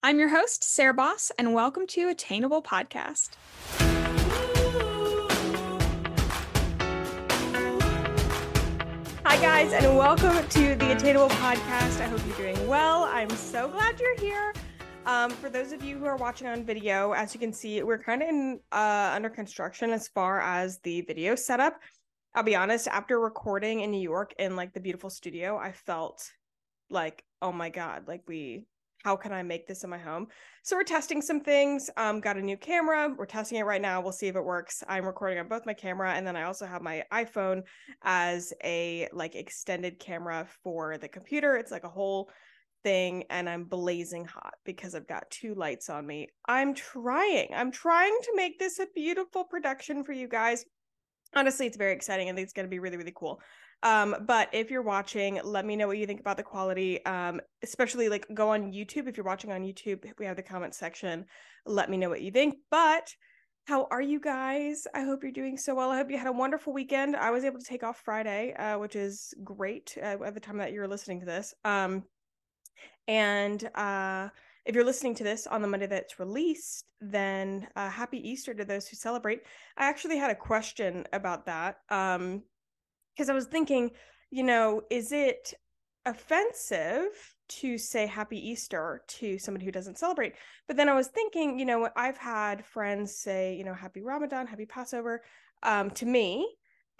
I'm 0.00 0.20
your 0.20 0.28
host, 0.28 0.62
Sarah 0.62 0.94
Baus, 0.94 1.32
and 1.40 1.54
welcome 1.54 1.84
to 1.88 2.08
Attainable 2.08 2.62
Podcast. 2.62 3.30
Hi, 9.24 9.42
guys, 9.42 9.72
and 9.72 9.98
welcome 9.98 10.46
to 10.50 10.76
the 10.76 10.92
Attainable 10.92 11.30
Podcast. 11.30 12.00
I 12.00 12.06
hope 12.06 12.20
you're 12.28 12.36
doing 12.36 12.68
well. 12.68 13.04
I'm 13.06 13.28
so 13.30 13.66
glad 13.66 13.98
you're 13.98 14.16
here. 14.18 14.54
Um, 15.04 15.32
for 15.32 15.50
those 15.50 15.72
of 15.72 15.82
you 15.82 15.98
who 15.98 16.04
are 16.04 16.16
watching 16.16 16.46
on 16.46 16.62
video, 16.62 17.10
as 17.10 17.34
you 17.34 17.40
can 17.40 17.52
see, 17.52 17.82
we're 17.82 17.98
kind 17.98 18.22
of 18.22 18.28
in 18.28 18.60
uh, 18.70 19.10
under 19.12 19.28
construction 19.28 19.90
as 19.90 20.06
far 20.06 20.40
as 20.40 20.78
the 20.84 21.00
video 21.00 21.34
setup. 21.34 21.74
I'll 22.36 22.44
be 22.44 22.54
honest, 22.54 22.86
after 22.86 23.18
recording 23.18 23.80
in 23.80 23.90
New 23.90 24.00
York 24.00 24.32
in 24.38 24.54
like 24.54 24.74
the 24.74 24.80
beautiful 24.80 25.10
studio, 25.10 25.58
I 25.58 25.72
felt 25.72 26.30
like, 26.88 27.24
oh 27.42 27.50
my 27.50 27.68
God, 27.68 28.06
like 28.06 28.22
we 28.28 28.64
how 29.08 29.16
can 29.16 29.32
I 29.32 29.42
make 29.42 29.66
this 29.66 29.84
in 29.84 29.88
my 29.88 29.96
home? 29.96 30.26
So 30.62 30.76
we're 30.76 30.84
testing 30.84 31.22
some 31.22 31.40
things. 31.40 31.88
Um, 31.96 32.20
got 32.20 32.36
a 32.36 32.42
new 32.42 32.58
camera. 32.58 33.14
We're 33.16 33.24
testing 33.24 33.56
it 33.56 33.62
right 33.62 33.80
now. 33.80 34.02
We'll 34.02 34.12
see 34.12 34.26
if 34.26 34.36
it 34.36 34.44
works. 34.44 34.84
I'm 34.86 35.06
recording 35.06 35.38
on 35.38 35.48
both 35.48 35.64
my 35.64 35.72
camera 35.72 36.12
and 36.12 36.26
then 36.26 36.36
I 36.36 36.42
also 36.42 36.66
have 36.66 36.82
my 36.82 37.02
iPhone 37.10 37.62
as 38.02 38.52
a 38.62 39.08
like 39.14 39.34
extended 39.34 39.98
camera 39.98 40.46
for 40.62 40.98
the 40.98 41.08
computer. 41.08 41.56
It's 41.56 41.70
like 41.70 41.84
a 41.84 41.88
whole 41.88 42.28
thing 42.84 43.24
and 43.30 43.48
I'm 43.48 43.64
blazing 43.64 44.26
hot 44.26 44.56
because 44.66 44.94
I've 44.94 45.08
got 45.08 45.30
two 45.30 45.54
lights 45.54 45.88
on 45.88 46.06
me. 46.06 46.28
I'm 46.46 46.74
trying. 46.74 47.48
I'm 47.54 47.70
trying 47.70 48.18
to 48.24 48.32
make 48.36 48.58
this 48.58 48.78
a 48.78 48.88
beautiful 48.94 49.44
production 49.44 50.04
for 50.04 50.12
you 50.12 50.28
guys. 50.28 50.66
Honestly, 51.34 51.66
it's 51.66 51.78
very 51.78 51.94
exciting. 51.94 52.28
I 52.28 52.34
think 52.34 52.44
it's 52.44 52.52
going 52.52 52.66
to 52.66 52.70
be 52.70 52.78
really, 52.78 52.98
really 52.98 53.14
cool. 53.16 53.40
Um, 53.82 54.16
but 54.26 54.48
if 54.52 54.70
you're 54.70 54.82
watching, 54.82 55.40
let 55.44 55.64
me 55.64 55.76
know 55.76 55.86
what 55.86 55.98
you 55.98 56.06
think 56.06 56.20
about 56.20 56.36
the 56.36 56.42
quality. 56.42 57.04
Um, 57.04 57.40
especially 57.62 58.08
like 58.08 58.26
go 58.34 58.50
on 58.50 58.72
YouTube. 58.72 59.08
If 59.08 59.16
you're 59.16 59.26
watching 59.26 59.52
on 59.52 59.62
YouTube, 59.62 60.04
we 60.18 60.26
have 60.26 60.36
the 60.36 60.42
comment 60.42 60.74
section. 60.74 61.24
Let 61.64 61.90
me 61.90 61.96
know 61.96 62.08
what 62.08 62.22
you 62.22 62.30
think. 62.30 62.56
But 62.70 63.14
how 63.66 63.86
are 63.90 64.00
you 64.00 64.18
guys? 64.18 64.86
I 64.94 65.02
hope 65.02 65.22
you're 65.22 65.30
doing 65.30 65.58
so 65.58 65.74
well. 65.74 65.90
I 65.90 65.96
hope 65.98 66.10
you 66.10 66.16
had 66.16 66.26
a 66.26 66.32
wonderful 66.32 66.72
weekend. 66.72 67.14
I 67.14 67.30
was 67.30 67.44
able 67.44 67.58
to 67.58 67.64
take 67.66 67.82
off 67.82 68.00
Friday, 68.02 68.54
uh, 68.54 68.78
which 68.78 68.96
is 68.96 69.34
great 69.44 69.96
uh, 70.00 70.16
at 70.24 70.34
the 70.34 70.40
time 70.40 70.56
that 70.58 70.72
you're 70.72 70.88
listening 70.88 71.20
to 71.20 71.26
this. 71.26 71.54
Um, 71.64 72.04
and 73.06 73.62
uh, 73.74 74.28
if 74.64 74.74
you're 74.74 74.84
listening 74.84 75.14
to 75.16 75.24
this 75.24 75.46
on 75.46 75.62
the 75.62 75.68
Monday 75.68 75.86
that's 75.86 76.18
released, 76.18 76.84
then 77.00 77.68
uh, 77.76 77.90
happy 77.90 78.26
Easter 78.26 78.54
to 78.54 78.64
those 78.64 78.88
who 78.88 78.96
celebrate. 78.96 79.42
I 79.76 79.88
actually 79.88 80.16
had 80.16 80.30
a 80.30 80.34
question 80.34 81.06
about 81.12 81.46
that. 81.46 81.76
Um, 81.90 82.42
because 83.18 83.28
I 83.28 83.34
was 83.34 83.46
thinking, 83.46 83.90
you 84.30 84.44
know, 84.44 84.82
is 84.90 85.10
it 85.10 85.52
offensive 86.06 87.08
to 87.48 87.76
say 87.76 88.06
happy 88.06 88.38
Easter 88.38 89.02
to 89.08 89.40
somebody 89.40 89.64
who 89.64 89.72
doesn't 89.72 89.98
celebrate? 89.98 90.34
But 90.68 90.76
then 90.76 90.88
I 90.88 90.94
was 90.94 91.08
thinking, 91.08 91.58
you 91.58 91.64
know, 91.64 91.88
I've 91.96 92.16
had 92.16 92.64
friends 92.64 93.16
say, 93.16 93.56
you 93.56 93.64
know, 93.64 93.74
happy 93.74 94.02
Ramadan, 94.02 94.46
happy 94.46 94.66
Passover 94.66 95.22
um, 95.64 95.90
to 95.92 96.06
me. 96.06 96.48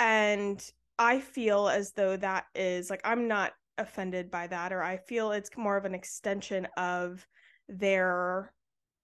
And 0.01 0.61
I 0.99 1.21
feel 1.21 1.69
as 1.69 1.93
though 1.93 2.17
that 2.17 2.47
is 2.57 2.91
like, 2.91 3.03
I'm 3.05 3.29
not 3.29 3.53
offended 3.79 4.29
by 4.29 4.49
that, 4.49 4.73
or 4.73 4.83
I 4.83 4.97
feel 4.97 5.31
it's 5.31 5.51
more 5.57 5.77
of 5.77 5.85
an 5.85 5.95
extension 5.95 6.67
of 6.77 7.25
their 7.69 8.53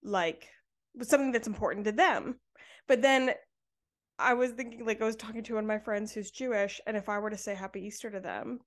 like 0.03 0.49
something 1.01 1.31
that's 1.31 1.47
important 1.47 1.85
to 1.85 1.93
them. 1.93 2.41
But 2.89 3.03
then 3.03 3.35
I 4.19 4.35
was 4.35 4.53
thinking 4.53 4.85
like 4.87 5.03
I 5.03 5.05
was 5.05 5.17
talking 5.17 5.43
to 5.45 5.55
one 5.55 5.65
of 5.65 5.69
my 5.69 5.79
friends 5.79 6.13
who's 6.13 6.31
Jewish, 6.31 6.81
and 6.87 6.97
if 6.97 7.09
I 7.09 7.19
were 7.19 7.31
to 7.31 7.39
say 7.39 7.55
Happy 7.55 7.81
Easter 7.87 8.11
to 8.11 8.21
them, 8.21 8.61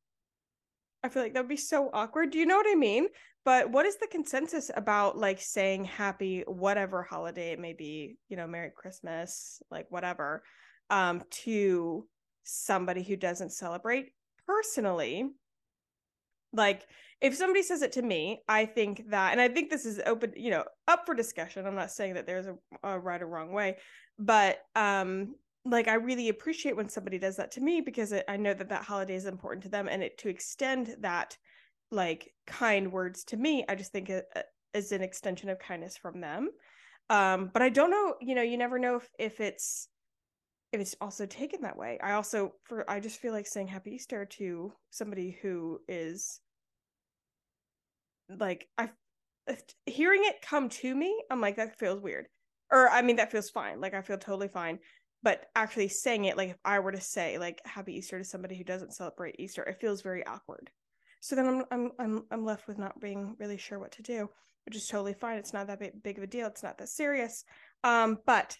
I 1.03 1.09
feel 1.09 1.23
like 1.23 1.33
that 1.33 1.43
would 1.43 1.49
be 1.49 1.57
so 1.57 1.89
awkward. 1.93 2.31
Do 2.31 2.39
you 2.39 2.45
know 2.45 2.57
what 2.57 2.67
I 2.69 2.75
mean? 2.75 3.07
But 3.45 3.71
what 3.71 3.85
is 3.85 3.97
the 3.97 4.07
consensus 4.07 4.69
about 4.75 5.17
like 5.17 5.39
saying 5.39 5.85
happy 5.85 6.43
whatever 6.47 7.01
holiday 7.01 7.51
it 7.51 7.59
may 7.59 7.71
be, 7.71 8.17
you 8.27 8.35
know, 8.35 8.45
Merry 8.45 8.71
Christmas, 8.75 9.61
like 9.71 9.85
whatever, 9.89 10.43
um, 10.89 11.23
to 11.43 12.05
somebody 12.43 13.03
who 13.03 13.15
doesn't 13.15 13.53
celebrate? 13.53 14.11
Personally, 14.45 15.29
like 16.51 16.85
if 17.21 17.35
somebody 17.35 17.63
says 17.63 17.81
it 17.83 17.93
to 17.93 18.01
me, 18.01 18.41
I 18.49 18.65
think 18.65 19.09
that, 19.11 19.31
and 19.31 19.39
I 19.39 19.47
think 19.47 19.69
this 19.69 19.85
is 19.85 20.01
open, 20.05 20.33
you 20.35 20.51
know, 20.51 20.65
up 20.87 21.05
for 21.05 21.15
discussion. 21.15 21.65
I'm 21.65 21.75
not 21.75 21.91
saying 21.91 22.15
that 22.15 22.25
there's 22.27 22.47
a, 22.47 22.55
a 22.83 22.99
right 22.99 23.21
or 23.21 23.27
wrong 23.27 23.53
way, 23.53 23.77
but 24.19 24.59
um 24.75 25.35
like 25.69 25.87
i 25.87 25.93
really 25.93 26.29
appreciate 26.29 26.75
when 26.75 26.89
somebody 26.89 27.17
does 27.17 27.35
that 27.35 27.51
to 27.51 27.61
me 27.61 27.81
because 27.81 28.11
it, 28.11 28.25
i 28.27 28.37
know 28.37 28.53
that 28.53 28.69
that 28.69 28.83
holiday 28.83 29.15
is 29.15 29.25
important 29.25 29.63
to 29.63 29.69
them 29.69 29.87
and 29.87 30.03
it 30.03 30.17
to 30.17 30.29
extend 30.29 30.95
that 30.99 31.37
like 31.91 32.33
kind 32.45 32.91
words 32.91 33.23
to 33.23 33.37
me 33.37 33.65
i 33.69 33.75
just 33.75 33.91
think 33.91 34.09
it 34.09 34.25
is 34.73 34.91
an 34.91 35.01
extension 35.01 35.49
of 35.49 35.59
kindness 35.59 35.97
from 35.97 36.19
them 36.19 36.49
um 37.09 37.49
but 37.53 37.61
i 37.61 37.69
don't 37.69 37.91
know 37.91 38.15
you 38.21 38.35
know 38.35 38.41
you 38.41 38.57
never 38.57 38.77
know 38.79 38.97
if, 38.97 39.09
if 39.17 39.39
it's 39.39 39.87
if 40.73 40.81
it's 40.81 40.95
also 40.99 41.25
taken 41.25 41.61
that 41.61 41.77
way 41.77 41.97
i 42.03 42.11
also 42.13 42.53
for 42.63 42.89
i 42.89 42.99
just 42.99 43.19
feel 43.19 43.33
like 43.33 43.47
saying 43.47 43.67
happy 43.67 43.91
easter 43.91 44.25
to 44.25 44.71
somebody 44.89 45.37
who 45.41 45.79
is 45.87 46.41
like 48.37 48.67
i 48.77 48.89
hearing 49.85 50.21
it 50.25 50.41
come 50.41 50.67
to 50.67 50.93
me 50.93 51.23
i'm 51.31 51.39
like 51.39 51.55
that 51.55 51.79
feels 51.79 52.01
weird 52.01 52.27
or 52.71 52.89
I 52.89 53.01
mean 53.01 53.15
that 53.17 53.31
feels 53.31 53.49
fine. 53.49 53.79
Like 53.81 53.93
I 53.93 54.01
feel 54.01 54.17
totally 54.17 54.47
fine. 54.47 54.79
But 55.27 55.47
actually 55.57 55.89
saying 55.89 56.23
it, 56.23 56.37
like 56.37 56.51
if 56.51 56.57
I 56.63 56.79
were 56.79 56.93
to 56.93 57.01
say 57.01 57.37
like 57.37 57.59
Happy 57.65 57.97
Easter 57.97 58.17
to 58.17 58.23
somebody 58.23 58.55
who 58.55 58.63
doesn't 58.63 58.93
celebrate 58.93 59.35
Easter, 59.39 59.61
it 59.61 59.81
feels 59.81 60.01
very 60.01 60.25
awkward. 60.25 60.71
So 61.19 61.35
then 61.35 61.49
I'm 61.49 61.65
I'm 61.69 61.91
I'm 61.99 62.23
I'm 62.31 62.45
left 62.45 62.65
with 62.65 62.77
not 62.77 63.01
being 63.01 63.35
really 63.37 63.57
sure 63.57 63.77
what 63.77 63.91
to 63.91 64.01
do, 64.01 64.29
which 64.65 64.77
is 64.77 64.87
totally 64.87 65.13
fine. 65.13 65.37
It's 65.37 65.51
not 65.51 65.67
that 65.67 66.01
big, 66.01 66.17
of 66.17 66.23
a 66.23 66.27
deal. 66.27 66.47
It's 66.47 66.63
not 66.63 66.77
that 66.77 66.87
serious. 66.87 67.43
Um, 67.83 68.19
but 68.25 68.55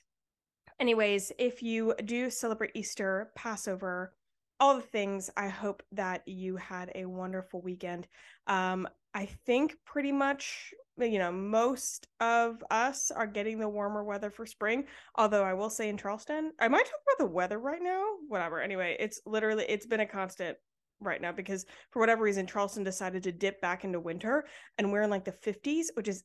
anyways, 0.78 1.32
if 1.40 1.64
you 1.64 1.94
do 2.04 2.30
celebrate 2.30 2.72
Easter, 2.76 3.32
Passover, 3.34 4.14
all 4.60 4.76
the 4.76 4.82
things, 4.82 5.30
I 5.38 5.48
hope 5.48 5.84
that 5.94 6.28
you 6.28 6.58
had 6.58 6.92
a 6.96 7.06
wonderful 7.06 7.62
weekend. 7.62 8.10
Um, 8.46 8.90
I 9.14 9.26
think 9.46 9.76
pretty 9.86 10.12
much 10.12 10.74
uh, 11.02 11.06
you 11.06 11.20
know 11.20 11.32
most 11.32 12.08
of 12.20 12.64
us 12.70 13.12
are 13.12 13.28
getting 13.28 13.60
the 13.60 13.70
warmer 13.70 14.04
weather 14.04 14.30
for 14.30 14.46
spring 14.46 14.86
although 15.16 15.44
i 15.44 15.54
will 15.54 15.70
say 15.70 15.90
in 15.90 15.98
charleston 15.98 16.52
i 16.60 16.68
might 16.68 16.86
talk 16.86 17.00
about 17.04 17.26
the 17.26 17.34
weather 17.34 17.60
right 17.60 17.82
now 17.82 18.04
whatever. 18.28 18.62
Anyway 18.62 18.96
it's 19.00 19.22
literally 19.26 19.66
it's 19.68 19.86
been 19.86 20.00
a 20.00 20.06
constant 20.06 20.58
right 21.00 21.22
now 21.22 21.32
because 21.32 21.66
for 21.92 22.00
whatever 22.00 22.24
reason 22.24 22.48
charleston 22.48 22.84
decided 22.84 23.24
to 23.24 23.32
dip 23.32 23.62
back 23.62 23.84
into 23.84 24.00
winter 24.00 24.46
and 24.78 24.92
we're 24.92 25.04
in 25.04 25.10
like 25.10 25.26
the 25.26 25.32
50s 25.32 25.88
which 25.96 26.08
is 26.08 26.24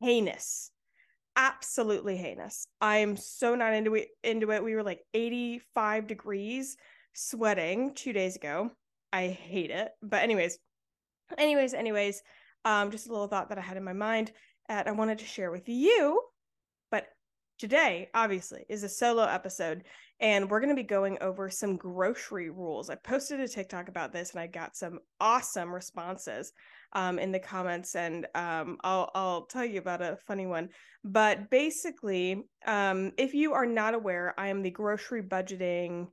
heinous 0.00 0.70
absolutely 1.38 2.16
heinous. 2.16 2.66
I'm 2.80 3.16
so 3.16 3.54
not 3.54 3.72
into 3.72 3.94
it 3.94 4.08
into 4.24 4.50
it. 4.50 4.62
We 4.62 4.74
were 4.74 4.82
like 4.82 5.00
85 5.14 6.08
degrees 6.08 6.76
sweating 7.14 7.94
two 7.94 8.12
days 8.12 8.34
ago. 8.34 8.72
I 9.12 9.28
hate 9.28 9.70
it. 9.70 9.90
But 10.02 10.24
anyways 10.24 10.58
anyways 11.36 11.74
anyways 11.74 12.22
um, 12.64 12.90
just 12.90 13.08
a 13.08 13.10
little 13.10 13.28
thought 13.28 13.48
that 13.48 13.58
I 13.58 13.62
had 13.62 13.76
in 13.76 13.84
my 13.84 13.92
mind 13.92 14.32
that 14.68 14.86
I 14.86 14.92
wanted 14.92 15.18
to 15.18 15.24
share 15.24 15.50
with 15.50 15.68
you. 15.68 16.20
But 16.90 17.06
today, 17.58 18.10
obviously, 18.14 18.64
is 18.68 18.82
a 18.82 18.88
solo 18.88 19.24
episode, 19.24 19.84
and 20.20 20.50
we're 20.50 20.60
going 20.60 20.74
to 20.74 20.82
be 20.82 20.86
going 20.86 21.18
over 21.20 21.48
some 21.48 21.76
grocery 21.76 22.50
rules. 22.50 22.90
I 22.90 22.96
posted 22.96 23.40
a 23.40 23.48
TikTok 23.48 23.88
about 23.88 24.12
this, 24.12 24.32
and 24.32 24.40
I 24.40 24.46
got 24.46 24.76
some 24.76 24.98
awesome 25.20 25.74
responses 25.74 26.52
um, 26.92 27.18
in 27.18 27.32
the 27.32 27.38
comments, 27.38 27.94
and 27.94 28.26
um, 28.34 28.78
I'll 28.84 29.10
I'll 29.14 29.46
tell 29.46 29.64
you 29.64 29.78
about 29.78 30.02
a 30.02 30.18
funny 30.26 30.46
one. 30.46 30.68
But 31.04 31.50
basically, 31.50 32.42
um, 32.66 33.12
if 33.16 33.34
you 33.34 33.54
are 33.54 33.66
not 33.66 33.94
aware, 33.94 34.34
I 34.38 34.48
am 34.48 34.62
the 34.62 34.70
grocery 34.70 35.22
budgeting. 35.22 36.08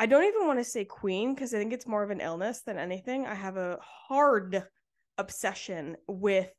I 0.00 0.06
don't 0.06 0.24
even 0.24 0.46
want 0.46 0.58
to 0.58 0.64
say 0.64 0.84
queen 0.84 1.34
because 1.34 1.54
I 1.54 1.58
think 1.58 1.72
it's 1.72 1.86
more 1.86 2.02
of 2.02 2.10
an 2.10 2.20
illness 2.20 2.62
than 2.66 2.78
anything. 2.78 3.26
I 3.26 3.34
have 3.34 3.56
a 3.56 3.78
hard 4.08 4.64
obsession 5.18 5.96
with 6.08 6.50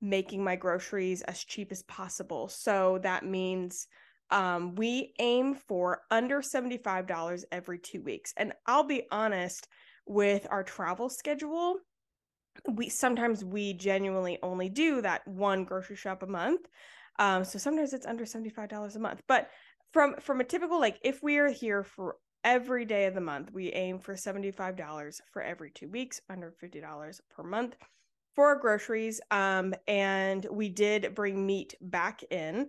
making 0.00 0.44
my 0.44 0.56
groceries 0.56 1.22
as 1.22 1.42
cheap 1.42 1.72
as 1.72 1.82
possible. 1.84 2.48
So 2.48 2.98
that 3.02 3.24
means 3.24 3.86
um, 4.30 4.74
we 4.74 5.14
aim 5.18 5.54
for 5.54 6.02
under 6.10 6.40
$75 6.40 7.44
every 7.50 7.78
two 7.78 8.02
weeks. 8.02 8.34
And 8.36 8.52
I'll 8.66 8.84
be 8.84 9.04
honest 9.10 9.66
with 10.06 10.46
our 10.50 10.62
travel 10.62 11.08
schedule, 11.08 11.76
we 12.70 12.88
sometimes 12.88 13.44
we 13.44 13.72
genuinely 13.74 14.38
only 14.42 14.68
do 14.68 15.00
that 15.02 15.26
one 15.26 15.64
grocery 15.64 15.96
shop 15.96 16.22
a 16.22 16.26
month. 16.26 16.60
Um, 17.18 17.44
so 17.44 17.58
sometimes 17.58 17.92
it's 17.92 18.06
under 18.06 18.24
$75 18.24 18.96
a 18.96 18.98
month. 18.98 19.22
But 19.26 19.48
from 19.92 20.16
from 20.20 20.40
a 20.40 20.44
typical 20.44 20.80
like 20.80 20.98
if 21.02 21.22
we 21.22 21.38
are 21.38 21.48
here 21.48 21.84
for 21.84 22.16
every 22.44 22.84
day 22.84 23.06
of 23.06 23.14
the 23.14 23.20
month, 23.20 23.50
we 23.52 23.72
aim 23.72 23.98
for 23.98 24.14
$75 24.14 25.20
for 25.32 25.42
every 25.42 25.70
two 25.70 25.88
weeks, 25.88 26.20
under 26.28 26.54
$50 26.62 27.20
per 27.30 27.42
month 27.42 27.76
for 28.34 28.54
groceries. 28.56 29.20
Um, 29.30 29.74
and 29.88 30.46
we 30.50 30.68
did 30.68 31.14
bring 31.14 31.46
meat 31.46 31.74
back 31.80 32.22
in 32.30 32.68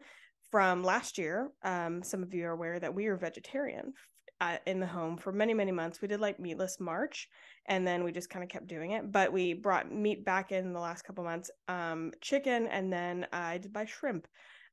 from 0.52 0.84
last 0.84 1.18
year. 1.18 1.52
Um, 1.64 2.02
some 2.02 2.24
of 2.24 2.34
you 2.34 2.46
are 2.46 2.52
aware 2.52 2.80
that 2.80 2.94
we 2.94 3.08
are 3.08 3.18
vegetarian 3.18 3.94
at, 4.40 4.62
in 4.66 4.80
the 4.80 4.86
home 4.86 5.18
for 5.18 5.32
many 5.32 5.54
many 5.54 5.72
months. 5.72 6.02
We 6.02 6.08
did 6.08 6.20
like 6.20 6.40
meatless 6.40 6.80
March, 6.80 7.28
and 7.68 7.86
then 7.88 8.04
we 8.04 8.12
just 8.12 8.30
kind 8.30 8.44
of 8.44 8.50
kept 8.50 8.68
doing 8.68 8.92
it. 8.92 9.12
But 9.12 9.34
we 9.34 9.54
brought 9.54 9.92
meat 9.92 10.24
back 10.24 10.52
in 10.52 10.74
the 10.74 10.80
last 10.80 11.04
couple 11.04 11.24
months, 11.24 11.50
um, 11.68 12.12
chicken, 12.22 12.68
and 12.68 12.92
then 12.92 13.28
I 13.34 13.58
did 13.58 13.74
buy 13.74 13.86
shrimp. 13.86 14.28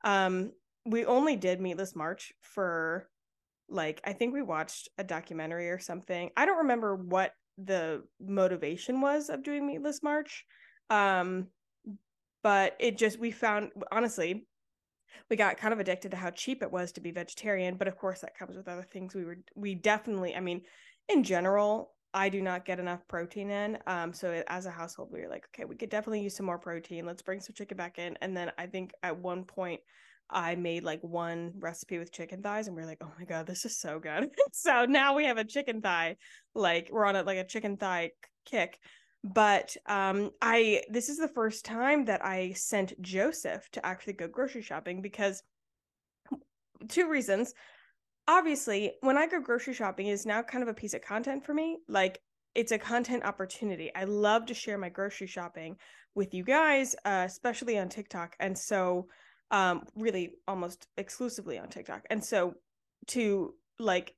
Um, 0.05 0.53
we 0.85 1.05
only 1.05 1.37
did 1.37 1.61
meatless 1.61 1.95
March 1.95 2.33
for 2.43 3.09
like 3.69 4.01
I 4.05 4.13
think 4.13 4.33
we 4.35 4.43
watched 4.43 4.89
a 4.99 5.05
documentary 5.05 5.71
or 5.71 5.79
something. 5.79 6.31
I 6.37 6.47
don't 6.47 6.59
remember 6.59 6.95
what 6.95 7.33
the 7.59 8.03
motivation 8.21 9.01
was 9.01 9.29
of 9.29 9.43
doing 9.43 9.67
meatless 9.67 10.03
March. 10.03 10.45
Um, 10.91 11.49
but 12.43 12.77
it 12.79 12.99
just 12.99 13.19
we 13.19 13.31
found 13.31 13.71
honestly 13.91 14.47
we 15.31 15.37
got 15.37 15.57
kind 15.57 15.73
of 15.73 15.81
addicted 15.81 16.11
to 16.11 16.17
how 16.17 16.31
cheap 16.31 16.63
it 16.63 16.71
was 16.71 16.93
to 16.93 17.01
be 17.01 17.11
vegetarian 17.11 17.77
but 17.77 17.89
of 17.89 17.97
course 17.97 18.21
that 18.21 18.37
comes 18.37 18.57
with 18.57 18.69
other 18.69 18.87
things 18.93 19.15
we 19.15 19.25
were 19.25 19.39
we 19.55 19.75
definitely 19.75 20.35
i 20.35 20.41
mean 20.41 20.61
in 21.09 21.23
general 21.23 21.95
i 22.15 22.29
do 22.29 22.43
not 22.43 22.65
get 22.65 22.81
enough 22.81 23.07
protein 23.09 23.51
in 23.51 23.79
um 23.87 24.13
so 24.13 24.43
as 24.49 24.67
a 24.67 24.71
household 24.71 25.09
we 25.13 25.21
were 25.21 25.29
like 25.29 25.47
okay 25.55 25.65
we 25.65 25.77
could 25.77 25.91
definitely 25.91 26.21
use 26.21 26.37
some 26.37 26.47
more 26.47 26.59
protein 26.59 27.07
let's 27.07 27.23
bring 27.23 27.41
some 27.41 27.55
chicken 27.55 27.77
back 27.77 27.99
in 27.99 28.17
and 28.21 28.37
then 28.37 28.51
i 28.59 28.67
think 28.67 28.93
at 29.03 29.17
one 29.17 29.45
point 29.45 29.81
I 30.33 30.55
made 30.55 30.83
like 30.85 31.01
one 31.03 31.53
recipe 31.59 31.99
with 31.99 32.13
chicken 32.13 32.43
thighs 32.43 32.67
and 32.67 32.77
we 32.77 32.83
are 32.83 32.87
like, 32.87 33.03
oh 33.03 33.13
my 33.19 33.25
god, 33.25 33.47
this 33.47 33.65
is 33.65 33.79
so 33.79 33.99
good. 33.99 34.31
so 34.53 34.85
now 34.87 35.15
we 35.15 35.25
have 35.25 35.39
a 35.39 35.45
chicken 35.45 35.81
thigh, 35.81 36.17
like 36.55 36.89
we're 36.91 37.05
on 37.05 37.17
a 37.17 37.23
like 37.23 37.39
a 37.39 37.47
chicken 37.47 37.77
thigh 37.77 38.11
kick. 38.45 38.79
But 39.25 39.77
um 39.87 40.31
i 40.41 40.83
this 40.91 41.09
is 41.09 41.19
the 41.19 41.29
first 41.29 41.65
time 41.65 42.07
that 42.07 42.25
i 42.25 42.53
sent 42.55 43.01
joseph 43.01 43.69
to 43.71 43.87
actually 43.87 44.15
go 44.15 44.27
grocery 44.27 44.63
shopping 44.63 45.01
because 45.01 45.43
two 46.89 47.09
reasons. 47.09 47.55
Obviously 48.27 48.93
when 49.01 49.17
i 49.17 49.27
go 49.27 49.41
grocery 49.41 49.75
shopping 49.75 50.09
is 50.09 50.27
now 50.27 50.43
kind 50.43 50.63
of 50.63 50.69
a 50.69 50.75
piece 50.75 50.95
of 50.95 51.03
content 51.03 51.45
for 51.45 51.55
me 51.55 51.79
like 51.89 52.19
it's 52.55 52.73
a 52.73 52.79
content 52.79 53.25
opportunity. 53.25 53.91
I 53.95 54.05
love 54.05 54.47
to 54.47 54.55
share 54.55 54.77
my 54.77 54.91
grocery 54.91 55.27
shopping 55.27 55.77
with 56.15 56.35
you 56.35 56.45
guys 56.45 56.95
uh, 57.05 57.25
especially 57.27 57.79
on 57.79 57.89
tiktok 57.89 58.35
and 58.41 58.59
so 58.59 59.07
um 59.53 59.85
really 59.95 60.33
almost 60.49 60.89
exclusively 60.97 61.59
on 61.59 61.69
tiktok. 61.69 62.05
And 62.11 62.25
so 62.25 62.55
to 63.09 63.55
like 63.79 64.15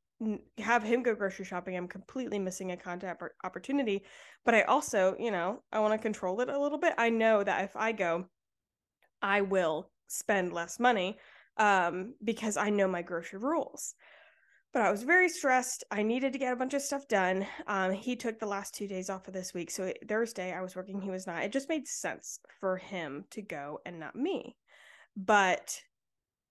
have 0.58 0.82
him 0.82 1.02
go 1.02 1.14
grocery 1.14 1.44
shopping 1.44 1.76
i'm 1.76 1.88
completely 1.88 2.38
missing 2.38 2.70
a 2.70 2.76
content 2.76 3.18
opportunity. 3.42 4.04
But 4.44 4.54
i 4.54 4.62
also 4.62 5.16
you 5.18 5.30
know 5.30 5.62
i 5.72 5.80
want 5.80 5.92
to 5.92 5.98
control 5.98 6.40
it 6.40 6.48
a 6.48 6.58
little 6.58 6.78
bit. 6.78 6.94
I 6.96 7.10
know 7.10 7.42
that 7.42 7.64
if 7.64 7.76
i 7.76 7.92
go 7.92 8.26
i 9.20 9.40
will 9.40 9.90
spend 10.06 10.52
less 10.52 10.78
money 10.78 11.18
um, 11.56 12.14
because 12.22 12.56
i 12.56 12.70
know 12.70 12.88
my 12.88 13.02
grocery 13.02 13.40
rules. 13.40 13.94
But 14.72 14.82
i 14.82 14.90
was 14.90 15.02
very 15.02 15.28
stressed. 15.28 15.84
I 15.90 16.02
needed 16.02 16.32
to 16.32 16.38
get 16.38 16.52
a 16.52 16.56
bunch 16.56 16.74
of 16.74 16.82
stuff 16.82 17.08
done. 17.08 17.46
Um, 17.66 17.92
he 17.92 18.16
took 18.16 18.38
the 18.38 18.46
last 18.46 18.74
two 18.74 18.86
days 18.86 19.10
off 19.10 19.26
of 19.28 19.34
this 19.34 19.52
week. 19.52 19.70
So 19.70 19.92
thursday 20.08 20.52
i 20.52 20.62
was 20.62 20.76
working 20.76 21.00
he 21.00 21.10
was 21.10 21.26
not. 21.26 21.42
It 21.42 21.52
just 21.52 21.68
made 21.68 21.88
sense 21.88 22.38
for 22.60 22.76
him 22.76 23.24
to 23.30 23.42
go 23.42 23.80
and 23.84 23.98
not 23.98 24.14
me 24.14 24.56
but 25.16 25.80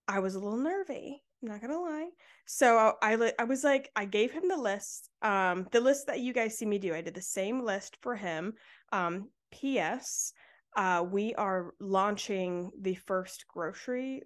i 0.08 0.18
was 0.18 0.34
a 0.34 0.38
little 0.38 0.58
nervy 0.58 1.22
I'm 1.44 1.50
not 1.50 1.60
gonna 1.60 1.80
lie. 1.80 2.08
So 2.46 2.94
I, 3.02 3.32
I, 3.38 3.44
was 3.44 3.64
like, 3.64 3.90
I 3.94 4.06
gave 4.06 4.32
him 4.32 4.48
the 4.48 4.56
list, 4.56 5.10
um, 5.20 5.66
the 5.72 5.80
list 5.80 6.06
that 6.06 6.20
you 6.20 6.32
guys 6.32 6.56
see 6.56 6.64
me 6.64 6.78
do. 6.78 6.94
I 6.94 7.02
did 7.02 7.14
the 7.14 7.20
same 7.20 7.62
list 7.62 7.98
for 8.00 8.16
him. 8.16 8.54
Um, 8.92 9.28
P.S. 9.52 10.32
Uh, 10.74 11.04
we 11.08 11.34
are 11.34 11.74
launching 11.80 12.70
the 12.80 12.94
first 12.94 13.44
grocery 13.46 14.22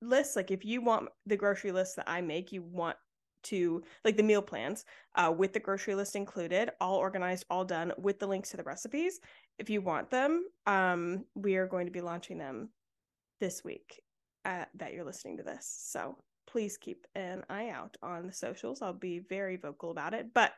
list. 0.00 0.36
Like, 0.36 0.52
if 0.52 0.64
you 0.64 0.80
want 0.80 1.08
the 1.26 1.36
grocery 1.36 1.72
list 1.72 1.96
that 1.96 2.08
I 2.08 2.20
make, 2.20 2.52
you 2.52 2.62
want 2.62 2.96
to 3.42 3.82
like 4.04 4.16
the 4.16 4.22
meal 4.22 4.42
plans 4.42 4.84
uh, 5.16 5.32
with 5.36 5.52
the 5.52 5.60
grocery 5.60 5.94
list 5.96 6.14
included, 6.14 6.70
all 6.80 6.96
organized, 6.96 7.46
all 7.50 7.64
done 7.64 7.92
with 7.98 8.20
the 8.20 8.26
links 8.26 8.50
to 8.50 8.56
the 8.56 8.62
recipes. 8.62 9.18
If 9.58 9.70
you 9.70 9.80
want 9.80 10.10
them, 10.10 10.44
um, 10.66 11.24
we 11.34 11.56
are 11.56 11.66
going 11.66 11.86
to 11.86 11.92
be 11.92 12.00
launching 12.00 12.38
them 12.38 12.70
this 13.40 13.64
week 13.64 14.02
uh, 14.44 14.64
that 14.74 14.92
you're 14.92 15.04
listening 15.04 15.38
to 15.38 15.42
this. 15.42 15.76
So 15.82 16.16
please 16.46 16.76
keep 16.76 17.06
an 17.14 17.42
eye 17.48 17.70
out 17.70 17.96
on 18.02 18.26
the 18.26 18.32
socials. 18.32 18.82
I'll 18.82 18.92
be 18.92 19.20
very 19.28 19.56
vocal 19.56 19.90
about 19.90 20.14
it. 20.14 20.32
But 20.34 20.52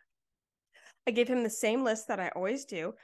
I 1.06 1.10
gave 1.10 1.28
him 1.28 1.42
the 1.42 1.50
same 1.50 1.84
list 1.84 2.08
that 2.08 2.20
I 2.20 2.28
always 2.30 2.64
do. 2.64 2.94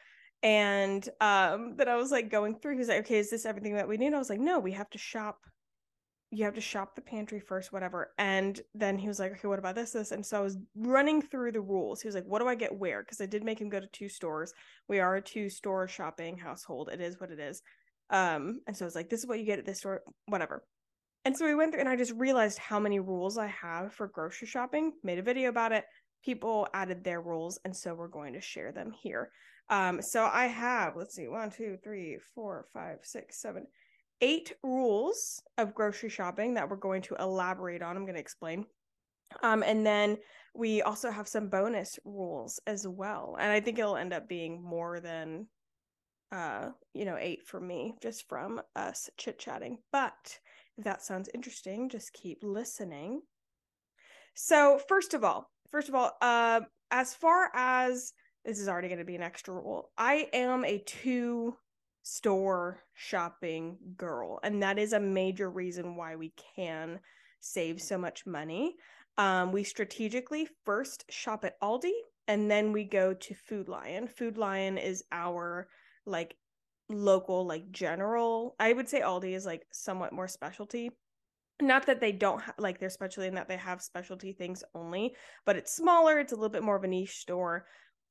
And 0.42 1.06
um 1.20 1.74
that 1.78 1.88
I 1.88 1.96
was 1.96 2.12
like 2.12 2.30
going 2.30 2.54
through. 2.58 2.74
He 2.74 2.78
was 2.78 2.88
like, 2.88 3.00
okay, 3.00 3.18
is 3.18 3.30
this 3.30 3.44
everything 3.44 3.74
that 3.74 3.88
we 3.88 3.96
need? 3.96 4.14
I 4.14 4.18
was 4.18 4.30
like, 4.30 4.40
no, 4.40 4.60
we 4.60 4.72
have 4.72 4.88
to 4.90 4.98
shop. 4.98 5.38
You 6.30 6.44
have 6.44 6.54
to 6.54 6.60
shop 6.60 6.94
the 6.94 7.00
pantry 7.00 7.40
first, 7.40 7.72
whatever. 7.72 8.12
And 8.18 8.60
then 8.74 8.98
he 8.98 9.08
was 9.08 9.18
like, 9.18 9.32
okay, 9.32 9.48
what 9.48 9.58
about 9.58 9.74
this? 9.74 9.92
This. 9.92 10.12
And 10.12 10.24
so 10.24 10.38
I 10.38 10.42
was 10.42 10.58
running 10.76 11.22
through 11.22 11.52
the 11.52 11.60
rules. 11.60 12.00
He 12.00 12.06
was 12.06 12.14
like, 12.14 12.26
what 12.26 12.40
do 12.40 12.46
I 12.46 12.54
get 12.54 12.78
where? 12.78 13.02
Because 13.02 13.20
I 13.20 13.26
did 13.26 13.42
make 13.42 13.60
him 13.60 13.70
go 13.70 13.80
to 13.80 13.86
two 13.88 14.08
stores. 14.08 14.52
We 14.88 15.00
are 15.00 15.16
a 15.16 15.22
two 15.22 15.48
store 15.48 15.88
shopping 15.88 16.38
household. 16.38 16.90
It 16.92 17.00
is 17.00 17.18
what 17.18 17.30
it 17.30 17.40
is. 17.40 17.62
Um, 18.10 18.60
and 18.66 18.76
so 18.76 18.84
I 18.84 18.86
was 18.86 18.94
like, 18.94 19.10
this 19.10 19.20
is 19.20 19.26
what 19.26 19.38
you 19.38 19.44
get 19.44 19.58
at 19.58 19.66
this 19.66 19.78
store, 19.78 20.02
whatever. 20.26 20.64
And 21.24 21.36
so 21.36 21.44
we 21.44 21.54
went 21.54 21.72
through 21.72 21.80
and 21.80 21.88
I 21.88 21.96
just 21.96 22.12
realized 22.12 22.58
how 22.58 22.78
many 22.78 23.00
rules 23.00 23.36
I 23.36 23.48
have 23.48 23.92
for 23.92 24.08
grocery 24.08 24.48
shopping, 24.48 24.92
made 25.02 25.18
a 25.18 25.22
video 25.22 25.50
about 25.50 25.72
it. 25.72 25.84
People 26.24 26.66
added 26.74 27.04
their 27.04 27.20
rules, 27.20 27.60
and 27.64 27.76
so 27.76 27.94
we're 27.94 28.08
going 28.08 28.32
to 28.32 28.40
share 28.40 28.72
them 28.72 28.90
here. 29.02 29.30
Um, 29.70 30.00
so 30.00 30.24
I 30.24 30.46
have, 30.46 30.96
let's 30.96 31.14
see, 31.14 31.28
one, 31.28 31.50
two, 31.50 31.76
three, 31.84 32.18
four, 32.34 32.66
five, 32.72 32.98
six, 33.02 33.40
seven, 33.40 33.66
eight 34.20 34.52
rules 34.62 35.42
of 35.58 35.74
grocery 35.74 36.08
shopping 36.08 36.54
that 36.54 36.68
we're 36.68 36.76
going 36.76 37.02
to 37.02 37.16
elaborate 37.20 37.82
on. 37.82 37.96
I'm 37.96 38.04
going 38.04 38.14
to 38.14 38.20
explain. 38.20 38.64
Um, 39.42 39.62
and 39.62 39.86
then 39.86 40.16
we 40.54 40.82
also 40.82 41.10
have 41.10 41.28
some 41.28 41.48
bonus 41.48 41.98
rules 42.04 42.58
as 42.66 42.86
well. 42.88 43.36
And 43.38 43.52
I 43.52 43.60
think 43.60 43.78
it'll 43.78 43.96
end 43.96 44.12
up 44.12 44.28
being 44.28 44.62
more 44.62 45.00
than 45.00 45.46
uh, 46.32 46.70
you 46.94 47.04
know, 47.04 47.16
eight 47.18 47.46
for 47.46 47.60
me 47.60 47.94
just 48.02 48.28
from 48.28 48.60
us 48.76 49.08
chit 49.16 49.38
chatting. 49.38 49.78
But 49.92 50.38
if 50.76 50.84
that 50.84 51.02
sounds 51.02 51.28
interesting, 51.34 51.88
just 51.88 52.12
keep 52.12 52.38
listening. 52.42 53.22
So, 54.34 54.80
first 54.88 55.14
of 55.14 55.24
all, 55.24 55.50
first 55.70 55.88
of 55.88 55.94
all, 55.94 56.12
uh, 56.20 56.60
as 56.90 57.14
far 57.14 57.50
as 57.54 58.12
this 58.44 58.60
is 58.60 58.68
already 58.68 58.88
going 58.88 58.98
to 58.98 59.04
be 59.04 59.16
an 59.16 59.22
extra 59.22 59.54
rule, 59.54 59.90
I 59.98 60.28
am 60.32 60.64
a 60.64 60.78
two 60.78 61.56
store 62.02 62.80
shopping 62.94 63.76
girl, 63.96 64.38
and 64.42 64.62
that 64.62 64.78
is 64.78 64.92
a 64.92 65.00
major 65.00 65.50
reason 65.50 65.96
why 65.96 66.16
we 66.16 66.32
can 66.56 67.00
save 67.40 67.80
so 67.80 67.98
much 67.98 68.26
money. 68.26 68.76
Um, 69.16 69.50
we 69.50 69.64
strategically 69.64 70.48
first 70.64 71.04
shop 71.10 71.44
at 71.44 71.60
Aldi 71.60 71.92
and 72.28 72.50
then 72.50 72.72
we 72.72 72.84
go 72.84 73.14
to 73.14 73.34
Food 73.34 73.68
Lion. 73.68 74.06
Food 74.06 74.38
Lion 74.38 74.78
is 74.78 75.02
our 75.10 75.68
like 76.08 76.36
local 76.90 77.46
like 77.46 77.70
general 77.70 78.56
i 78.58 78.72
would 78.72 78.88
say 78.88 79.00
aldi 79.02 79.34
is 79.34 79.44
like 79.46 79.66
somewhat 79.72 80.12
more 80.12 80.28
specialty. 80.28 80.90
Not 81.60 81.86
that 81.86 82.00
they 82.00 82.12
don't 82.12 82.40
ha- 82.40 82.54
like 82.56 82.78
their 82.78 82.88
specialty 82.88 83.26
and 83.26 83.36
that 83.36 83.48
they 83.48 83.56
have 83.56 83.82
specialty 83.82 84.32
things 84.32 84.62
only 84.74 85.14
but 85.44 85.56
it's 85.56 85.74
smaller 85.74 86.18
it's 86.18 86.32
a 86.32 86.36
little 86.36 86.48
bit 86.48 86.62
more 86.62 86.76
of 86.76 86.84
a 86.84 86.88
niche 86.88 87.18
store. 87.18 87.66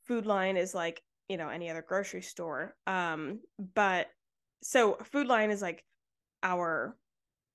Food 0.06 0.26
Lion 0.26 0.58
is 0.58 0.76
like 0.76 1.02
you 1.28 1.38
know 1.38 1.50
any 1.50 1.70
other 1.70 1.84
grocery 1.86 2.22
store 2.22 2.76
um 2.88 3.40
but 3.76 4.08
so 4.64 4.98
food 5.12 5.28
lion 5.28 5.52
is 5.52 5.62
like 5.62 5.84
our 6.44 6.98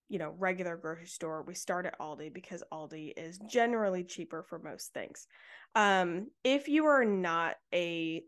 you 0.09 0.19
know 0.19 0.35
regular 0.39 0.77
grocery 0.77 1.07
store. 1.07 1.43
We 1.43 1.55
start 1.55 1.87
at 1.87 1.99
aldi 1.99 2.33
because 2.33 2.63
aldi 2.73 3.13
is 3.17 3.39
generally 3.51 4.05
cheaper 4.05 4.43
for 4.43 4.59
most 4.59 4.93
things. 4.93 5.27
Um 5.75 6.29
if 6.45 6.69
you 6.69 6.87
are 6.87 7.05
not 7.05 7.57
a 7.75 8.23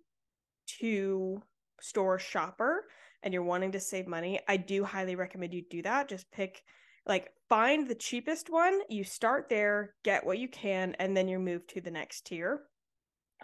two 0.67 1.43
store 1.81 2.19
shopper 2.19 2.85
and 3.23 3.33
you're 3.33 3.43
wanting 3.43 3.73
to 3.73 3.81
save 3.81 4.07
money, 4.07 4.41
I 4.49 4.57
do 4.57 4.85
highly 4.85 5.17
recommend 5.17 5.55
you 5.55 5.63
do 5.69 5.83
that. 5.83 6.09
Just 6.09 6.31
pick 6.31 6.63
like 7.07 7.31
find 7.49 7.87
the 7.87 7.95
cheapest 7.95 8.51
one, 8.51 8.81
you 8.89 9.05
start 9.05 9.49
there, 9.49 9.95
get 10.05 10.25
what 10.25 10.39
you 10.39 10.49
can, 10.49 10.95
and 10.99 11.17
then 11.17 11.29
you 11.29 11.39
move 11.39 11.67
to 11.69 11.81
the 11.81 11.91
next 11.91 12.27
tier. 12.27 12.63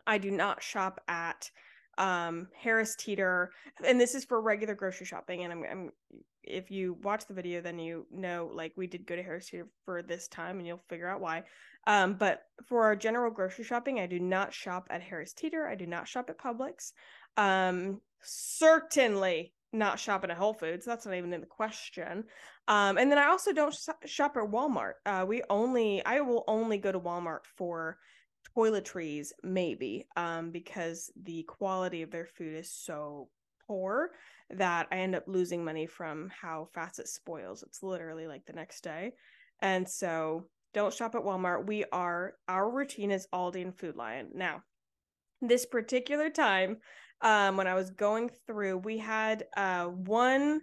I 0.07 0.19
do 0.19 0.31
not 0.31 0.63
shop 0.63 1.01
at 1.09 1.51
um 1.99 2.49
Harris 2.57 2.97
Teeter 2.97 3.51
and 3.85 4.01
this 4.01 4.15
is 4.15 4.25
for 4.25 4.41
regular 4.41 4.75
grocery 4.75 5.07
shopping 5.07 5.43
and 5.43 5.53
I'm, 5.53 5.65
I'm 5.71 5.91
if 6.43 6.71
you 6.71 6.97
watch 7.03 7.27
the 7.27 7.35
video 7.35 7.61
then 7.61 7.79
you 7.79 8.07
know 8.11 8.51
like 8.55 8.73
we 8.77 8.87
did 8.87 9.07
go 9.07 9.17
to 9.17 9.23
Harris 9.23 9.51
Teeter 9.51 9.69
for 9.85 10.01
this 10.01 10.29
time 10.29 10.59
and 10.59 10.67
you'll 10.67 10.83
figure 10.89 11.09
out 11.09 11.21
why 11.21 11.43
um 11.87 12.15
but 12.15 12.43
for 12.65 12.85
our 12.85 12.97
general 12.97 13.31
grocery 13.31 13.65
shopping 13.65 14.01
I 14.01 14.07
do 14.07 14.19
not 14.19 14.55
shop 14.55 14.87
at 14.89 15.03
Harris 15.03 15.35
Teeter 15.35 15.69
I 15.69 15.75
do 15.75 15.87
not 15.87 16.09
shop 16.09 16.31
at 16.31 16.39
Publix 16.39 16.93
um 17.37 18.01
certainly 18.23 19.53
not 19.73 20.01
shopping 20.01 20.31
at 20.31 20.37
Whole 20.37 20.55
Foods. 20.55 20.85
That's 20.85 21.07
not 21.07 21.15
even 21.15 21.33
in 21.33 21.41
the 21.41 21.47
question. 21.47 22.25
Um, 22.69 22.99
and 22.99 23.11
then 23.11 23.19
I 23.19 23.29
also 23.29 23.53
don't 23.53 23.75
sh- 23.75 23.89
shop 24.07 24.37
at 24.37 24.51
Walmart. 24.51 24.95
Uh, 25.07 25.25
we 25.27 25.43
only, 25.49 26.05
I 26.05 26.21
will 26.21 26.45
only 26.49 26.79
go 26.79 26.91
to 26.91 27.01
Walmart 27.01 27.41
for 27.57 27.99
toiletries, 28.57 29.29
maybe, 29.43 30.07
um, 30.17 30.51
because 30.51 31.13
the 31.23 31.45
quality 31.45 32.03
of 32.03 32.11
their 32.11 32.27
food 32.27 32.57
is 32.57 32.73
so 32.73 33.29
poor 33.67 34.11
that 34.51 34.89
I 34.91 34.97
end 34.97 35.15
up 35.15 35.25
losing 35.29 35.65
money 35.65 35.87
from 35.87 36.31
how 36.31 36.69
fast 36.75 36.99
it 36.99 37.09
spoils. 37.09 37.63
It's 37.63 37.83
literally 37.83 38.27
like 38.27 38.45
the 38.47 38.53
next 38.53 38.83
day. 38.83 39.13
And 39.61 39.89
so 39.89 40.49
don't 40.75 40.95
shop 40.95 41.15
at 41.15 41.23
Walmart. 41.23 41.67
We 41.67 41.85
are 41.93 42.35
our 42.49 42.69
routine 42.69 43.11
is 43.11 43.29
Aldi 43.33 43.63
and 43.63 43.79
Food 43.79 43.97
Lion. 43.97 44.31
Now, 44.35 44.63
this 45.41 45.67
particular 45.67 46.31
time, 46.31 46.79
um, 47.23 47.57
when 47.57 47.67
I 47.67 47.75
was 47.75 47.91
going 47.91 48.31
through, 48.47 48.79
we 48.79 48.99
had 48.99 49.45
uh 49.57 49.87
one 49.87 50.61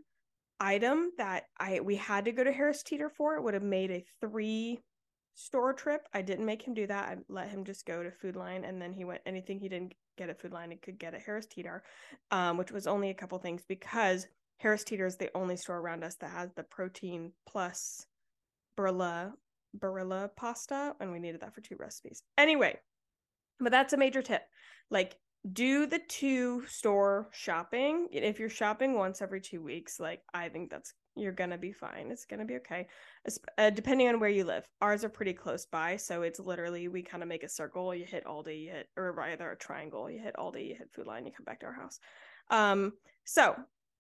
item 0.60 1.12
that 1.18 1.44
I 1.60 1.80
we 1.82 1.96
had 1.96 2.26
to 2.26 2.32
go 2.32 2.44
to 2.44 2.52
Harris 2.52 2.84
Teeter 2.84 3.10
for. 3.10 3.36
It 3.36 3.44
would 3.44 3.54
have 3.54 3.64
made 3.64 3.92
a 3.92 4.06
three 4.22 4.82
store 5.36 5.74
trip. 5.74 6.08
I 6.14 6.22
didn't 6.22 6.46
make 6.46 6.66
him 6.66 6.74
do 6.74 6.88
that. 6.88 7.10
I 7.10 7.16
let 7.30 7.50
him 7.50 7.64
just 7.64 7.86
go 7.86 8.02
to 8.04 8.12
Food 8.12 8.36
Lion, 8.36 8.66
and 8.66 8.82
then 8.82 8.94
he 8.94 9.06
went 9.06 9.22
anything 9.26 9.60
he 9.60 9.70
didn't 9.70 9.94
get 10.18 10.30
at 10.30 10.42
Food 10.42 10.52
Lion, 10.52 10.72
he 10.72 10.78
could 10.78 11.00
get 11.00 11.14
at 11.14 11.22
Harris 11.22 11.46
Teeter, 11.46 11.84
um, 12.32 12.58
which 12.58 12.72
was 12.72 12.88
only 12.88 13.10
a 13.10 13.14
couple 13.14 13.38
things 13.38 13.64
because 13.68 14.28
Harris 14.58 14.84
Teeter 14.84 15.06
is 15.06 15.18
the 15.18 15.30
only 15.36 15.56
store 15.56 15.78
around 15.78 16.04
us 16.04 16.16
that 16.16 16.32
has 16.32 16.50
the 16.56 16.64
protein 16.64 17.32
plus 17.48 18.06
Barilla 18.78 19.34
Barilla 19.78 20.30
pasta, 20.36 20.96
and 21.00 21.12
we 21.12 21.20
needed 21.20 21.42
that 21.42 21.54
for 21.54 21.62
two 21.62 21.76
recipes. 21.80 22.24
Anyway, 22.38 22.78
but 23.60 23.72
that's 23.72 23.94
a 23.94 23.98
major 23.98 24.22
tip. 24.22 24.42
Like 24.90 25.16
do 25.54 25.86
the 25.86 26.00
two 26.08 26.66
store 26.68 27.30
shopping. 27.32 28.08
If 28.12 28.40
you're 28.40 28.50
shopping 28.50 28.94
once 28.94 29.22
every 29.22 29.42
two 29.42 29.62
weeks, 29.62 30.00
like 30.00 30.22
I 30.34 30.50
think 30.50 30.70
that's 30.70 30.94
you're 31.16 31.32
gonna 31.32 31.58
be 31.58 31.72
fine. 31.72 32.12
It's 32.12 32.26
gonna 32.26 32.46
be 32.46 32.56
okay, 32.58 32.88
uh, 33.58 33.70
depending 33.70 34.08
on 34.08 34.20
where 34.20 34.30
you 34.30 34.44
live. 34.44 34.68
Ours 34.82 35.04
are 35.04 35.10
pretty 35.10 35.34
close 35.34 35.66
by, 35.66 35.98
so 35.98 36.22
it's 36.22 36.40
literally 36.40 36.88
we 36.88 37.02
kind 37.02 37.24
of 37.24 37.30
make 37.30 37.44
a 37.44 37.50
circle. 37.50 37.94
You 37.94 38.06
hit 38.06 38.26
Aldi, 38.26 38.64
you 38.64 38.72
hit 38.72 38.90
or 38.98 39.12
rather 39.12 39.52
a 39.52 39.58
triangle. 39.58 40.10
You 40.10 40.20
hit 40.20 40.36
Aldi, 40.38 40.68
you 40.68 40.76
hit 40.76 40.92
Food 40.94 41.08
Lion, 41.08 41.26
you 41.26 41.32
come 41.36 41.46
back 41.46 41.60
to 41.62 41.68
our 41.68 41.74
house. 41.74 42.00
Um, 42.50 42.94
so 43.26 43.56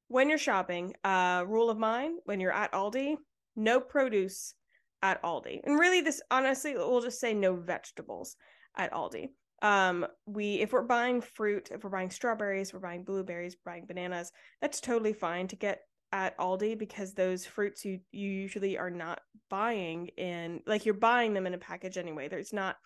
when 0.07 0.29
you're 0.29 0.37
shopping, 0.37 0.93
uh, 1.03 1.43
rule 1.47 1.69
of 1.69 1.77
mine: 1.77 2.17
when 2.25 2.39
you're 2.39 2.53
at 2.53 2.71
Aldi, 2.71 3.15
no 3.55 3.79
produce 3.79 4.53
at 5.01 5.21
Aldi, 5.23 5.61
and 5.63 5.79
really 5.79 6.01
this 6.01 6.21
honestly, 6.31 6.73
we'll 6.75 7.01
just 7.01 7.19
say 7.19 7.33
no 7.33 7.55
vegetables 7.55 8.35
at 8.75 8.91
Aldi 8.91 9.29
um 9.61 10.05
we 10.25 10.55
if 10.55 10.71
we're 10.71 10.83
buying 10.83 11.19
fruit 11.19 11.69
if 11.71 11.83
we're 11.83 11.89
buying 11.89 12.11
strawberries 12.11 12.73
we're 12.73 12.79
buying 12.79 13.03
blueberries 13.03 13.55
we're 13.55 13.71
buying 13.71 13.85
bananas 13.87 14.31
that's 14.61 14.79
totally 14.79 15.13
fine 15.13 15.47
to 15.47 15.55
get 15.55 15.79
at 16.11 16.37
Aldi 16.37 16.77
because 16.77 17.13
those 17.13 17.45
fruits 17.45 17.83
you 17.83 17.99
you 18.11 18.29
usually 18.29 18.77
are 18.77 18.89
not 18.89 19.19
buying 19.49 20.07
in 20.17 20.61
like 20.65 20.85
you're 20.85 20.93
buying 20.93 21.33
them 21.33 21.45
in 21.47 21.53
a 21.53 21.57
package 21.57 21.97
anyway. 21.97 22.27
There's 22.27 22.53
not 22.53 22.77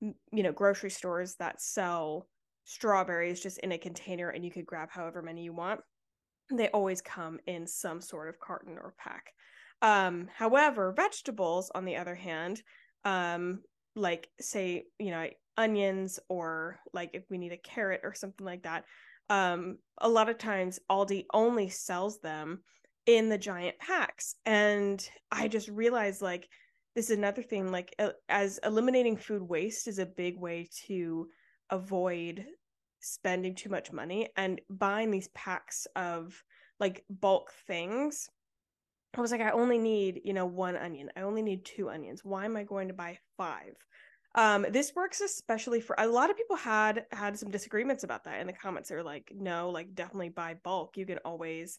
you 0.00 0.42
know 0.42 0.52
grocery 0.52 0.90
stores 0.90 1.36
that 1.36 1.60
sell 1.60 2.26
strawberries 2.64 3.40
just 3.40 3.58
in 3.58 3.72
a 3.72 3.78
container 3.78 4.30
and 4.30 4.44
you 4.44 4.50
could 4.50 4.66
grab 4.66 4.88
however 4.90 5.20
many 5.22 5.42
you 5.42 5.52
want. 5.52 5.80
They 6.50 6.68
always 6.68 7.00
come 7.00 7.38
in 7.46 7.66
some 7.66 8.00
sort 8.00 8.28
of 8.28 8.40
carton 8.40 8.78
or 8.78 8.94
pack. 8.98 9.32
Um 9.82 10.28
however 10.34 10.92
vegetables 10.96 11.70
on 11.74 11.84
the 11.84 11.96
other 11.96 12.14
hand 12.14 12.62
um 13.04 13.60
like 13.94 14.28
say 14.40 14.84
you 14.98 15.10
know 15.10 15.26
onions 15.56 16.18
or 16.28 16.78
like 16.92 17.10
if 17.12 17.22
we 17.30 17.38
need 17.38 17.52
a 17.52 17.56
carrot 17.56 18.00
or 18.02 18.12
something 18.12 18.44
like 18.44 18.62
that 18.64 18.84
um 19.30 19.78
a 19.98 20.08
lot 20.08 20.28
of 20.28 20.36
times 20.36 20.80
aldi 20.90 21.24
only 21.32 21.68
sells 21.68 22.20
them 22.20 22.60
in 23.06 23.28
the 23.28 23.38
giant 23.38 23.78
packs. 23.78 24.34
And 24.44 25.06
i 25.30 25.48
just 25.48 25.68
realized 25.68 26.22
like 26.22 26.48
this 26.94 27.10
is 27.10 27.16
another 27.16 27.42
thing 27.42 27.70
like 27.70 27.94
as 28.28 28.58
eliminating 28.64 29.16
food 29.16 29.42
waste 29.42 29.88
is 29.88 29.98
a 29.98 30.06
big 30.06 30.38
way 30.38 30.68
to 30.86 31.28
avoid 31.70 32.44
spending 33.00 33.54
too 33.54 33.68
much 33.68 33.92
money 33.92 34.28
and 34.36 34.60
buying 34.70 35.10
these 35.10 35.28
packs 35.28 35.86
of 35.96 36.42
like 36.80 37.04
bulk 37.10 37.52
things 37.66 38.28
i 39.16 39.20
was 39.20 39.30
like 39.30 39.40
i 39.40 39.50
only 39.50 39.78
need 39.78 40.20
you 40.24 40.32
know 40.32 40.46
one 40.46 40.76
onion 40.76 41.10
i 41.16 41.20
only 41.20 41.42
need 41.42 41.64
two 41.64 41.88
onions 41.90 42.24
why 42.24 42.44
am 42.44 42.56
i 42.56 42.62
going 42.62 42.88
to 42.88 42.94
buy 42.94 43.18
five 43.36 43.74
um, 44.36 44.66
this 44.68 44.92
works 44.96 45.20
especially 45.20 45.80
for 45.80 45.94
a 45.96 46.08
lot 46.08 46.28
of 46.28 46.36
people 46.36 46.56
had 46.56 47.06
had 47.12 47.38
some 47.38 47.52
disagreements 47.52 48.02
about 48.02 48.24
that 48.24 48.40
in 48.40 48.48
the 48.48 48.52
comments. 48.52 48.88
They're 48.88 49.00
like, 49.00 49.30
no, 49.32 49.70
like 49.70 49.94
definitely 49.94 50.30
buy 50.30 50.56
bulk. 50.64 50.96
You 50.96 51.06
can 51.06 51.18
always 51.18 51.78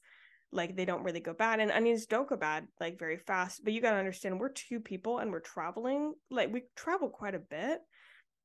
like 0.51 0.75
they 0.75 0.85
don't 0.85 1.03
really 1.03 1.19
go 1.19 1.33
bad 1.33 1.59
and 1.59 1.71
onions 1.71 2.05
don't 2.05 2.29
go 2.29 2.35
bad 2.35 2.67
like 2.79 2.97
very 2.97 3.17
fast 3.17 3.63
but 3.63 3.73
you 3.73 3.81
got 3.81 3.91
to 3.91 3.97
understand 3.97 4.39
we're 4.39 4.49
two 4.49 4.79
people 4.79 5.19
and 5.19 5.31
we're 5.31 5.39
traveling 5.39 6.13
like 6.31 6.51
we 6.51 6.63
travel 6.75 7.09
quite 7.09 7.35
a 7.35 7.39
bit 7.39 7.79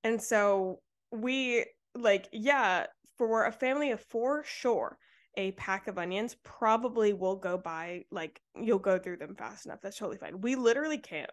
and 0.02 0.20
so 0.20 0.80
we 1.12 1.64
like 1.94 2.28
yeah 2.32 2.86
for 3.16 3.46
a 3.46 3.52
family 3.52 3.90
of 3.90 4.00
four 4.00 4.42
sure 4.44 4.98
a 5.36 5.52
pack 5.52 5.86
of 5.86 5.98
onions 5.98 6.36
probably 6.42 7.12
will 7.12 7.36
go 7.36 7.56
by 7.56 8.04
like 8.10 8.40
you'll 8.60 8.78
go 8.78 8.98
through 8.98 9.16
them 9.16 9.34
fast 9.34 9.64
enough 9.64 9.78
that's 9.80 9.96
totally 9.96 10.18
fine 10.18 10.40
we 10.40 10.56
literally 10.56 10.98
can't 10.98 11.30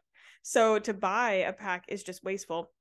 so 0.47 0.79
to 0.79 0.93
buy 0.93 1.31
a 1.31 1.51
pack 1.51 1.83
is 1.89 2.03
just 2.03 2.23
wasteful. 2.23 2.71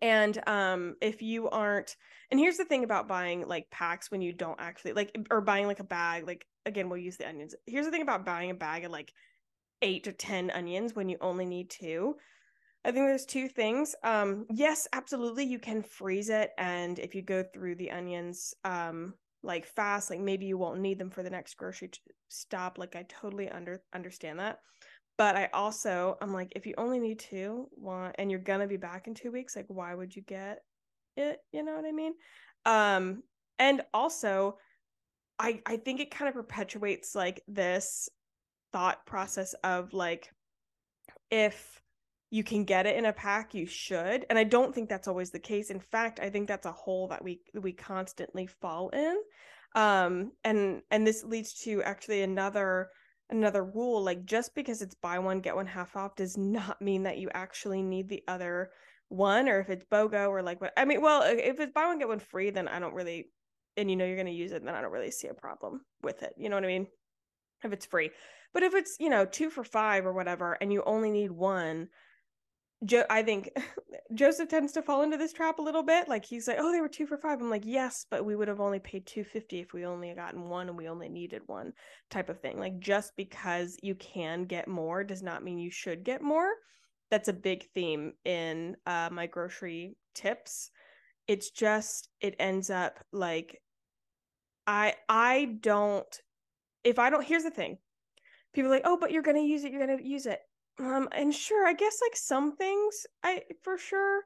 And 0.00 0.36
um 0.48 0.96
if 1.02 1.20
you 1.20 1.50
aren't 1.50 1.94
and 2.30 2.40
here's 2.40 2.56
the 2.56 2.64
thing 2.64 2.84
about 2.84 3.06
buying 3.06 3.46
like 3.46 3.70
packs 3.70 4.10
when 4.10 4.22
you 4.22 4.32
don't 4.32 4.58
actually 4.58 4.94
like 4.94 5.14
or 5.30 5.42
buying 5.42 5.66
like 5.66 5.80
a 5.80 5.84
bag, 5.84 6.26
like 6.26 6.46
again 6.64 6.88
we'll 6.88 6.98
use 6.98 7.18
the 7.18 7.28
onions. 7.28 7.54
Here's 7.66 7.84
the 7.84 7.90
thing 7.90 8.00
about 8.00 8.24
buying 8.24 8.50
a 8.50 8.54
bag 8.54 8.84
of 8.84 8.92
like 8.92 9.12
8 9.82 10.04
to 10.04 10.12
10 10.12 10.50
onions 10.52 10.94
when 10.94 11.10
you 11.10 11.18
only 11.20 11.44
need 11.44 11.68
2. 11.68 12.16
I 12.82 12.92
think 12.92 13.04
there's 13.04 13.26
two 13.26 13.48
things. 13.48 13.94
Um 14.02 14.46
yes, 14.50 14.88
absolutely 14.94 15.44
you 15.44 15.58
can 15.58 15.82
freeze 15.82 16.30
it 16.30 16.52
and 16.56 16.98
if 16.98 17.14
you 17.14 17.20
go 17.20 17.42
through 17.42 17.74
the 17.74 17.90
onions 17.90 18.54
um 18.64 19.12
like 19.46 19.66
fast, 19.66 20.10
like 20.10 20.20
maybe 20.20 20.44
you 20.44 20.58
won't 20.58 20.80
need 20.80 20.98
them 20.98 21.10
for 21.10 21.22
the 21.22 21.30
next 21.30 21.54
grocery 21.54 21.90
stop. 22.28 22.76
Like 22.76 22.96
I 22.96 23.04
totally 23.08 23.48
under 23.48 23.80
understand 23.94 24.40
that 24.40 24.58
but 25.18 25.36
I 25.36 25.48
also 25.52 26.18
I'm 26.20 26.32
like, 26.32 26.52
if 26.54 26.66
you 26.66 26.74
only 26.76 26.98
need 26.98 27.18
two, 27.18 27.68
why 27.72 28.12
and 28.18 28.30
you're 28.30 28.40
gonna 28.40 28.66
be 28.66 28.76
back 28.76 29.06
in 29.06 29.14
two 29.14 29.32
weeks, 29.32 29.56
like 29.56 29.66
why 29.68 29.94
would 29.94 30.14
you 30.14 30.22
get 30.22 30.62
it? 31.16 31.40
You 31.52 31.64
know 31.64 31.74
what 31.74 31.86
I 31.86 31.92
mean? 31.92 32.14
Um, 32.64 33.22
and 33.58 33.82
also 33.94 34.58
I 35.38 35.60
I 35.64 35.78
think 35.78 36.00
it 36.00 36.10
kind 36.10 36.28
of 36.28 36.34
perpetuates 36.34 37.14
like 37.14 37.42
this 37.48 38.08
thought 38.72 39.06
process 39.06 39.54
of 39.64 39.94
like 39.94 40.30
if 41.30 41.80
you 42.30 42.42
can 42.42 42.64
get 42.64 42.86
it 42.86 42.96
in 42.96 43.06
a 43.06 43.12
pack 43.12 43.54
you 43.54 43.66
should 43.66 44.26
and 44.28 44.38
i 44.38 44.44
don't 44.44 44.74
think 44.74 44.88
that's 44.88 45.08
always 45.08 45.30
the 45.30 45.38
case. 45.38 45.70
In 45.70 45.80
fact 45.80 46.20
i 46.20 46.30
think 46.30 46.48
that's 46.48 46.66
a 46.66 46.72
hole 46.72 47.08
that 47.08 47.22
we 47.22 47.40
we 47.54 47.72
constantly 47.72 48.46
fall 48.46 48.88
in 48.90 49.16
um 49.74 50.32
and 50.44 50.82
and 50.90 51.06
this 51.06 51.24
leads 51.24 51.54
to 51.64 51.82
actually 51.82 52.22
another 52.22 52.88
another 53.30 53.64
rule 53.64 54.02
like 54.02 54.24
just 54.24 54.54
because 54.54 54.82
it's 54.82 54.94
buy 54.94 55.18
one 55.18 55.40
get 55.40 55.56
one 55.56 55.66
half 55.66 55.96
off 55.96 56.14
does 56.16 56.36
not 56.36 56.80
mean 56.80 57.02
that 57.04 57.18
you 57.18 57.28
actually 57.34 57.82
need 57.82 58.08
the 58.08 58.22
other 58.28 58.70
one 59.08 59.48
or 59.48 59.60
if 59.60 59.68
it's 59.68 59.84
BOGO 59.84 60.28
or 60.28 60.42
like 60.42 60.60
what 60.60 60.72
I 60.76 60.84
mean 60.84 61.00
well 61.00 61.22
if 61.22 61.60
it's 61.60 61.72
buy 61.72 61.86
one 61.86 61.98
get 61.98 62.08
one 62.08 62.18
free 62.18 62.50
then 62.50 62.68
I 62.68 62.78
don't 62.78 62.94
really 62.94 63.30
and 63.76 63.90
you 63.90 63.96
know 63.96 64.04
you're 64.04 64.16
going 64.16 64.26
to 64.26 64.32
use 64.32 64.52
it 64.52 64.64
then 64.64 64.74
I 64.74 64.80
don't 64.80 64.92
really 64.92 65.10
see 65.10 65.28
a 65.28 65.34
problem 65.34 65.82
with 66.02 66.22
it 66.22 66.34
you 66.36 66.48
know 66.48 66.56
what 66.56 66.64
I 66.64 66.68
mean? 66.68 66.86
If 67.64 67.72
it's 67.72 67.86
free. 67.86 68.10
But 68.52 68.62
if 68.62 68.74
it's 68.74 68.96
you 69.00 69.08
know 69.08 69.24
2 69.24 69.50
for 69.50 69.64
5 69.64 70.06
or 70.06 70.12
whatever 70.12 70.56
and 70.60 70.72
you 70.72 70.82
only 70.84 71.10
need 71.10 71.30
one 71.30 71.88
Jo- 72.84 73.06
I 73.08 73.22
think 73.22 73.50
Joseph 74.14 74.48
tends 74.48 74.72
to 74.72 74.82
fall 74.82 75.02
into 75.02 75.16
this 75.16 75.32
trap 75.32 75.58
a 75.58 75.62
little 75.62 75.82
bit. 75.82 76.08
Like 76.08 76.24
he's 76.24 76.46
like, 76.46 76.58
"Oh, 76.60 76.70
they 76.72 76.80
were 76.80 76.88
two 76.88 77.06
for 77.06 77.16
five. 77.16 77.40
I'm 77.40 77.50
like, 77.50 77.64
"Yes, 77.64 78.06
but 78.10 78.24
we 78.24 78.36
would 78.36 78.48
have 78.48 78.60
only 78.60 78.78
paid 78.78 79.06
two 79.06 79.24
fifty 79.24 79.60
if 79.60 79.72
we 79.72 79.86
only 79.86 80.12
gotten 80.14 80.48
one 80.48 80.68
and 80.68 80.76
we 80.76 80.88
only 80.88 81.08
needed 81.08 81.42
one." 81.46 81.72
Type 82.10 82.28
of 82.28 82.40
thing. 82.40 82.58
Like 82.58 82.78
just 82.78 83.12
because 83.16 83.76
you 83.82 83.94
can 83.94 84.44
get 84.44 84.68
more 84.68 85.04
does 85.04 85.22
not 85.22 85.42
mean 85.42 85.58
you 85.58 85.70
should 85.70 86.04
get 86.04 86.22
more. 86.22 86.50
That's 87.10 87.28
a 87.28 87.32
big 87.32 87.64
theme 87.72 88.12
in 88.24 88.76
uh, 88.84 89.08
my 89.12 89.26
grocery 89.26 89.96
tips. 90.14 90.70
It's 91.28 91.50
just 91.50 92.08
it 92.20 92.36
ends 92.38 92.70
up 92.70 92.98
like 93.12 93.60
I 94.66 94.94
I 95.08 95.56
don't 95.60 96.20
if 96.84 96.98
I 96.98 97.10
don't. 97.10 97.24
Here's 97.24 97.42
the 97.44 97.50
thing. 97.50 97.78
People 98.52 98.70
like, 98.70 98.82
"Oh, 98.84 98.98
but 99.00 99.12
you're 99.12 99.22
gonna 99.22 99.40
use 99.40 99.64
it. 99.64 99.72
You're 99.72 99.86
gonna 99.86 100.02
use 100.02 100.26
it." 100.26 100.40
Um, 100.78 101.08
and 101.12 101.34
sure, 101.34 101.66
I 101.66 101.72
guess 101.72 101.98
like 102.02 102.16
some 102.16 102.56
things 102.56 103.06
I 103.22 103.42
for 103.62 103.78
sure. 103.78 104.22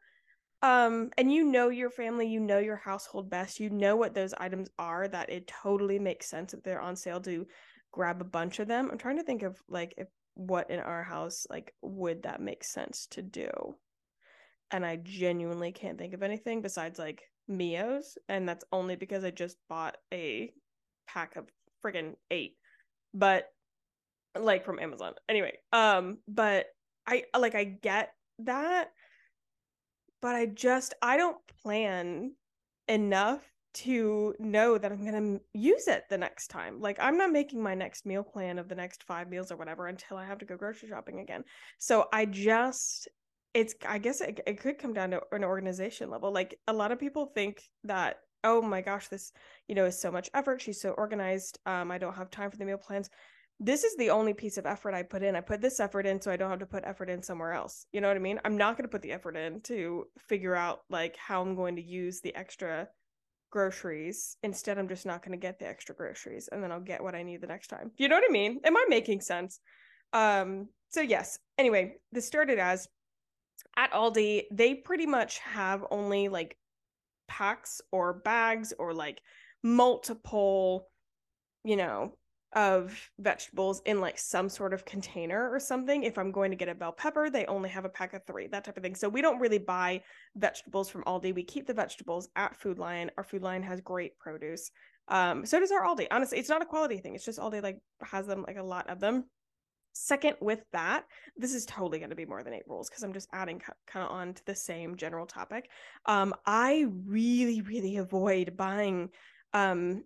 Um, 0.62 1.11
and 1.16 1.33
you 1.33 1.45
know 1.45 1.69
your 1.71 1.90
family, 1.90 2.26
you 2.26 2.40
know 2.40 2.59
your 2.59 2.76
household 2.76 3.30
best, 3.30 3.61
you 3.61 3.71
know 3.71 3.97
what 3.97 4.14
those 4.14 4.35
items 4.35 4.69
are 4.78 5.09
that 5.09 5.30
it 5.30 5.47
totally 5.47 5.99
makes 5.99 6.26
sense 6.26 6.52
if 6.52 6.62
they're 6.62 6.80
on 6.80 6.97
sale 6.97 7.21
to 7.21 7.47
grab 7.92 8.21
a 8.21 8.25
bunch 8.25 8.59
of 8.59 8.69
them. 8.69 8.90
I'm 8.90 8.99
trying 8.99 9.16
to 9.16 9.23
think 9.23 9.42
of 9.42 9.62
like 9.69 9.95
if 9.97 10.09
what 10.35 10.71
in 10.71 10.80
our 10.80 11.02
house 11.02 11.47
like 11.50 11.75
would 11.83 12.23
that 12.25 12.40
make 12.40 12.64
sense 12.64 13.07
to 13.12 13.23
do. 13.23 13.50
And 14.71 14.85
I 14.85 14.97
genuinely 14.97 15.73
can't 15.73 15.99
think 15.99 16.14
of 16.14 16.23
anything 16.23 16.62
besides 16.62 16.99
like 16.99 17.23
Mio's, 17.49 18.16
and 18.28 18.49
that's 18.49 18.64
only 18.71 18.97
because 18.97 19.25
I 19.25 19.30
just 19.30 19.57
bought 19.69 19.97
a 20.12 20.52
pack 21.09 21.37
of 21.37 21.49
friggin' 21.85 22.14
eight. 22.30 22.57
But 23.12 23.49
like 24.38 24.64
from 24.64 24.78
Amazon. 24.78 25.14
Anyway, 25.28 25.52
um, 25.72 26.18
but 26.28 26.66
I 27.06 27.25
like 27.37 27.54
I 27.54 27.64
get 27.64 28.12
that, 28.40 28.90
but 30.22 30.34
I 30.34 30.46
just 30.46 30.94
I 31.02 31.16
don't 31.16 31.38
plan 31.62 32.32
enough 32.88 33.42
to 33.72 34.34
know 34.40 34.76
that 34.76 34.90
I'm 34.90 35.04
going 35.04 35.38
to 35.38 35.40
use 35.54 35.87
it 35.87 36.04
the 36.10 36.18
next 36.18 36.49
time. 36.49 36.80
Like 36.80 36.99
I'm 37.00 37.16
not 37.16 37.30
making 37.30 37.62
my 37.62 37.75
next 37.75 38.04
meal 38.04 38.25
plan 38.25 38.58
of 38.58 38.68
the 38.68 38.75
next 38.75 39.04
5 39.04 39.28
meals 39.28 39.52
or 39.52 39.56
whatever 39.56 39.87
until 39.87 40.16
I 40.16 40.26
have 40.26 40.38
to 40.38 40.44
go 40.44 40.56
grocery 40.56 40.88
shopping 40.88 41.20
again. 41.20 41.44
So 41.78 42.08
I 42.12 42.26
just 42.26 43.08
it's 43.54 43.75
I 43.88 43.99
guess 43.99 44.20
it, 44.20 44.40
it 44.46 44.60
could 44.60 44.78
come 44.78 44.92
down 44.92 45.10
to 45.10 45.20
an 45.32 45.44
organization 45.44 46.10
level. 46.10 46.32
Like 46.32 46.58
a 46.66 46.72
lot 46.72 46.92
of 46.92 46.99
people 46.99 47.26
think 47.26 47.62
that 47.84 48.18
oh 48.44 48.62
my 48.62 48.80
gosh 48.80 49.08
this 49.08 49.32
you 49.68 49.75
know 49.75 49.84
is 49.84 50.00
so 50.00 50.10
much 50.10 50.30
effort 50.34 50.62
she's 50.62 50.80
so 50.80 50.90
organized 50.92 51.58
um 51.66 51.90
i 51.90 51.99
don't 51.99 52.16
have 52.16 52.30
time 52.30 52.50
for 52.50 52.56
the 52.56 52.64
meal 52.64 52.78
plans 52.78 53.10
this 53.62 53.85
is 53.85 53.95
the 53.97 54.09
only 54.09 54.33
piece 54.33 54.57
of 54.57 54.64
effort 54.64 54.95
I 54.95 55.02
put 55.02 55.23
in. 55.23 55.37
I 55.37 55.43
put 55.43 55.61
this 55.61 55.81
effort 55.81 56.07
in 56.07 56.19
so 56.19 56.31
I 56.31 56.37
don't 56.37 56.49
have 56.49 56.61
to 56.61 56.67
put 56.67 56.83
effort 56.85 57.11
in 57.11 57.23
somewhere 57.23 57.52
else. 57.52 57.85
You 57.93 58.00
know 58.00 58.09
what 58.09 58.17
I 58.17 58.21
mean? 58.21 58.40
I'm 58.43 58.57
not 58.57 58.76
going 58.76 58.85
to 58.85 58.90
put 58.90 59.02
the 59.02 59.12
effort 59.12 59.37
in 59.37 59.61
to 59.62 60.07
figure 60.19 60.57
out 60.57 60.81
like 60.88 61.14
how 61.17 61.43
I'm 61.43 61.55
going 61.55 61.76
to 61.76 61.83
use 61.83 62.21
the 62.23 62.35
extra 62.35 62.88
groceries. 63.50 64.38
Instead, 64.43 64.79
I'm 64.79 64.88
just 64.88 65.05
not 65.05 65.23
going 65.23 65.38
to 65.38 65.43
get 65.43 65.59
the 65.59 65.69
extra 65.69 65.95
groceries 65.95 66.49
and 66.50 66.62
then 66.62 66.73
I'll 66.73 66.81
get 66.81 67.02
what 67.02 67.14
I 67.14 67.23
need 67.23 67.43
the 67.43 67.47
next 67.47 67.69
time. 67.69 67.90
You 67.99 68.09
know 68.09 68.17
what 68.17 68.25
I 68.26 68.33
mean? 68.33 68.61
Am 68.64 68.76
I 68.76 68.87
making 68.88 69.21
sense? 69.21 69.61
Um 70.14 70.69
so 70.88 71.02
yes. 71.02 71.38
Anyway, 71.59 71.97
this 72.11 72.26
started 72.26 72.59
as 72.59 72.88
at 73.76 73.93
Aldi, 73.93 74.45
they 74.50 74.75
pretty 74.75 75.07
much 75.07 75.38
have 75.40 75.85
only 75.90 76.29
like 76.29 76.57
packs 77.29 77.81
or 77.93 78.14
bags 78.14 78.73
or 78.79 78.95
like 78.95 79.21
multiple 79.62 80.88
you 81.62 81.76
know 81.76 82.14
of 82.54 83.11
vegetables 83.19 83.80
in 83.85 84.00
like 84.00 84.19
some 84.19 84.49
sort 84.49 84.75
of 84.75 84.85
container 84.85 85.50
or 85.50 85.61
something. 85.61 86.02
If 86.02 86.19
I'm 86.19 86.33
going 86.33 86.50
to 86.50 86.57
get 86.57 86.69
a 86.69 86.75
bell 86.75 86.92
pepper, 86.92 87.30
they 87.30 87.47
only 87.47 87.69
have 87.69 87.85
a 87.85 87.88
pack 87.88 88.12
of 88.12 88.25
three, 88.26 88.49
that 88.49 88.64
type 88.64 88.76
of 88.76 88.83
thing. 88.83 88.97
So 88.97 89.09
we 89.09 89.23
don't 89.23 89.38
really 89.38 89.59
buy 89.59 90.02
vegetables 90.37 90.88
from 90.88 91.04
Aldi. 91.04 91.35
We 91.35 91.45
keep 91.45 91.66
the 91.66 91.75
vegetables 91.75 92.28
at 92.35 92.57
Food 92.57 92.78
Lion. 92.78 93.11
Our 93.16 93.25
Food 93.25 93.42
Lion 93.42 93.62
has 93.62 93.80
great 93.80 94.19
produce. 94.19 94.71
Um, 95.09 95.47
so 95.47 95.61
does 95.61 95.71
our 95.71 95.85
Aldi. 95.85 96.09
Honestly, 96.11 96.38
it's 96.38 96.49
not 96.49 96.62
a 96.62 96.66
quality 96.66 96.99
thing. 96.99 97.14
It's 97.14 97.25
just 97.25 97.38
Aldi 97.38 97.62
like 97.62 97.78
has 98.02 98.26
them 98.26 98.45
like 98.47 98.57
a 98.57 98.62
lot 98.62 98.90
of 98.90 99.00
them. 99.00 99.25
Second, 99.92 100.37
with 100.40 100.61
that, 100.73 101.04
this 101.37 101.52
is 101.52 101.66
totally 101.66 101.99
going 101.99 102.11
to 102.11 102.16
be 102.16 102.25
more 102.25 102.45
than 102.45 102.54
eight 102.54 102.62
rules 102.69 102.88
because 102.88 103.02
I'm 103.02 103.12
just 103.12 103.28
adding 103.33 103.61
kind 103.87 104.07
of 104.07 104.12
on 104.12 104.35
to 104.35 104.47
the 104.47 104.54
same 104.54 104.97
general 104.97 105.26
topic. 105.26 105.69
Um, 106.07 106.33
I 106.47 106.87
really, 107.07 107.61
really 107.61 107.97
avoid 107.97 108.57
buying, 108.57 109.11
um, 109.52 110.04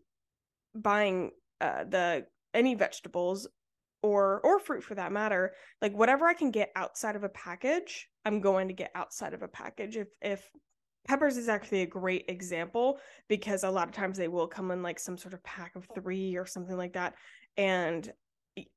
buying 0.74 1.32
uh, 1.60 1.84
the 1.84 2.26
any 2.54 2.74
vegetables 2.74 3.46
or 4.02 4.40
or 4.40 4.58
fruit 4.58 4.84
for 4.84 4.94
that 4.94 5.12
matter 5.12 5.52
like 5.80 5.94
whatever 5.96 6.26
i 6.26 6.34
can 6.34 6.50
get 6.50 6.70
outside 6.76 7.16
of 7.16 7.24
a 7.24 7.28
package 7.30 8.08
i'm 8.24 8.40
going 8.40 8.68
to 8.68 8.74
get 8.74 8.90
outside 8.94 9.34
of 9.34 9.42
a 9.42 9.48
package. 9.48 9.96
If 9.96 10.08
if 10.22 10.50
peppers 11.06 11.36
is 11.36 11.48
actually 11.48 11.82
a 11.82 11.86
great 11.86 12.24
example 12.28 12.98
because 13.28 13.62
a 13.62 13.70
lot 13.70 13.88
of 13.88 13.94
times 13.94 14.16
they 14.16 14.28
will 14.28 14.46
come 14.46 14.70
in 14.70 14.82
like 14.82 14.98
some 14.98 15.18
sort 15.18 15.34
of 15.34 15.42
pack 15.44 15.76
of 15.76 15.86
3 15.94 16.36
or 16.36 16.46
something 16.46 16.76
like 16.76 16.94
that 16.94 17.14
and 17.56 18.10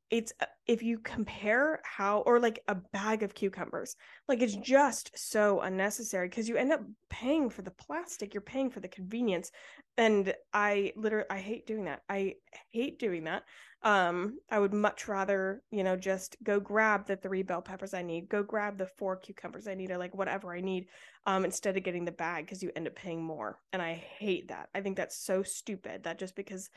it's 0.09 0.31
uh, 0.41 0.45
if 0.67 0.83
you 0.83 0.99
compare 0.99 1.81
how 1.83 2.19
or 2.19 2.39
like 2.39 2.59
a 2.67 2.75
bag 2.75 3.23
of 3.23 3.33
cucumbers 3.33 3.95
like 4.27 4.41
it's 4.41 4.55
just 4.55 5.11
so 5.15 5.61
unnecessary 5.61 6.29
because 6.29 6.47
you 6.47 6.55
end 6.55 6.71
up 6.71 6.81
paying 7.09 7.49
for 7.49 7.61
the 7.61 7.71
plastic 7.71 8.33
you're 8.33 8.41
paying 8.41 8.69
for 8.69 8.79
the 8.79 8.87
convenience 8.87 9.51
and 9.97 10.33
i 10.53 10.91
literally 10.95 11.27
i 11.29 11.37
hate 11.39 11.65
doing 11.65 11.85
that 11.85 12.01
i 12.09 12.33
hate 12.71 12.99
doing 12.99 13.25
that 13.25 13.43
um 13.83 14.37
i 14.49 14.57
would 14.57 14.73
much 14.73 15.07
rather 15.07 15.61
you 15.71 15.83
know 15.83 15.95
just 15.95 16.37
go 16.43 16.59
grab 16.59 17.05
the 17.05 17.15
three 17.15 17.43
bell 17.43 17.61
peppers 17.61 17.93
i 17.93 18.01
need 18.01 18.29
go 18.29 18.41
grab 18.41 18.77
the 18.77 18.87
four 18.97 19.15
cucumbers 19.17 19.67
i 19.67 19.75
need 19.75 19.91
or 19.91 19.97
like 19.97 20.15
whatever 20.15 20.53
i 20.53 20.61
need 20.61 20.85
um 21.25 21.45
instead 21.45 21.77
of 21.77 21.83
getting 21.83 22.05
the 22.05 22.11
bag 22.11 22.45
because 22.45 22.63
you 22.63 22.71
end 22.75 22.87
up 22.87 22.95
paying 22.95 23.21
more 23.21 23.59
and 23.73 23.81
i 23.81 23.93
hate 23.93 24.47
that 24.47 24.69
i 24.73 24.81
think 24.81 24.95
that's 24.95 25.17
so 25.17 25.43
stupid 25.43 26.03
that 26.03 26.17
just 26.17 26.35
because 26.35 26.69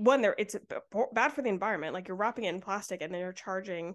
one 0.00 0.22
there 0.22 0.34
it's 0.38 0.56
bad 1.12 1.32
for 1.32 1.42
the 1.42 1.48
environment 1.48 1.92
like 1.92 2.08
you're 2.08 2.16
wrapping 2.16 2.44
it 2.44 2.54
in 2.54 2.60
plastic 2.60 3.02
and 3.02 3.12
then 3.12 3.20
you're 3.20 3.32
charging 3.32 3.94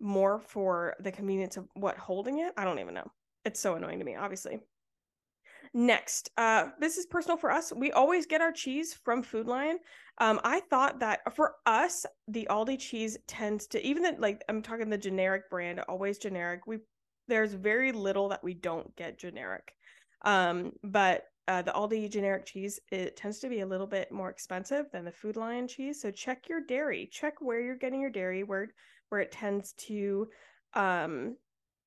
more 0.00 0.38
for 0.38 0.94
the 1.00 1.12
convenience 1.12 1.56
of 1.56 1.68
what 1.74 1.98
holding 1.98 2.38
it? 2.38 2.52
I 2.56 2.64
don't 2.64 2.78
even 2.78 2.94
know. 2.94 3.10
It's 3.44 3.60
so 3.60 3.74
annoying 3.74 3.98
to 3.98 4.04
me 4.04 4.16
obviously. 4.16 4.60
Next 5.74 6.30
uh 6.36 6.68
this 6.78 6.96
is 6.96 7.06
personal 7.06 7.36
for 7.36 7.50
us. 7.50 7.72
We 7.74 7.92
always 7.92 8.26
get 8.26 8.40
our 8.40 8.52
cheese 8.52 8.94
from 8.94 9.22
food 9.22 9.46
lion. 9.46 9.78
Um 10.18 10.40
i 10.44 10.60
thought 10.60 11.00
that 11.00 11.20
for 11.34 11.56
us 11.66 12.06
the 12.28 12.46
aldi 12.50 12.78
cheese 12.78 13.18
tends 13.26 13.66
to 13.68 13.84
even 13.86 14.02
the 14.02 14.16
like 14.18 14.42
i'm 14.48 14.62
talking 14.62 14.88
the 14.88 14.98
generic 14.98 15.50
brand 15.50 15.80
always 15.80 16.18
generic. 16.18 16.66
We 16.66 16.78
there's 17.28 17.54
very 17.54 17.92
little 17.92 18.28
that 18.28 18.42
we 18.42 18.54
don't 18.54 18.94
get 18.96 19.18
generic. 19.18 19.74
Um 20.22 20.72
but 20.84 21.24
uh, 21.50 21.62
the 21.62 21.72
Aldi 21.72 22.08
generic 22.08 22.46
cheese 22.46 22.78
it 22.92 23.16
tends 23.16 23.40
to 23.40 23.48
be 23.48 23.60
a 23.60 23.66
little 23.66 23.86
bit 23.86 24.12
more 24.12 24.30
expensive 24.30 24.86
than 24.92 25.04
the 25.04 25.10
Food 25.10 25.36
Lion 25.36 25.66
cheese. 25.66 26.00
So 26.00 26.12
check 26.12 26.48
your 26.48 26.60
dairy. 26.60 27.08
Check 27.10 27.34
where 27.40 27.60
you're 27.60 27.74
getting 27.74 28.00
your 28.00 28.10
dairy, 28.10 28.44
where 28.44 28.68
where 29.08 29.20
it 29.20 29.32
tends 29.32 29.72
to 29.88 30.28
um, 30.74 31.36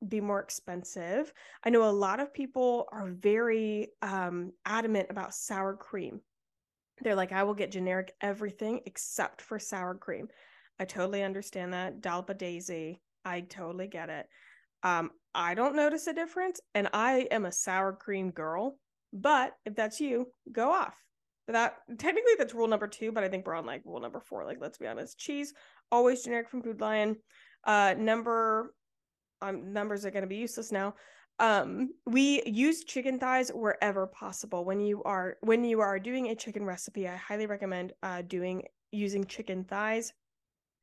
be 0.09 0.19
more 0.19 0.41
expensive. 0.41 1.31
I 1.63 1.69
know 1.69 1.89
a 1.89 2.01
lot 2.07 2.19
of 2.19 2.33
people 2.33 2.89
are 2.91 3.07
very 3.07 3.87
um, 4.01 4.51
adamant 4.65 5.07
about 5.09 5.33
sour 5.33 5.77
cream. 5.77 6.19
They're 7.01 7.15
like, 7.15 7.31
I 7.31 7.43
will 7.43 7.53
get 7.53 7.71
generic 7.71 8.13
everything 8.19 8.81
except 8.85 9.41
for 9.41 9.59
sour 9.59 9.95
cream. 9.95 10.27
I 10.77 10.83
totally 10.83 11.23
understand 11.23 11.71
that. 11.71 12.01
Dalpa 12.01 12.37
Daisy, 12.37 13.01
I 13.23 13.41
totally 13.41 13.87
get 13.87 14.09
it. 14.09 14.27
Um, 14.83 15.11
I 15.33 15.53
don't 15.53 15.77
notice 15.77 16.07
a 16.07 16.13
difference, 16.13 16.59
and 16.75 16.89
I 16.91 17.29
am 17.31 17.45
a 17.45 17.51
sour 17.53 17.93
cream 17.93 18.31
girl. 18.31 18.77
But 19.13 19.53
if 19.65 19.75
that's 19.75 20.01
you, 20.01 20.27
go 20.51 20.71
off. 20.71 20.95
That 21.47 21.75
technically 21.99 22.33
that's 22.37 22.53
rule 22.53 22.67
number 22.67 22.87
two, 22.87 23.11
but 23.11 23.23
I 23.23 23.29
think 23.29 23.45
we're 23.45 23.55
on 23.55 23.65
like 23.65 23.83
rule 23.85 23.99
number 23.99 24.19
four. 24.19 24.43
Like, 24.45 24.57
let's 24.59 24.77
be 24.77 24.87
honest. 24.87 25.19
Cheese, 25.19 25.53
always 25.91 26.23
generic 26.23 26.49
from 26.49 26.63
Food 26.63 26.81
Lion. 26.81 27.17
Uh 27.65 27.95
number 27.97 28.73
um 29.41 29.71
numbers 29.71 30.05
are 30.05 30.11
gonna 30.11 30.27
be 30.27 30.37
useless 30.37 30.71
now. 30.71 30.95
Um, 31.39 31.89
we 32.05 32.43
use 32.45 32.83
chicken 32.83 33.19
thighs 33.19 33.49
wherever 33.49 34.07
possible. 34.07 34.65
When 34.65 34.79
you 34.79 35.03
are 35.03 35.37
when 35.41 35.63
you 35.65 35.81
are 35.81 35.99
doing 35.99 36.29
a 36.29 36.35
chicken 36.35 36.65
recipe, 36.65 37.07
I 37.07 37.15
highly 37.15 37.45
recommend 37.45 37.93
uh 38.01 38.21
doing 38.21 38.63
using 38.91 39.25
chicken 39.25 39.63
thighs 39.63 40.13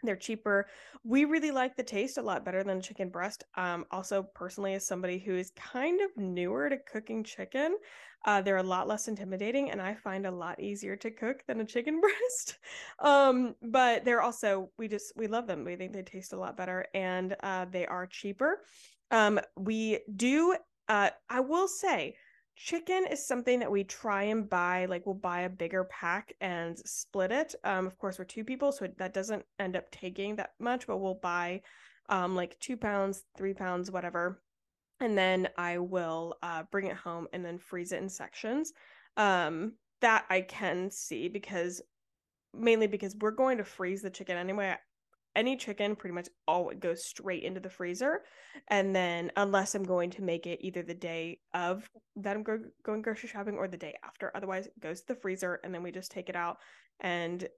they're 0.03 0.17
cheaper. 0.17 0.67
We 1.05 1.25
really 1.25 1.51
like 1.51 1.77
the 1.77 1.83
taste 1.83 2.19
a 2.19 2.23
lot 2.23 2.45
better 2.45 2.63
than 2.63 2.81
chicken 2.81 3.09
breast. 3.09 3.45
Um, 3.57 3.85
also, 3.91 4.23
personally, 4.35 4.75
as 4.75 4.87
somebody 4.87 5.19
who 5.19 5.35
is 5.35 5.53
kind 5.57 6.01
of 6.01 6.11
newer 6.17 6.69
to 6.69 6.79
cooking 6.79 7.25
chicken, 7.25 7.77
uh, 8.25 8.43
they're 8.43 8.59
a 8.59 8.63
lot 8.63 8.87
less 8.87 9.09
intimidating, 9.09 9.71
and 9.71 9.81
I 9.81 9.95
find 9.95 10.27
a 10.27 10.31
lot 10.31 10.61
easier 10.61 10.97
to 10.97 11.11
cook 11.11 11.43
than 11.47 11.61
a 11.61 11.65
chicken 11.65 12.01
breast. 12.03 12.59
um, 12.99 13.55
but 13.63 14.05
they're 14.05 14.23
also 14.23 14.71
we 14.79 14.89
just 14.89 15.13
we 15.17 15.27
love 15.27 15.47
them. 15.47 15.65
We 15.65 15.77
think 15.77 15.93
they 15.93 16.03
taste 16.03 16.33
a 16.33 16.39
lot 16.39 16.57
better, 16.57 16.87
and 16.95 17.37
uh, 17.43 17.67
they 17.71 17.87
are 17.87 18.07
cheaper. 18.07 18.61
Um, 19.11 19.41
we 19.57 20.01
do. 20.17 20.57
Uh, 20.89 21.11
I 21.29 21.41
will 21.41 21.69
say 21.69 22.17
chicken 22.62 23.07
is 23.11 23.25
something 23.25 23.59
that 23.59 23.70
we 23.70 23.83
try 23.83 24.25
and 24.25 24.51
buy 24.51 24.85
like 24.85 25.07
we'll 25.07 25.14
buy 25.14 25.40
a 25.40 25.49
bigger 25.49 25.85
pack 25.85 26.35
and 26.42 26.79
split 26.81 27.33
it 27.33 27.55
um 27.64 27.87
of 27.87 27.96
course 27.96 28.18
we're 28.18 28.25
two 28.27 28.44
people 28.44 28.70
so 28.70 28.87
that 28.99 29.14
doesn't 29.14 29.42
end 29.59 29.77
up 29.77 29.90
taking 29.90 30.37
that 30.37 30.51
much 30.61 30.87
but 30.87 30.99
we'll 30.99 31.14
buy 31.14 31.59
um 32.11 32.37
like 32.37 32.59
two 32.61 32.77
pounds 32.77 33.23
three 33.35 33.55
pounds 33.55 33.90
whatever 33.90 34.42
and 35.01 35.16
then 35.16 35.49
i 35.57 35.79
will 35.79 36.37
uh 36.42 36.62
bring 36.70 36.87
it 36.87 36.96
home 36.96 37.27
and 37.33 37.42
then 37.42 37.57
freeze 37.57 37.92
it 37.92 38.03
in 38.03 38.11
sections 38.11 38.75
um 39.16 39.73
that 40.03 40.27
i 40.29 40.42
can 40.42 40.90
see 40.90 41.29
because 41.29 41.81
mainly 42.53 42.87
because 42.87 43.16
we're 43.23 43.31
going 43.31 43.57
to 43.57 43.64
freeze 43.64 44.03
the 44.03 44.11
chicken 44.11 44.37
anyway 44.37 44.77
any 45.37 45.57
chicken 45.57 45.97
pretty 45.97 46.14
much 46.14 46.29
all 46.47 46.71
goes 46.79 47.05
straight 47.05 47.43
into 47.43 47.61
the 47.61 47.71
freezer. 47.71 48.23
And 48.69 48.95
then 48.95 49.31
unless 49.37 49.75
i'm 49.75 49.85
going 49.85 50.11
to 50.11 50.23
make 50.23 50.47
it 50.47 50.59
either 50.62 50.83
the 50.83 50.95
day 50.95 51.38
of 51.55 51.88
that 52.16 52.37
i'm 52.37 52.43
go- 52.43 52.64
going 52.83 53.03
grocery 53.03 53.29
shopping 53.29 53.57
or 53.57 53.69
the 53.69 53.77
day 53.77 53.95
after 54.05 54.33
otherwise 54.35 54.66
it 54.66 54.81
goes 54.81 55.01
to 55.01 55.09
the 55.09 55.21
freezer 55.21 55.61
and 55.62 55.75
then 55.75 55.83
we 55.83 55.93
just 55.93 56.11
take 56.11 56.29
it 56.29 56.37
out 56.37 56.59
and 57.01 57.49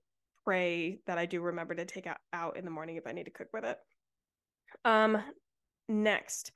pray 0.44 1.00
that 1.06 1.18
i 1.18 1.26
do 1.26 1.40
remember 1.40 1.74
to 1.74 1.84
take 1.84 2.06
it 2.06 2.16
out 2.32 2.56
in 2.56 2.64
the 2.64 2.70
morning 2.70 2.96
if 2.96 3.06
i 3.06 3.12
need 3.12 3.24
to 3.24 3.30
cook 3.30 3.48
with 3.52 3.64
it. 3.64 3.78
Um 4.84 5.22
next 5.88 6.52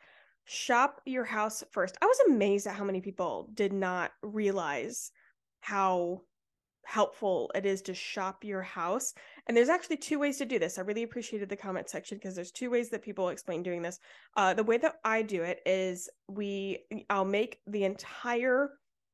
shop 0.47 1.01
your 1.05 1.25
house 1.25 1.65
first. 1.73 1.97
I 2.01 2.07
was 2.07 2.21
amazed 2.29 2.67
at 2.67 2.77
how 2.77 2.85
many 2.85 3.01
people 3.01 3.51
did 3.53 3.73
not 3.73 4.13
realize 4.23 5.11
how 5.61 6.23
helpful 6.87 7.51
it 7.55 7.67
is 7.67 7.83
to 7.83 7.95
shop 7.95 8.45
your 8.45 8.63
house. 8.63 9.13
And 9.47 9.57
there's 9.57 9.69
actually 9.69 9.97
two 9.99 10.19
ways 10.19 10.39
to 10.39 10.47
do 10.47 10.59
this. 10.59 10.79
I 10.79 10.83
really 10.83 11.03
appreciated 11.03 11.49
the 11.49 11.57
comment 11.57 11.91
section 11.91 12.17
because 12.17 12.35
there's 12.35 12.53
two 12.53 12.71
ways 12.71 12.91
that 12.91 13.03
people 13.03 13.29
explain 13.29 13.63
doing 13.63 13.83
this. 13.83 13.99
Uh, 14.37 14.55
the 14.55 14.65
way 14.65 14.79
that 14.79 14.95
I 15.05 15.23
do 15.23 15.43
it 15.43 15.61
is 15.67 16.09
we 16.29 16.79
I'll 17.11 17.25
make 17.25 17.59
the 17.67 17.85
entire 17.85 18.71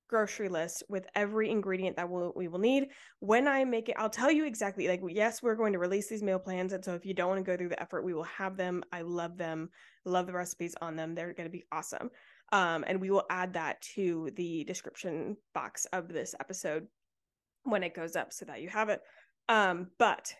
grocery 0.08 0.50
list 0.50 0.82
with 0.90 1.06
every 1.14 1.48
ingredient 1.48 1.96
that 1.96 2.08
we'll, 2.08 2.34
we 2.36 2.46
will 2.46 2.58
need. 2.58 2.88
When 3.20 3.48
I 3.48 3.64
make 3.64 3.88
it, 3.88 3.96
I'll 3.98 4.10
tell 4.10 4.30
you 4.30 4.44
exactly 4.44 4.86
like 4.86 5.00
yes, 5.08 5.42
we're 5.42 5.56
going 5.56 5.72
to 5.72 5.78
release 5.78 6.08
these 6.08 6.22
meal 6.22 6.38
plans 6.38 6.74
and 6.74 6.84
so 6.84 6.94
if 6.94 7.06
you 7.06 7.14
don't 7.14 7.28
want 7.28 7.38
to 7.38 7.50
go 7.50 7.56
through 7.56 7.70
the 7.70 7.82
effort, 7.82 8.04
we 8.04 8.14
will 8.14 8.22
have 8.24 8.56
them. 8.58 8.82
I 8.92 9.00
love 9.00 9.38
them. 9.38 9.70
Love 10.04 10.26
the 10.26 10.34
recipes 10.34 10.74
on 10.82 10.96
them. 10.96 11.14
They're 11.14 11.32
going 11.32 11.48
to 11.48 11.52
be 11.52 11.64
awesome. 11.72 12.10
Um, 12.52 12.84
and 12.86 13.00
we 13.00 13.10
will 13.10 13.24
add 13.30 13.54
that 13.54 13.80
to 13.94 14.30
the 14.36 14.64
description 14.64 15.38
box 15.54 15.86
of 15.86 16.08
this 16.08 16.34
episode 16.38 16.86
when 17.64 17.82
it 17.82 17.94
goes 17.94 18.16
up 18.16 18.32
so 18.32 18.44
that 18.44 18.60
you 18.60 18.68
have 18.68 18.88
it. 18.88 19.00
Um, 19.48 19.88
but 19.98 20.34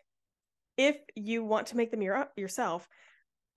if 0.77 0.97
you 1.15 1.45
want 1.45 1.69
to 1.69 1.77
make 1.77 1.91
them 1.91 2.03
your, 2.03 2.29
yourself, 2.37 2.89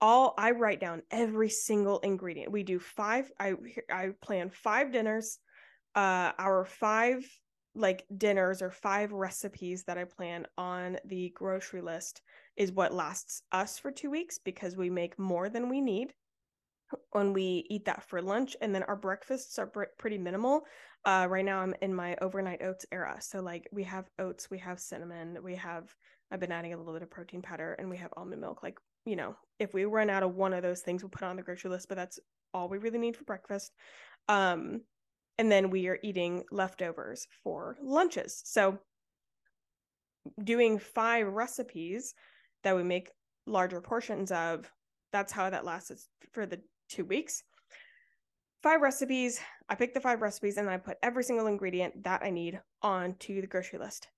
all 0.00 0.34
I 0.36 0.50
write 0.50 0.80
down 0.80 1.02
every 1.10 1.48
single 1.48 2.00
ingredient. 2.00 2.52
We 2.52 2.62
do 2.62 2.78
five. 2.78 3.30
I 3.40 3.54
I 3.90 4.10
plan 4.22 4.50
five 4.50 4.92
dinners. 4.92 5.38
Uh, 5.94 6.32
our 6.38 6.66
five 6.66 7.24
like 7.74 8.04
dinners 8.16 8.62
or 8.62 8.70
five 8.70 9.12
recipes 9.12 9.84
that 9.84 9.98
I 9.98 10.04
plan 10.04 10.46
on 10.56 10.98
the 11.04 11.30
grocery 11.34 11.82
list 11.82 12.22
is 12.56 12.72
what 12.72 12.92
lasts 12.92 13.42
us 13.52 13.78
for 13.78 13.90
two 13.90 14.10
weeks 14.10 14.38
because 14.38 14.76
we 14.76 14.90
make 14.90 15.18
more 15.18 15.48
than 15.48 15.68
we 15.68 15.80
need 15.80 16.12
when 17.12 17.32
we 17.32 17.66
eat 17.68 17.84
that 17.84 18.02
for 18.02 18.22
lunch 18.22 18.56
and 18.60 18.74
then 18.74 18.82
our 18.84 18.96
breakfasts 18.96 19.58
are 19.58 19.70
pretty 19.98 20.18
minimal. 20.18 20.62
Uh 21.04 21.26
right 21.28 21.44
now 21.44 21.60
i'm 21.60 21.74
in 21.82 21.94
my 21.94 22.16
overnight 22.20 22.62
oats 22.62 22.84
era 22.90 23.16
so 23.20 23.40
like 23.40 23.68
we 23.72 23.84
have 23.84 24.08
oats 24.18 24.50
we 24.50 24.58
have 24.58 24.80
cinnamon 24.80 25.38
we 25.42 25.54
have 25.54 25.94
i've 26.30 26.40
been 26.40 26.50
adding 26.50 26.72
a 26.74 26.76
little 26.76 26.92
bit 26.92 27.02
of 27.02 27.10
protein 27.10 27.42
powder 27.42 27.74
and 27.78 27.88
we 27.88 27.96
have 27.96 28.12
almond 28.16 28.40
milk. 28.40 28.62
Like 28.62 28.78
you 29.04 29.16
know 29.16 29.36
if 29.58 29.72
we 29.72 29.84
run 29.84 30.10
out 30.10 30.22
of 30.22 30.34
one 30.34 30.52
of 30.52 30.62
those 30.62 30.80
things 30.80 31.02
we'll 31.02 31.10
put 31.10 31.22
on 31.22 31.36
the 31.36 31.42
grocery 31.42 31.70
list 31.70 31.88
but 31.88 31.96
that's 31.96 32.18
all 32.52 32.68
we 32.68 32.78
really 32.78 32.98
need 32.98 33.16
for 33.16 33.24
breakfast. 33.24 33.72
Um 34.28 34.80
and 35.38 35.52
then 35.52 35.70
we 35.70 35.86
are 35.88 35.98
eating 36.02 36.44
leftovers 36.50 37.26
for 37.42 37.76
lunches. 37.82 38.42
So 38.44 38.78
doing 40.42 40.78
five 40.78 41.26
recipes 41.26 42.14
that 42.64 42.74
we 42.74 42.82
make 42.82 43.10
larger 43.46 43.80
portions 43.80 44.32
of 44.32 44.70
that's 45.12 45.32
how 45.32 45.50
that 45.50 45.64
lasts 45.64 46.08
for 46.32 46.46
the 46.46 46.60
two 46.88 47.04
weeks. 47.04 47.42
Five 48.62 48.80
recipes. 48.80 49.40
I 49.68 49.74
pick 49.74 49.94
the 49.94 50.00
five 50.00 50.22
recipes 50.22 50.56
and 50.56 50.68
I 50.68 50.76
put 50.76 50.98
every 51.02 51.22
single 51.24 51.46
ingredient 51.46 52.04
that 52.04 52.22
I 52.22 52.30
need 52.30 52.60
onto 52.82 53.40
the 53.40 53.46
grocery 53.46 53.78
list. 53.78 54.08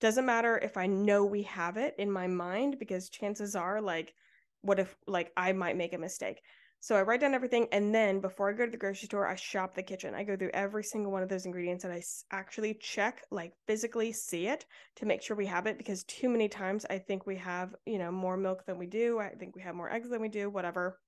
Doesn't 0.00 0.26
matter 0.26 0.58
if 0.58 0.76
I 0.76 0.86
know 0.86 1.24
we 1.24 1.42
have 1.44 1.76
it 1.76 1.94
in 1.98 2.10
my 2.10 2.26
mind 2.26 2.78
because 2.78 3.08
chances 3.08 3.56
are, 3.56 3.80
like, 3.80 4.14
what 4.60 4.78
if, 4.78 4.94
like, 5.06 5.32
I 5.36 5.52
might 5.52 5.76
make 5.76 5.94
a 5.94 5.98
mistake. 5.98 6.40
So 6.80 6.94
I 6.94 7.02
write 7.02 7.20
down 7.20 7.34
everything, 7.34 7.66
and 7.72 7.94
then 7.94 8.20
before 8.20 8.50
I 8.50 8.52
go 8.52 8.66
to 8.66 8.70
the 8.70 8.76
grocery 8.76 9.06
store, 9.06 9.26
I 9.26 9.34
shop 9.34 9.74
the 9.74 9.82
kitchen. 9.82 10.14
I 10.14 10.22
go 10.22 10.36
through 10.36 10.50
every 10.52 10.84
single 10.84 11.10
one 11.10 11.22
of 11.22 11.28
those 11.28 11.46
ingredients, 11.46 11.84
and 11.84 11.92
I 11.92 12.02
actually 12.30 12.74
check, 12.74 13.22
like 13.30 13.54
physically 13.66 14.12
see 14.12 14.46
it 14.46 14.66
to 14.96 15.06
make 15.06 15.22
sure 15.22 15.36
we 15.36 15.46
have 15.46 15.66
it. 15.66 15.78
Because 15.78 16.04
too 16.04 16.28
many 16.28 16.48
times 16.48 16.84
I 16.90 16.98
think 16.98 17.26
we 17.26 17.36
have, 17.36 17.74
you 17.86 17.98
know, 17.98 18.12
more 18.12 18.36
milk 18.36 18.66
than 18.66 18.78
we 18.78 18.86
do. 18.86 19.18
I 19.18 19.30
think 19.30 19.56
we 19.56 19.62
have 19.62 19.74
more 19.74 19.90
eggs 19.90 20.10
than 20.10 20.20
we 20.20 20.28
do. 20.28 20.50
Whatever. 20.50 20.98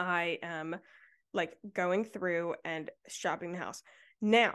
I 0.00 0.38
am 0.42 0.76
like 1.32 1.56
going 1.74 2.04
through 2.04 2.54
and 2.64 2.90
shopping 3.08 3.52
the 3.52 3.58
house. 3.58 3.82
Now, 4.20 4.54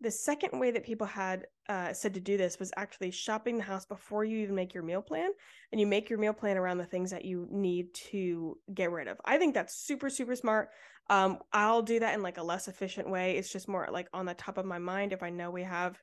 the 0.00 0.10
second 0.10 0.58
way 0.58 0.70
that 0.70 0.84
people 0.84 1.06
had 1.06 1.46
uh, 1.68 1.92
said 1.92 2.14
to 2.14 2.20
do 2.20 2.38
this 2.38 2.58
was 2.58 2.72
actually 2.76 3.10
shopping 3.10 3.58
the 3.58 3.64
house 3.64 3.84
before 3.84 4.24
you 4.24 4.38
even 4.38 4.54
make 4.54 4.72
your 4.72 4.82
meal 4.82 5.02
plan 5.02 5.30
and 5.70 5.80
you 5.80 5.86
make 5.86 6.08
your 6.08 6.18
meal 6.18 6.32
plan 6.32 6.56
around 6.56 6.78
the 6.78 6.86
things 6.86 7.10
that 7.10 7.26
you 7.26 7.46
need 7.50 7.92
to 8.10 8.56
get 8.72 8.90
rid 8.90 9.08
of. 9.08 9.18
I 9.24 9.36
think 9.36 9.54
that's 9.54 9.86
super 9.86 10.08
super 10.08 10.34
smart. 10.34 10.70
Um, 11.10 11.38
i'll 11.52 11.82
do 11.82 11.98
that 12.00 12.14
in 12.14 12.22
like 12.22 12.38
a 12.38 12.42
less 12.42 12.66
efficient 12.66 13.10
way. 13.10 13.36
It's 13.36 13.52
just 13.52 13.68
more 13.68 13.86
like 13.92 14.08
on 14.14 14.24
the 14.24 14.34
top 14.34 14.56
of 14.56 14.64
my 14.64 14.78
mind 14.78 15.12
if 15.12 15.22
i 15.22 15.30
know 15.30 15.50
we 15.50 15.64
have 15.64 15.98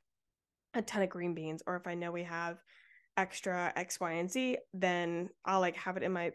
a 0.74 0.82
ton 0.82 1.02
of 1.02 1.08
green 1.08 1.34
beans 1.34 1.62
or 1.66 1.76
if 1.76 1.86
i 1.86 1.94
know 1.94 2.12
we 2.12 2.22
have 2.22 2.58
extra 3.16 3.72
x 3.74 3.98
y 3.98 4.12
and 4.12 4.30
z 4.30 4.58
then 4.72 5.28
i'll 5.44 5.60
like 5.60 5.76
have 5.76 5.96
it 5.96 6.02
in 6.02 6.12
my 6.12 6.30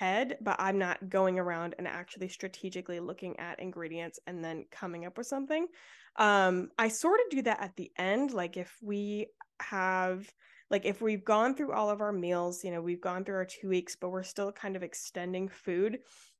head, 0.00 0.38
but 0.40 0.56
I'm 0.58 0.78
not 0.78 1.10
going 1.10 1.38
around 1.38 1.74
and 1.76 1.86
actually 1.86 2.28
strategically 2.28 3.00
looking 3.00 3.38
at 3.38 3.60
ingredients 3.60 4.18
and 4.26 4.42
then 4.42 4.64
coming 4.70 5.04
up 5.04 5.18
with 5.18 5.26
something. 5.26 5.66
Um, 6.16 6.70
I 6.78 6.88
sort 6.88 7.20
of 7.20 7.30
do 7.30 7.42
that 7.42 7.60
at 7.62 7.76
the 7.76 7.92
end. 7.98 8.32
Like 8.32 8.56
if 8.56 8.74
we 8.82 9.26
have 9.60 10.26
like 10.70 10.86
if 10.86 11.02
we've 11.02 11.24
gone 11.24 11.54
through 11.54 11.72
all 11.72 11.90
of 11.90 12.00
our 12.00 12.12
meals, 12.12 12.64
you 12.64 12.70
know, 12.70 12.80
we've 12.80 13.00
gone 13.00 13.24
through 13.24 13.34
our 13.34 13.44
two 13.44 13.68
weeks, 13.68 13.94
but 13.94 14.08
we're 14.08 14.22
still 14.22 14.50
kind 14.52 14.74
of 14.74 14.82
extending 14.82 15.48
food. 15.48 15.98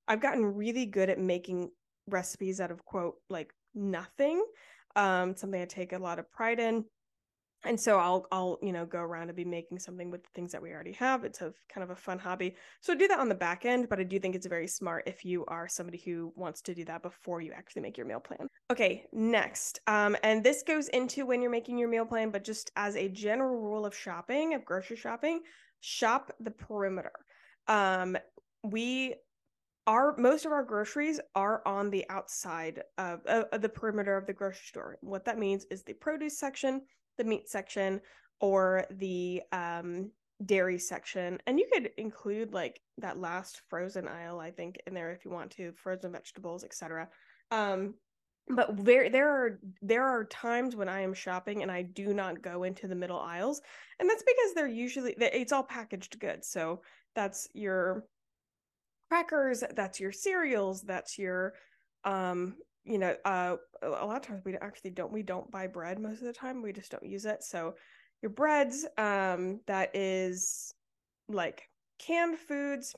I've 0.09 0.23
gotten 0.23 0.45
really 0.45 0.87
good 0.87 1.11
at 1.11 1.19
making 1.19 1.71
recipes 2.09 2.61
out 2.61 2.71
of 2.71 2.85
quote 2.87 3.17
like 3.29 3.53
nothing. 3.75 4.43
Um, 4.97 5.37
something 5.37 5.61
I 5.61 5.67
take 5.67 5.93
a 5.93 5.99
lot 5.99 6.19
of 6.19 6.33
pride 6.33 6.61
in 6.61 6.85
and 7.65 7.79
so 7.79 7.99
i'll 7.99 8.27
i'll 8.33 8.59
you 8.63 8.73
know 8.73 8.87
go 8.87 8.99
around 8.99 9.29
and 9.29 9.37
be 9.37 9.45
making 9.45 9.79
something 9.79 10.11
with 10.11 10.23
the 10.23 10.29
things 10.35 10.53
that 10.53 10.63
we 10.63 10.71
already 10.73 10.93
have. 10.93 11.25
It's 11.25 11.41
a 11.41 11.53
kind 11.73 11.85
of 11.85 11.91
a 11.91 11.97
fun 11.97 12.19
hobby. 12.19 12.55
So 12.81 12.93
I 12.93 12.97
do 12.97 13.09
that 13.09 13.19
on 13.19 13.29
the 13.29 13.35
back 13.35 13.65
end 13.65 13.89
but 13.89 14.01
i 14.01 14.03
do 14.03 14.19
think 14.19 14.35
it's 14.35 14.47
very 14.47 14.67
smart 14.67 15.05
if 15.07 15.25
you 15.25 15.45
are 15.47 15.69
somebody 15.69 15.99
who 16.05 16.33
wants 16.37 16.61
to 16.63 16.75
do 16.75 16.85
that 16.87 17.03
before 17.03 17.41
you 17.41 17.53
actually 17.53 17.83
make 17.83 17.97
your 17.97 18.07
meal 18.07 18.21
plan. 18.21 18.49
Okay 18.71 19.07
next 19.13 19.81
um 19.87 20.17
and 20.23 20.43
this 20.43 20.63
goes 20.63 20.89
into 20.89 21.27
when 21.27 21.43
you're 21.43 21.51
making 21.51 21.79
your 21.79 21.89
meal 21.89 22.07
plan 22.07 22.31
but 22.31 22.45
just 22.45 22.71
as 22.77 22.97
a 22.97 23.09
general 23.09 23.61
rule 23.61 23.87
of 23.87 23.95
shopping 23.95 24.55
of 24.55 24.65
grocery 24.65 24.97
shopping 24.97 25.41
shop 25.81 26.33
the 26.41 26.51
perimeter. 26.51 27.13
Um 27.67 28.17
we 28.63 29.15
our 29.87 30.15
most 30.19 30.47
of 30.47 30.53
our 30.53 30.63
groceries 30.63 31.21
are 31.35 31.63
on 31.67 31.91
the 31.91 32.05
outside 32.11 32.83
of, 32.99 33.25
of, 33.27 33.61
the 33.61 33.69
perimeter 33.69 34.17
of 34.17 34.27
the 34.27 34.33
grocery 34.33 34.67
store. 34.67 34.99
What 35.01 35.25
that 35.25 35.39
means 35.39 35.65
is 35.71 35.83
the 35.83 35.95
produce 35.95 36.39
section, 36.39 36.83
the 37.21 37.29
meat 37.29 37.49
section 37.49 38.01
or 38.41 38.87
the 38.91 39.43
um, 39.53 40.11
dairy 40.45 40.79
section. 40.79 41.39
And 41.47 41.59
you 41.59 41.67
could 41.71 41.91
include 41.99 42.55
like 42.55 42.81
that 43.01 43.19
last 43.19 43.63
frozen 43.69 44.07
aisle 44.07 44.39
i 44.39 44.51
think 44.51 44.79
in 44.87 44.95
there 44.95 45.11
if 45.11 45.25
you 45.25 45.31
want 45.31 45.51
to 45.51 45.73
frozen 45.73 46.13
vegetables 46.13 46.65
etc 46.65 47.09
um 47.51 47.95
but 48.49 48.85
there 48.85 49.09
there 49.11 49.29
are 49.29 49.61
there 49.83 50.05
are 50.05 50.25
times 50.25 50.75
when 50.75 50.89
i 50.89 51.01
am 51.01 51.15
shopping 51.15 51.63
and 51.63 51.71
i 51.71 51.83
do 51.83 52.13
not 52.13 52.43
go 52.43 52.65
into 52.65 52.89
the 52.89 52.95
middle 52.95 53.19
aisles. 53.21 53.61
And 53.99 54.09
that's 54.09 54.23
because 54.23 54.55
they're 54.55 54.67
usually 54.67 55.15
it's 55.19 55.53
all 55.53 55.63
packaged 55.63 56.19
goods. 56.19 56.49
So 56.49 56.83
that's 57.15 57.49
your 57.55 58.05
crackers 59.09 59.63
that's 59.75 59.99
your 59.99 60.13
cereals 60.13 60.83
that's 60.83 61.19
your 61.19 61.55
um 62.05 62.55
you 62.91 62.99
know, 62.99 63.15
uh, 63.25 63.57
a 63.83 63.89
lot 63.89 64.17
of 64.17 64.23
times 64.23 64.43
we 64.45 64.57
actually 64.57 64.91
don't 64.91 65.13
we 65.13 65.23
don't 65.23 65.51
buy 65.51 65.67
bread 65.67 65.99
most 66.01 66.19
of 66.21 66.27
the 66.27 66.33
time. 66.33 66.61
We 66.63 66.73
just 66.73 66.91
don't 66.91 67.05
use 67.05 67.25
it. 67.25 67.43
So 67.45 67.75
your 68.21 68.31
breads, 68.31 68.85
um, 68.99 69.61
that 69.67 69.95
is 69.95 70.75
like 71.29 71.69
canned 71.99 72.39
foods. 72.39 72.95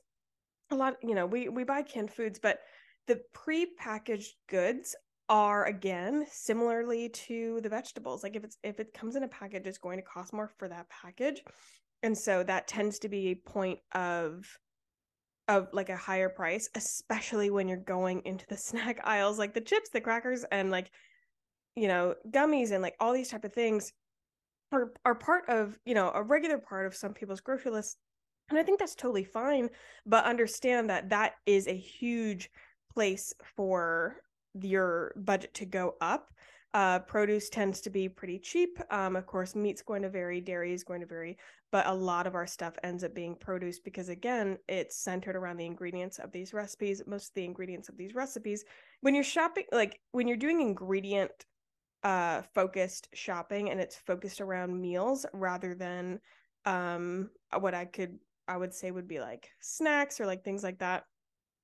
A 0.70 0.74
lot, 0.74 0.96
you 1.02 1.14
know, 1.14 1.26
we 1.26 1.48
we 1.48 1.64
buy 1.64 1.82
canned 1.82 2.10
foods, 2.10 2.38
but 2.38 2.60
the 3.06 3.20
pre-packaged 3.34 4.34
goods 4.48 4.96
are 5.28 5.66
again 5.66 6.26
similarly 6.30 7.10
to 7.10 7.60
the 7.62 7.68
vegetables. 7.68 8.22
Like 8.22 8.36
if 8.36 8.44
it's 8.44 8.56
if 8.62 8.80
it 8.80 8.94
comes 8.94 9.16
in 9.16 9.22
a 9.22 9.28
package, 9.28 9.66
it's 9.66 9.78
going 9.78 9.98
to 9.98 10.04
cost 10.04 10.32
more 10.32 10.48
for 10.58 10.68
that 10.68 10.88
package. 10.88 11.42
And 12.02 12.16
so 12.16 12.42
that 12.42 12.66
tends 12.66 12.98
to 13.00 13.08
be 13.08 13.28
a 13.28 13.34
point 13.34 13.78
of 13.94 14.46
of 15.52 15.68
like 15.72 15.90
a 15.90 15.96
higher 15.96 16.28
price, 16.28 16.68
especially 16.74 17.50
when 17.50 17.68
you're 17.68 17.76
going 17.76 18.22
into 18.24 18.46
the 18.48 18.56
snack 18.68 19.00
aisles, 19.04 19.38
like 19.38 19.54
the 19.54 19.60
chips, 19.60 19.90
the 19.90 20.00
crackers, 20.00 20.44
and 20.50 20.70
like 20.70 20.90
you 21.76 21.88
know 21.88 22.14
gummies 22.30 22.72
and 22.72 22.82
like 22.82 22.96
all 23.00 23.12
these 23.12 23.28
type 23.28 23.44
of 23.44 23.52
things 23.52 23.92
are 24.72 24.92
are 25.04 25.14
part 25.14 25.48
of 25.48 25.78
you 25.84 25.94
know 25.94 26.10
a 26.14 26.22
regular 26.22 26.58
part 26.58 26.86
of 26.86 26.94
some 26.94 27.12
people's 27.12 27.40
grocery 27.40 27.70
list, 27.70 27.98
and 28.48 28.58
I 28.58 28.62
think 28.62 28.78
that's 28.78 28.94
totally 28.94 29.24
fine. 29.24 29.68
But 30.06 30.24
understand 30.24 30.90
that 30.90 31.10
that 31.10 31.34
is 31.46 31.68
a 31.68 31.76
huge 31.76 32.50
place 32.94 33.32
for 33.56 34.16
your 34.54 35.14
budget 35.16 35.54
to 35.54 35.64
go 35.64 35.94
up 36.00 36.32
uh, 36.74 36.98
produce 37.00 37.48
tends 37.48 37.80
to 37.82 37.90
be 37.90 38.08
pretty 38.08 38.38
cheap. 38.38 38.78
Um, 38.90 39.16
of 39.16 39.26
course, 39.26 39.54
meat's 39.54 39.82
going 39.82 40.02
to 40.02 40.08
vary, 40.08 40.40
dairy 40.40 40.72
is 40.72 40.84
going 40.84 41.00
to 41.00 41.06
vary, 41.06 41.36
but 41.72 41.86
a 41.86 41.94
lot 41.94 42.26
of 42.26 42.34
our 42.34 42.46
stuff 42.46 42.74
ends 42.84 43.02
up 43.02 43.14
being 43.14 43.34
produce 43.34 43.80
because, 43.80 44.10
again, 44.10 44.58
it's 44.68 44.94
centered 44.94 45.34
around 45.34 45.56
the 45.56 45.66
ingredients 45.66 46.18
of 46.18 46.30
these 46.30 46.52
recipes. 46.52 47.02
Most 47.06 47.30
of 47.30 47.34
the 47.34 47.46
ingredients 47.46 47.88
of 47.88 47.96
these 47.96 48.14
recipes, 48.14 48.64
when 49.00 49.14
you're 49.14 49.24
shopping, 49.24 49.64
like 49.72 49.98
when 50.12 50.28
you're 50.28 50.36
doing 50.36 50.60
ingredient 50.60 51.32
uh, 52.02 52.42
focused 52.54 53.08
shopping 53.14 53.70
and 53.70 53.80
it's 53.80 53.96
focused 53.96 54.42
around 54.42 54.78
meals 54.78 55.24
rather 55.32 55.74
than 55.74 56.20
um, 56.66 57.30
what 57.58 57.74
I 57.74 57.86
could, 57.86 58.18
I 58.46 58.58
would 58.58 58.74
say 58.74 58.90
would 58.90 59.08
be 59.08 59.20
like 59.20 59.48
snacks 59.60 60.20
or 60.20 60.26
like 60.26 60.44
things 60.44 60.62
like 60.62 60.78
that. 60.80 61.04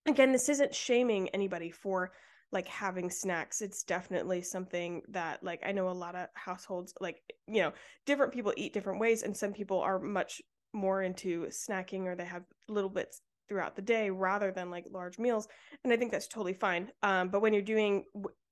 Again, 0.06 0.32
this 0.32 0.48
isn't 0.48 0.74
shaming 0.74 1.28
anybody 1.30 1.70
for 1.70 2.12
like 2.52 2.66
having 2.68 3.10
snacks 3.10 3.60
it's 3.60 3.82
definitely 3.82 4.40
something 4.40 5.02
that 5.08 5.42
like 5.42 5.60
i 5.66 5.72
know 5.72 5.88
a 5.88 5.92
lot 5.92 6.14
of 6.14 6.28
households 6.34 6.92
like 7.00 7.20
you 7.46 7.60
know 7.60 7.72
different 8.06 8.32
people 8.32 8.52
eat 8.56 8.72
different 8.72 9.00
ways 9.00 9.22
and 9.22 9.36
some 9.36 9.52
people 9.52 9.80
are 9.80 9.98
much 9.98 10.40
more 10.72 11.02
into 11.02 11.46
snacking 11.46 12.04
or 12.04 12.14
they 12.14 12.24
have 12.24 12.44
little 12.68 12.90
bits 12.90 13.20
throughout 13.48 13.76
the 13.76 13.82
day 13.82 14.10
rather 14.10 14.50
than 14.50 14.70
like 14.70 14.86
large 14.92 15.18
meals 15.18 15.48
and 15.84 15.92
i 15.92 15.96
think 15.96 16.10
that's 16.10 16.28
totally 16.28 16.54
fine 16.54 16.90
um 17.02 17.28
but 17.28 17.40
when 17.40 17.52
you're 17.52 17.62
doing 17.62 18.04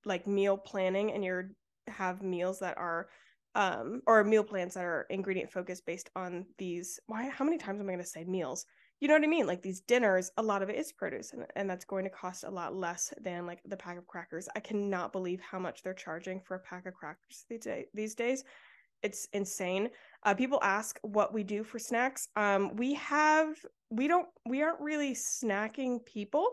like 0.05 0.27
meal 0.27 0.57
planning 0.57 1.13
and 1.13 1.25
you're 1.25 1.51
have 1.89 2.23
meals 2.23 2.59
that 2.59 2.77
are 2.79 3.09
um 3.55 4.03
or 4.07 4.25
meal 4.25 4.45
plans 4.45 4.75
that 4.75 4.85
are 4.85 5.07
ingredient 5.11 5.51
focused 5.51 5.87
based 5.87 6.11
on 6.17 6.45
these 6.59 6.99
why 7.07 7.29
how 7.29 7.45
many 7.45 7.59
times 7.59 7.81
am 7.81 7.89
i 7.89 7.93
going 7.93 7.99
to 7.99 8.09
say 8.09 8.25
meals 8.25 8.67
you 9.01 9.09
know 9.09 9.15
what 9.15 9.25
I 9.25 9.27
mean? 9.27 9.47
Like 9.47 9.63
these 9.63 9.81
dinners, 9.81 10.31
a 10.39 10.43
lot 10.43 10.63
of 10.63 10.71
it 10.71 10.77
is 10.77 10.93
produce, 10.93 11.33
and, 11.33 11.45
and 11.55 11.69
that's 11.69 11.85
going 11.85 12.05
to 12.05 12.11
cost 12.11 12.45
a 12.45 12.51
lot 12.51 12.75
less 12.75 13.13
than 13.21 13.47
like 13.47 13.61
the 13.67 13.77
pack 13.77 13.99
of 13.99 14.07
crackers. 14.07 14.49
I 14.57 14.61
cannot 14.61 15.13
believe 15.13 15.41
how 15.41 15.59
much 15.59 15.83
they're 15.83 15.95
charging 15.95 16.41
for 16.41 16.55
a 16.55 16.61
pack 16.61 16.87
of 16.87 16.95
crackers 16.95 17.45
these, 17.49 17.61
day, 17.61 17.87
these 17.93 18.15
days. 18.15 18.45
it's 19.03 19.29
insane. 19.33 19.89
Uh, 20.25 20.35
people 20.35 20.59
ask 20.63 20.99
what 21.03 21.33
we 21.33 21.43
do 21.45 21.63
for 21.63 21.79
snacks. 21.79 22.29
Um, 22.37 22.75
we 22.77 22.95
have 22.95 23.55
we 23.91 24.09
don't 24.09 24.27
we 24.49 24.63
aren't 24.63 24.81
really 24.81 25.15
snacking 25.15 26.05
people. 26.05 26.49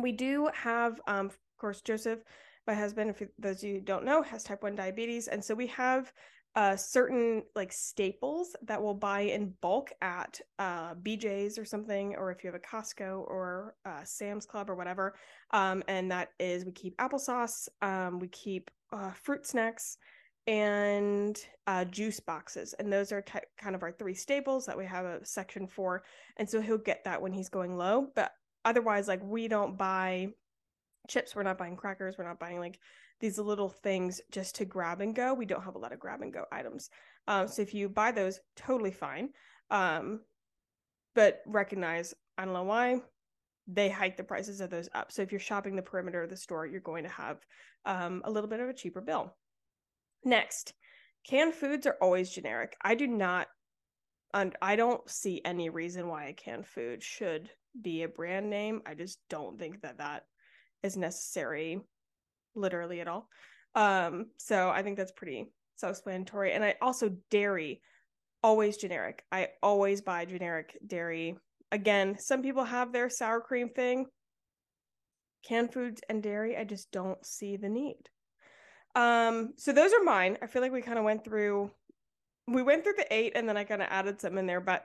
We 0.00 0.12
do 0.12 0.48
have, 0.54 1.00
um, 1.06 1.26
of 1.26 1.38
course, 1.58 1.80
Joseph, 1.80 2.20
my 2.66 2.74
husband. 2.74 3.10
If 3.10 3.22
those 3.38 3.62
of 3.62 3.68
you 3.68 3.80
don't 3.80 4.04
know, 4.04 4.22
has 4.22 4.42
type 4.44 4.62
one 4.62 4.74
diabetes, 4.76 5.28
and 5.28 5.44
so 5.44 5.54
we 5.54 5.66
have 5.68 6.12
uh, 6.56 6.76
certain 6.76 7.42
like 7.54 7.72
staples 7.72 8.56
that 8.62 8.82
we'll 8.82 8.94
buy 8.94 9.20
in 9.20 9.54
bulk 9.60 9.92
at 10.02 10.40
uh, 10.58 10.94
BJ's 10.94 11.58
or 11.58 11.64
something, 11.64 12.16
or 12.16 12.30
if 12.32 12.42
you 12.42 12.50
have 12.50 12.60
a 12.60 12.76
Costco 12.76 13.20
or 13.20 13.76
uh, 13.84 14.02
Sam's 14.04 14.46
Club 14.46 14.68
or 14.68 14.74
whatever. 14.74 15.14
Um, 15.52 15.82
and 15.86 16.10
that 16.10 16.30
is 16.40 16.64
we 16.64 16.72
keep 16.72 16.96
applesauce, 16.98 17.68
um, 17.82 18.18
we 18.18 18.28
keep 18.28 18.70
uh, 18.92 19.12
fruit 19.12 19.46
snacks, 19.46 19.96
and 20.46 21.38
uh, 21.68 21.84
juice 21.84 22.18
boxes. 22.18 22.74
And 22.78 22.92
those 22.92 23.12
are 23.12 23.22
t- 23.22 23.38
kind 23.56 23.76
of 23.76 23.82
our 23.82 23.92
three 23.92 24.14
staples 24.14 24.66
that 24.66 24.76
we 24.76 24.86
have 24.86 25.04
a 25.04 25.24
section 25.24 25.68
for. 25.68 26.02
And 26.36 26.48
so 26.48 26.60
he'll 26.60 26.78
get 26.78 27.04
that 27.04 27.22
when 27.22 27.32
he's 27.32 27.48
going 27.48 27.76
low. 27.76 28.08
But 28.16 28.32
otherwise, 28.64 29.06
like 29.06 29.22
we 29.22 29.46
don't 29.46 29.78
buy 29.78 30.28
chips, 31.08 31.36
we're 31.36 31.44
not 31.44 31.58
buying 31.58 31.76
crackers, 31.76 32.16
we're 32.18 32.26
not 32.26 32.40
buying 32.40 32.58
like 32.58 32.80
these 33.20 33.38
little 33.38 33.68
things 33.68 34.20
just 34.30 34.56
to 34.56 34.64
grab 34.64 35.00
and 35.00 35.14
go. 35.14 35.34
We 35.34 35.46
don't 35.46 35.62
have 35.62 35.74
a 35.74 35.78
lot 35.78 35.92
of 35.92 36.00
grab 36.00 36.22
and 36.22 36.32
go 36.32 36.44
items. 36.50 36.90
Um, 37.28 37.48
so 37.48 37.62
if 37.62 37.74
you 37.74 37.88
buy 37.88 38.12
those, 38.12 38.40
totally 38.56 38.90
fine. 38.90 39.30
Um, 39.70 40.20
but 41.14 41.40
recognize, 41.46 42.14
I 42.38 42.44
don't 42.44 42.54
know 42.54 42.64
why, 42.64 43.02
they 43.66 43.88
hike 43.88 44.16
the 44.16 44.24
prices 44.24 44.60
of 44.60 44.70
those 44.70 44.88
up. 44.94 45.12
So 45.12 45.22
if 45.22 45.30
you're 45.30 45.38
shopping 45.38 45.76
the 45.76 45.82
perimeter 45.82 46.22
of 46.22 46.30
the 46.30 46.36
store, 46.36 46.66
you're 46.66 46.80
going 46.80 47.04
to 47.04 47.10
have 47.10 47.38
um, 47.84 48.22
a 48.24 48.30
little 48.30 48.48
bit 48.48 48.60
of 48.60 48.68
a 48.68 48.74
cheaper 48.74 49.00
bill. 49.00 49.34
Next, 50.24 50.72
canned 51.26 51.54
foods 51.54 51.86
are 51.86 51.96
always 52.00 52.30
generic. 52.30 52.76
I 52.82 52.94
do 52.94 53.06
not, 53.06 53.48
and 54.32 54.56
I 54.60 54.76
don't 54.76 55.08
see 55.08 55.40
any 55.44 55.68
reason 55.68 56.08
why 56.08 56.26
a 56.26 56.32
canned 56.32 56.66
food 56.66 57.02
should 57.02 57.50
be 57.80 58.02
a 58.02 58.08
brand 58.08 58.50
name. 58.50 58.82
I 58.86 58.94
just 58.94 59.18
don't 59.28 59.58
think 59.58 59.82
that 59.82 59.98
that 59.98 60.24
is 60.82 60.96
necessary 60.96 61.80
literally 62.54 63.00
at 63.00 63.08
all. 63.08 63.28
Um, 63.74 64.26
so 64.36 64.68
I 64.70 64.82
think 64.82 64.96
that's 64.96 65.12
pretty 65.12 65.52
self-explanatory. 65.76 66.52
And 66.52 66.64
I 66.64 66.74
also 66.82 67.16
dairy, 67.30 67.80
always 68.42 68.76
generic. 68.76 69.24
I 69.30 69.48
always 69.62 70.00
buy 70.00 70.24
generic 70.24 70.76
dairy. 70.86 71.36
Again, 71.72 72.16
some 72.18 72.42
people 72.42 72.64
have 72.64 72.92
their 72.92 73.08
sour 73.08 73.40
cream 73.40 73.68
thing. 73.68 74.06
Canned 75.46 75.72
foods 75.72 76.02
and 76.08 76.22
dairy, 76.22 76.56
I 76.56 76.64
just 76.64 76.90
don't 76.92 77.24
see 77.24 77.56
the 77.56 77.68
need. 77.68 78.10
Um, 78.94 79.54
so 79.56 79.72
those 79.72 79.92
are 79.92 80.02
mine. 80.02 80.36
I 80.42 80.46
feel 80.46 80.62
like 80.62 80.72
we 80.72 80.82
kind 80.82 80.98
of 80.98 81.04
went 81.04 81.24
through 81.24 81.70
we 82.48 82.62
went 82.62 82.82
through 82.82 82.94
the 82.96 83.14
eight 83.14 83.32
and 83.36 83.48
then 83.48 83.56
I 83.56 83.62
kind 83.62 83.80
of 83.80 83.88
added 83.90 84.20
some 84.20 84.36
in 84.36 84.46
there, 84.46 84.60
but 84.60 84.84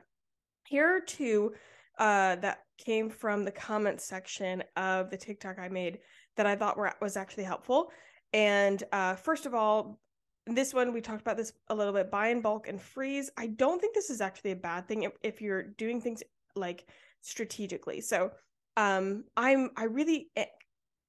here 0.68 0.88
are 0.96 1.02
two 1.02 1.54
uh 1.98 2.36
that 2.38 2.60
came 2.78 3.10
from 3.10 3.44
the 3.44 3.52
comment 3.52 4.02
section 4.02 4.64
of 4.76 5.10
the 5.10 5.18
TikTok 5.18 5.58
I 5.58 5.70
made 5.70 6.00
that 6.36 6.46
I 6.46 6.56
thought 6.56 6.78
were 6.78 6.94
was 7.02 7.18
actually 7.18 7.44
helpful. 7.44 7.92
And 8.34 8.84
uh, 8.92 9.16
first 9.16 9.46
of 9.46 9.54
all, 9.54 10.00
this 10.48 10.74
one 10.74 10.94
we 10.94 11.02
talked 11.02 11.22
about 11.22 11.38
this 11.38 11.54
a 11.70 11.76
little 11.76 11.94
bit. 11.94 12.12
Buy 12.12 12.30
in 12.30 12.42
bulk 12.42 12.68
and 12.68 12.82
freeze. 12.82 13.30
I 13.38 13.48
don't 13.48 13.80
think 13.80 13.96
this 13.96 14.10
is 14.10 14.22
actually 14.22 14.52
a 14.52 14.56
bad 14.56 14.88
thing 14.88 15.04
if, 15.04 15.14
if 15.24 15.42
you're 15.42 15.64
doing 15.64 16.02
things 16.02 16.22
like 16.56 16.86
strategically. 17.22 18.02
So 18.02 18.32
um, 18.78 19.24
I'm 19.36 19.72
I 19.76 19.86
really 19.86 20.30
eh, 20.36 20.46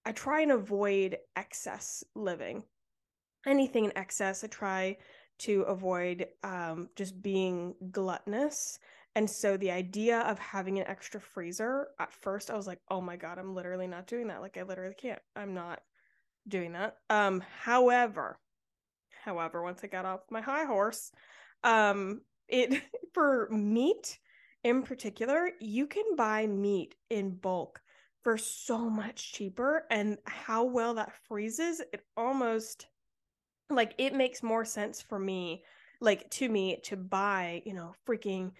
I 0.04 0.12
try 0.12 0.40
and 0.40 0.52
avoid 0.52 1.18
excess 1.34 2.04
living. 2.14 2.62
Anything 3.46 3.84
in 3.86 3.96
excess, 3.96 4.42
I 4.42 4.48
try 4.48 4.96
to 5.38 5.62
avoid 5.62 6.26
um, 6.42 6.88
just 6.96 7.20
being 7.20 7.74
gluttonous 7.90 8.78
and 9.16 9.30
so 9.30 9.56
the 9.56 9.70
idea 9.70 10.20
of 10.20 10.38
having 10.38 10.78
an 10.78 10.86
extra 10.86 11.18
freezer 11.18 11.88
at 11.98 12.12
first, 12.12 12.50
I 12.50 12.54
was 12.54 12.66
like, 12.66 12.80
oh 12.90 13.00
my 13.00 13.16
God, 13.16 13.38
I'm 13.38 13.54
literally 13.54 13.86
not 13.86 14.06
doing 14.06 14.28
that. 14.28 14.42
Like 14.42 14.58
I 14.58 14.62
literally 14.62 14.94
can't. 14.94 15.22
I'm 15.34 15.54
not 15.54 15.80
doing 16.46 16.72
that. 16.72 16.98
Um, 17.08 17.42
however, 17.62 18.38
however, 19.24 19.62
once 19.62 19.80
I 19.82 19.86
got 19.86 20.04
off 20.04 20.20
my 20.30 20.42
high 20.42 20.66
horse, 20.66 21.10
um, 21.64 22.20
it 22.46 22.82
for 23.14 23.48
meat 23.50 24.18
in 24.62 24.82
particular, 24.82 25.50
you 25.60 25.86
can 25.86 26.14
buy 26.14 26.46
meat 26.46 26.94
in 27.08 27.36
bulk 27.36 27.80
for 28.22 28.36
so 28.36 28.90
much 28.90 29.32
cheaper. 29.32 29.86
And 29.90 30.18
how 30.26 30.64
well 30.64 30.92
that 30.92 31.12
freezes, 31.26 31.80
it 31.80 32.04
almost 32.18 32.86
like 33.70 33.94
it 33.96 34.12
makes 34.12 34.42
more 34.42 34.66
sense 34.66 35.00
for 35.00 35.18
me, 35.18 35.64
like 36.02 36.28
to 36.32 36.50
me, 36.50 36.80
to 36.84 36.98
buy, 36.98 37.62
you 37.64 37.72
know, 37.72 37.94
freaking 38.06 38.50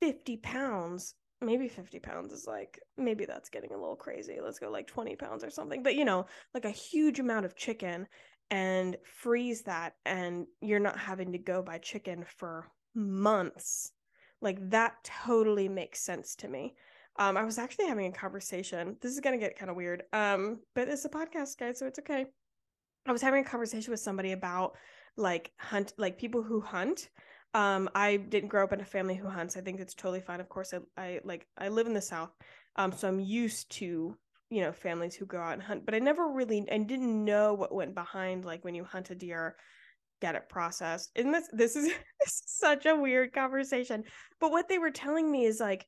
50 0.00 0.36
pounds 0.38 1.14
maybe 1.40 1.68
50 1.68 1.98
pounds 2.00 2.32
is 2.32 2.46
like 2.46 2.80
maybe 2.96 3.24
that's 3.24 3.50
getting 3.50 3.72
a 3.72 3.78
little 3.78 3.96
crazy. 3.96 4.38
Let's 4.42 4.58
go 4.58 4.70
like 4.70 4.86
20 4.86 5.16
pounds 5.16 5.44
or 5.44 5.50
something. 5.50 5.82
But 5.82 5.94
you 5.94 6.04
know 6.04 6.26
like 6.54 6.64
a 6.64 6.70
huge 6.70 7.20
amount 7.20 7.46
of 7.46 7.56
chicken 7.56 8.06
and 8.50 8.96
freeze 9.04 9.62
that 9.62 9.94
and 10.04 10.46
you're 10.60 10.78
not 10.78 10.98
having 10.98 11.32
to 11.32 11.38
go 11.38 11.62
buy 11.62 11.78
chicken 11.78 12.24
for 12.38 12.68
months. 12.94 13.92
Like 14.40 14.58
that 14.70 14.94
totally 15.04 15.68
makes 15.68 16.00
sense 16.00 16.36
to 16.36 16.48
me. 16.48 16.74
Um 17.18 17.36
i 17.36 17.44
was 17.44 17.58
actually 17.58 17.86
having 17.86 18.06
a 18.06 18.12
conversation. 18.12 18.96
This 19.00 19.12
is 19.12 19.20
going 19.20 19.38
to 19.38 19.44
get 19.44 19.58
kind 19.58 19.70
of 19.70 19.76
weird 19.76 20.04
um 20.12 20.60
but 20.74 20.88
it's 20.88 21.04
a 21.04 21.10
podcast 21.10 21.58
guys 21.58 21.78
so 21.78 21.86
it's 21.86 21.98
okay. 21.98 22.26
I 23.06 23.12
was 23.12 23.22
having 23.22 23.44
a 23.44 23.48
conversation 23.48 23.90
with 23.90 24.00
somebody 24.00 24.32
about 24.32 24.76
like 25.16 25.52
hunt 25.58 25.92
like 25.98 26.18
people 26.18 26.42
who 26.42 26.60
hunt 26.60 27.08
um, 27.56 27.88
I 27.94 28.18
didn't 28.18 28.50
grow 28.50 28.64
up 28.64 28.74
in 28.74 28.82
a 28.82 28.84
family 28.84 29.14
who 29.14 29.28
hunts. 29.28 29.56
I 29.56 29.62
think 29.62 29.80
it's 29.80 29.94
totally 29.94 30.20
fine. 30.20 30.40
Of 30.40 30.48
course, 30.50 30.74
I, 30.74 30.80
I 31.02 31.20
like 31.24 31.46
I 31.56 31.68
live 31.68 31.86
in 31.86 31.94
the 31.94 32.02
South, 32.02 32.30
um, 32.76 32.92
so 32.92 33.08
I'm 33.08 33.18
used 33.18 33.70
to 33.78 34.14
you 34.50 34.60
know 34.60 34.72
families 34.72 35.14
who 35.14 35.24
go 35.24 35.38
out 35.38 35.54
and 35.54 35.62
hunt. 35.62 35.86
But 35.86 35.94
I 35.94 35.98
never 35.98 36.28
really 36.28 36.66
I 36.70 36.76
didn't 36.76 37.24
know 37.24 37.54
what 37.54 37.74
went 37.74 37.94
behind 37.94 38.44
like 38.44 38.62
when 38.62 38.74
you 38.74 38.84
hunt 38.84 39.08
a 39.08 39.14
deer, 39.14 39.56
get 40.20 40.34
it 40.34 40.50
processed. 40.50 41.12
And 41.16 41.32
this 41.32 41.48
this 41.50 41.76
is, 41.76 41.86
this 42.20 42.28
is 42.28 42.42
such 42.46 42.84
a 42.84 42.94
weird 42.94 43.32
conversation. 43.32 44.04
But 44.38 44.50
what 44.50 44.68
they 44.68 44.76
were 44.76 44.90
telling 44.90 45.32
me 45.32 45.46
is 45.46 45.58
like, 45.58 45.86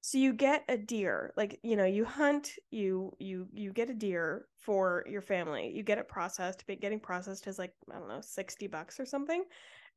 so 0.00 0.18
you 0.18 0.32
get 0.32 0.62
a 0.68 0.76
deer, 0.76 1.32
like 1.36 1.58
you 1.64 1.74
know 1.74 1.84
you 1.84 2.04
hunt, 2.04 2.52
you 2.70 3.12
you 3.18 3.48
you 3.52 3.72
get 3.72 3.90
a 3.90 3.94
deer 3.94 4.46
for 4.56 5.04
your 5.08 5.22
family. 5.22 5.72
You 5.74 5.82
get 5.82 5.98
it 5.98 6.06
processed. 6.06 6.62
But 6.68 6.80
getting 6.80 7.00
processed 7.00 7.48
is 7.48 7.58
like 7.58 7.72
I 7.92 7.98
don't 7.98 8.06
know 8.06 8.20
sixty 8.20 8.68
bucks 8.68 9.00
or 9.00 9.04
something 9.04 9.42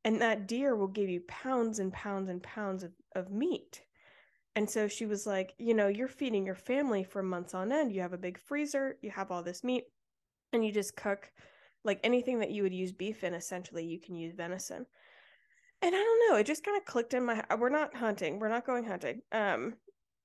and 0.03 0.21
that 0.21 0.47
deer 0.47 0.75
will 0.75 0.87
give 0.87 1.09
you 1.09 1.21
pounds 1.27 1.79
and 1.79 1.93
pounds 1.93 2.29
and 2.29 2.41
pounds 2.41 2.83
of, 2.83 2.91
of 3.15 3.31
meat. 3.31 3.81
And 4.55 4.69
so 4.69 4.87
she 4.87 5.05
was 5.05 5.25
like 5.25 5.53
you 5.57 5.73
know 5.73 5.87
you're 5.87 6.07
feeding 6.07 6.45
your 6.45 6.55
family 6.55 7.03
for 7.03 7.23
months 7.23 7.53
on 7.53 7.71
end. 7.71 7.93
You 7.93 8.01
have 8.01 8.13
a 8.13 8.17
big 8.17 8.39
freezer 8.39 8.97
you 9.01 9.11
have 9.11 9.31
all 9.31 9.43
this 9.43 9.63
meat 9.63 9.85
and 10.53 10.65
you 10.65 10.71
just 10.71 10.95
cook 10.95 11.31
like 11.83 11.99
anything 12.03 12.39
that 12.39 12.51
you 12.51 12.63
would 12.63 12.73
use 12.73 12.91
beef 12.91 13.23
in 13.23 13.33
essentially 13.33 13.85
you 13.85 13.99
can 13.99 14.15
use 14.15 14.33
venison. 14.33 14.85
And 15.83 15.95
i 15.95 15.97
don't 15.97 16.29
know 16.29 16.37
it 16.37 16.45
just 16.45 16.63
kind 16.63 16.77
of 16.77 16.85
clicked 16.85 17.13
in 17.13 17.25
my 17.25 17.43
we're 17.57 17.69
not 17.69 17.95
hunting 17.95 18.39
we're 18.39 18.49
not 18.49 18.67
going 18.67 18.83
hunting 18.83 19.21
um 19.31 19.73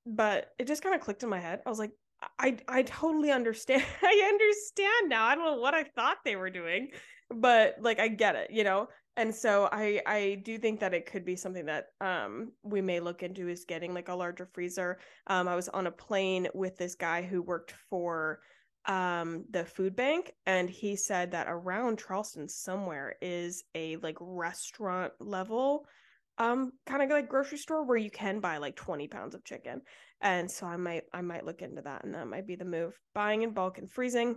but 0.07 0.55
it 0.59 0.69
just 0.69 0.83
kind 0.83 0.95
of 0.95 1.01
clicked 1.01 1.25
in 1.25 1.29
my 1.29 1.41
head. 1.41 1.61
I 1.67 1.69
was 1.69 1.81
like 1.81 1.91
i 2.39 2.57
i 2.69 2.83
totally 2.83 3.31
understand 3.31 3.83
i 4.03 4.29
understand 4.29 5.09
now 5.09 5.25
i 5.25 5.35
don't 5.35 5.45
know 5.45 5.61
what 5.61 5.75
i 5.75 5.85
thought 5.85 6.19
they 6.25 6.37
were 6.37 6.51
doing 6.51 6.89
but 7.31 7.77
like 7.81 7.99
i 7.99 8.09
get 8.09 8.37
it 8.37 8.51
you 8.51 8.65
know? 8.65 8.89
And 9.19 9.35
so 9.35 9.69
i 9.73 10.03
i 10.07 10.43
do 10.45 10.59
think 10.59 10.81
that 10.81 10.93
it 10.93 11.07
could 11.07 11.25
be 11.25 11.37
something 11.37 11.67
that 11.67 11.87
um 12.01 12.53
we 12.63 12.83
may 12.83 13.01
look 13.01 13.23
into 13.23 13.49
is 13.49 13.65
getting 13.65 13.95
like 13.95 14.09
a 14.09 14.15
larger 14.15 14.47
freezer. 14.53 14.99
Um 15.27 15.49
i 15.49 15.57
was 15.57 15.69
on 15.71 15.87
a 15.87 15.91
plane 15.91 16.49
with 16.55 16.77
this 16.77 16.95
guy 16.95 17.23
who 17.23 17.41
worked 17.43 17.73
for 17.89 18.41
um 18.87 19.45
the 19.51 19.65
food 19.65 19.97
bank 19.97 20.33
and 20.45 20.69
he 20.69 20.97
said 20.97 21.33
that 21.33 21.47
around 21.49 21.99
charleston 21.99 22.49
somewhere 22.49 23.17
is 23.21 23.65
a 23.75 23.97
like 23.97 24.17
restaurant 24.21 25.13
level 25.19 25.87
um 26.39 26.73
kind 26.87 27.03
of 27.03 27.11
like 27.11 27.29
grocery 27.29 27.59
store 27.59 27.85
where 27.85 27.97
you 27.97 28.11
can 28.11 28.41
buy 28.41 28.59
like 28.59 28.77
20 28.77 29.09
pounds 29.09 29.35
of 29.35 29.45
chicken 29.45 29.81
and 30.21 30.51
so 30.51 30.67
i 30.67 30.77
might 30.77 31.05
i 31.13 31.21
might 31.21 31.47
look 31.47 31.63
into 31.63 31.83
that 31.83 32.05
and 32.05 32.15
that 32.15 32.29
might 32.29 32.47
be 32.47 32.57
the 32.57 32.65
move 32.65 32.99
buying 33.15 33.43
in 33.43 33.53
bulk 33.53 33.79
and 33.79 33.91
freezing 33.91 34.37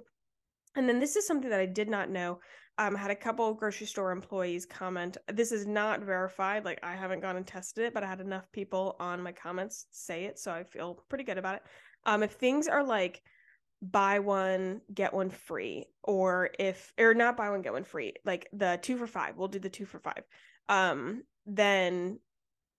and 0.75 0.87
then 0.87 0.99
this 0.99 1.15
is 1.15 1.25
something 1.25 1.49
that 1.49 1.59
I 1.59 1.65
did 1.65 1.89
not 1.89 2.09
know. 2.09 2.39
Um, 2.77 2.95
I 2.95 2.99
had 2.99 3.11
a 3.11 3.15
couple 3.15 3.53
grocery 3.53 3.87
store 3.87 4.11
employees 4.11 4.65
comment. 4.65 5.17
This 5.27 5.51
is 5.51 5.65
not 5.65 6.01
verified. 6.01 6.63
Like 6.63 6.79
I 6.83 6.95
haven't 6.95 7.21
gone 7.21 7.35
and 7.35 7.45
tested 7.45 7.85
it, 7.85 7.93
but 7.93 8.03
I 8.03 8.07
had 8.07 8.21
enough 8.21 8.49
people 8.51 8.95
on 8.99 9.21
my 9.21 9.31
comments 9.31 9.87
say 9.91 10.25
it, 10.25 10.39
so 10.39 10.51
I 10.51 10.63
feel 10.63 11.03
pretty 11.09 11.23
good 11.23 11.37
about 11.37 11.55
it. 11.55 11.63
Um, 12.05 12.23
if 12.23 12.33
things 12.33 12.67
are 12.67 12.83
like 12.83 13.21
buy 13.81 14.19
one 14.19 14.81
get 14.93 15.13
one 15.13 15.29
free, 15.29 15.87
or 16.03 16.51
if 16.57 16.93
or 16.97 17.13
not 17.13 17.35
buy 17.35 17.49
one 17.49 17.61
get 17.61 17.73
one 17.73 17.83
free, 17.83 18.13
like 18.23 18.47
the 18.53 18.79
two 18.81 18.97
for 18.97 19.07
five, 19.07 19.35
we'll 19.35 19.49
do 19.49 19.59
the 19.59 19.69
two 19.69 19.85
for 19.85 19.99
five. 19.99 20.23
Um, 20.69 21.23
then 21.55 22.19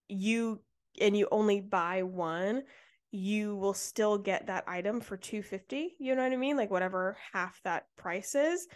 you 0.08 0.60
and 1.00 1.16
you 1.16 1.28
only 1.30 1.60
buy 1.60 2.02
one 2.02 2.62
you 3.12 3.56
will 3.56 3.74
still 3.74 4.16
get 4.16 4.46
that 4.46 4.64
item 4.68 5.00
for 5.00 5.16
250 5.16 5.96
you 5.98 6.14
know 6.14 6.22
what 6.22 6.32
i 6.32 6.36
mean 6.36 6.56
like 6.56 6.70
whatever 6.70 7.16
half 7.32 7.60
that 7.64 7.86
price 7.96 8.34
is 8.34 8.68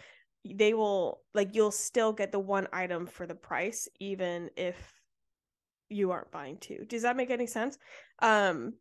they 0.53 0.73
will 0.73 1.21
like 1.33 1.55
you'll 1.55 1.71
still 1.71 2.13
get 2.13 2.31
the 2.31 2.39
one 2.39 2.67
item 2.71 3.07
for 3.07 3.25
the 3.25 3.35
price 3.35 3.87
even 3.99 4.49
if 4.55 4.93
you 5.89 6.11
aren't 6.11 6.31
buying 6.31 6.57
two. 6.57 6.85
Does 6.87 7.03
that 7.03 7.17
make 7.17 7.29
any 7.29 7.47
sense? 7.47 7.77
Um 8.19 8.73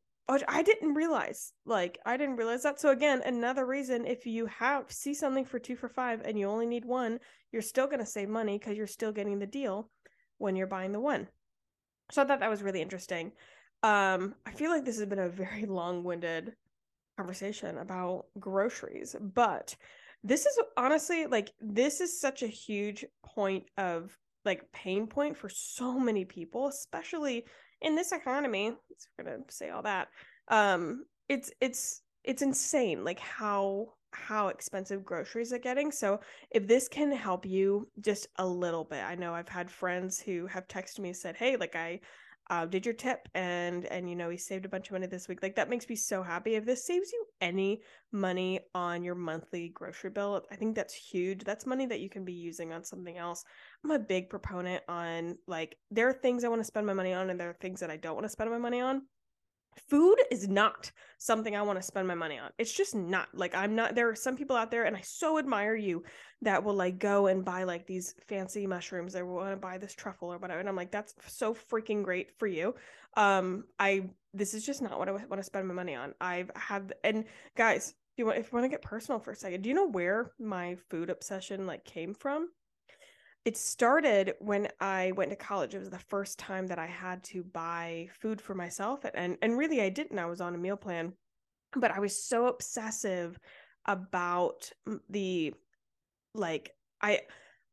I 0.49 0.63
didn't 0.63 0.95
realize 0.95 1.53
like 1.67 1.99
I 2.07 2.17
didn't 2.17 2.37
realize 2.37 2.63
that. 2.63 2.81
So 2.81 2.91
again, 2.91 3.21
another 3.25 3.67
reason 3.67 4.07
if 4.07 4.25
you 4.25 4.47
have 4.47 4.91
see 4.91 5.13
something 5.13 5.45
for 5.45 5.59
2 5.59 5.77
for 5.77 5.89
5 5.89 6.23
and 6.25 6.39
you 6.39 6.49
only 6.49 6.67
need 6.67 6.87
one, 6.87 7.21
you're 7.53 7.61
still 7.61 7.87
going 7.87 7.99
to 7.99 8.07
save 8.07 8.31
money 8.31 8.59
cuz 8.59 8.77
you're 8.77 8.87
still 8.87 9.13
getting 9.13 9.39
the 9.39 9.47
deal 9.47 9.91
when 10.39 10.57
you're 10.57 10.67
buying 10.67 10.93
the 10.93 11.01
one. 11.01 11.29
So 12.11 12.23
I 12.23 12.27
thought 12.27 12.41
that 12.41 12.51
was 12.51 12.63
really 12.63 12.83
interesting. 12.83 13.33
Um 13.83 14.35
I 14.47 14.53
feel 14.53 14.71
like 14.71 14.85
this 14.85 14.99
has 14.99 15.07
been 15.07 15.19
a 15.19 15.29
very 15.29 15.67
long-winded 15.81 16.55
conversation 17.17 17.79
about 17.79 18.27
groceries, 18.39 19.15
but 19.21 19.75
this 20.23 20.47
is 20.47 20.59
honestly 20.77 21.27
like 21.27 21.53
this 21.61 22.01
is 22.01 22.21
such 22.21 22.43
a 22.43 22.47
huge 22.49 23.05
point 23.25 23.65
of 23.77 24.17
like 24.45 24.71
pain 24.73 25.07
point 25.07 25.37
for 25.37 25.49
so 25.49 25.99
many 25.99 26.25
people, 26.25 26.69
especially 26.69 27.45
in 27.81 27.95
this 27.95 28.13
economy. 28.13 28.73
we're 29.19 29.25
gonna 29.25 29.43
say 29.51 29.71
all 29.71 29.83
that. 29.83 30.09
Um, 30.49 31.05
it's 31.29 31.51
it's 31.61 32.03
it's 32.25 32.43
insane 32.43 33.05
like 33.05 33.21
how 33.21 33.95
how 34.15 34.49
expensive 34.49 35.05
groceries 35.05 35.53
are 35.53 35.59
getting. 35.59 35.91
So 35.93 36.21
if 36.51 36.67
this 36.67 36.89
can 36.89 37.13
help 37.13 37.45
you 37.45 37.89
just 38.01 38.29
a 38.37 38.47
little 38.47 38.85
bit, 38.85 39.05
I 39.05 39.15
know 39.15 39.35
I've 39.35 39.49
had 39.49 39.71
friends 39.71 40.21
who 40.21 40.47
have 40.47 40.69
texted 40.69 41.01
me 41.01 41.13
said, 41.13 41.37
"Hey, 41.37 41.57
like 41.57 41.77
I 41.77 42.01
uh, 42.51 42.67
did 42.67 42.85
your 42.85 42.95
tip 42.95 43.27
and 43.35 43.87
and 43.87 44.09
you 44.09 44.15
know 44.15 44.29
he 44.29 44.37
saved 44.37 44.67
a 44.67 44.69
bunch 44.69 44.89
of 44.89 44.93
money 44.93 45.07
this 45.07 45.29
week. 45.29 45.43
Like 45.43 45.57
that 45.57 45.71
makes 45.71 45.89
me 45.89 45.97
so 45.97 46.23
happy. 46.23 46.55
If 46.57 46.67
this 46.67 46.85
saves 46.87 47.13
you 47.13 47.25
any 47.41 47.81
money 48.13 48.61
on 48.75 49.03
your 49.03 49.15
monthly 49.15 49.71
grocery 49.71 50.11
bill 50.11 50.43
i 50.51 50.57
think 50.57 50.75
that's 50.75 50.95
huge. 50.95 51.45
That's 51.45 51.67
money 51.67 51.87
that 51.87 52.01
you 52.01 52.11
can 52.11 52.25
be 52.25 52.33
using 52.33 52.73
on 52.73 52.85
something 52.85 53.17
else. 53.17 53.45
I'm 53.83 53.91
a 53.91 53.99
big 53.99 54.29
proponent 54.31 54.83
on 54.89 55.39
like 55.47 55.77
there 55.91 56.09
are 56.09 56.13
things 56.13 56.45
i 56.45 56.49
want 56.49 56.61
to 56.61 56.67
spend 56.67 56.87
my 56.87 56.95
money 56.95 57.13
on 57.13 57.31
and 57.31 57.41
there 57.41 57.51
are 57.51 57.57
things 57.61 57.81
that 57.81 57.91
i 57.91 57.97
don't 57.97 58.15
want 58.15 58.25
to 58.25 58.31
spend 58.31 58.51
my 58.51 58.59
money 58.59 58.81
on 58.81 59.03
food 59.89 60.17
is 60.31 60.49
not 60.49 60.91
something 61.19 61.57
I 61.57 61.63
want 61.63 61.79
to 61.79 61.83
spend 61.83 62.07
my 62.07 62.15
money 62.15 62.39
on. 62.39 62.51
It's 62.59 62.73
just 62.73 62.95
not. 62.95 63.29
Like 63.35 63.55
I'm 63.55 63.75
not 63.75 63.95
there 63.95 64.09
are 64.09 64.15
some 64.15 64.37
people 64.37 64.57
out 64.57 64.71
there 64.71 64.85
and 64.85 64.97
I 64.97 65.01
so 65.01 65.39
admire 65.39 65.75
you 65.75 66.05
that 66.43 66.63
will 66.63 66.75
like 66.75 66.99
go 66.99 67.27
and 67.27 67.45
buy 67.45 67.65
like 67.65 67.87
these 67.87 68.15
fancy 68.27 68.67
mushrooms 68.67 69.17
or 69.17 69.25
want 69.25 69.51
to 69.51 69.57
buy 69.57 69.79
this 69.79 69.95
truffle 69.95 70.33
or 70.33 70.39
whatever 70.39 70.61
and 70.61 70.69
I'm 70.69 70.77
like 70.77 70.91
that's 70.91 71.15
so 71.27 71.55
freaking 71.55 72.03
great 72.03 72.39
for 72.39 72.47
you. 72.47 72.75
Um 73.17 73.65
I 73.79 74.11
this 74.33 74.55
is 74.55 74.67
just 74.67 74.83
not 74.83 74.99
what 74.99 75.09
I 75.09 75.13
want 75.13 75.37
to 75.37 75.43
spend 75.43 75.67
my 75.69 75.75
money 75.75 75.95
on. 75.95 76.15
I've 76.21 76.51
had 76.55 76.95
and 77.05 77.25
guys, 77.57 77.95
if 78.13 78.19
you 78.19 78.27
want 78.27 78.39
if 78.39 78.53
you 78.53 78.57
want 78.57 78.65
to 78.65 78.69
get 78.69 78.83
personal 78.83 79.21
for 79.21 79.31
a 79.31 79.37
second, 79.37 79.63
do 79.63 79.69
you 79.69 79.75
know 79.75 79.89
where 79.89 80.33
my 80.39 80.77
food 80.91 81.11
obsession 81.11 81.67
like 81.67 81.85
came 81.85 82.15
from? 82.15 82.49
It 83.45 83.57
started 83.57 84.35
when 84.41 84.69
I 84.81 85.13
went 85.13 85.31
to 85.31 85.37
college. 85.37 85.75
It 85.75 85.79
was 85.79 85.91
the 85.91 85.99
first 85.99 86.39
time 86.39 86.67
that 86.69 86.79
I 86.79 86.87
had 86.87 87.23
to 87.25 87.43
buy 87.43 88.09
food 88.21 88.41
for 88.41 88.55
myself 88.55 89.05
and 89.15 89.37
and 89.43 89.59
really 89.59 89.83
I 89.83 89.91
didn't. 89.91 90.19
I 90.19 90.27
was 90.27 90.41
on 90.41 90.55
a 90.55 90.59
meal 90.59 90.77
plan. 90.77 91.13
But 91.77 91.91
I 91.91 91.99
was 91.99 92.25
so 92.25 92.47
obsessive 92.47 93.39
about 93.85 94.71
the 95.11 95.53
like 96.35 96.71
I 97.03 97.21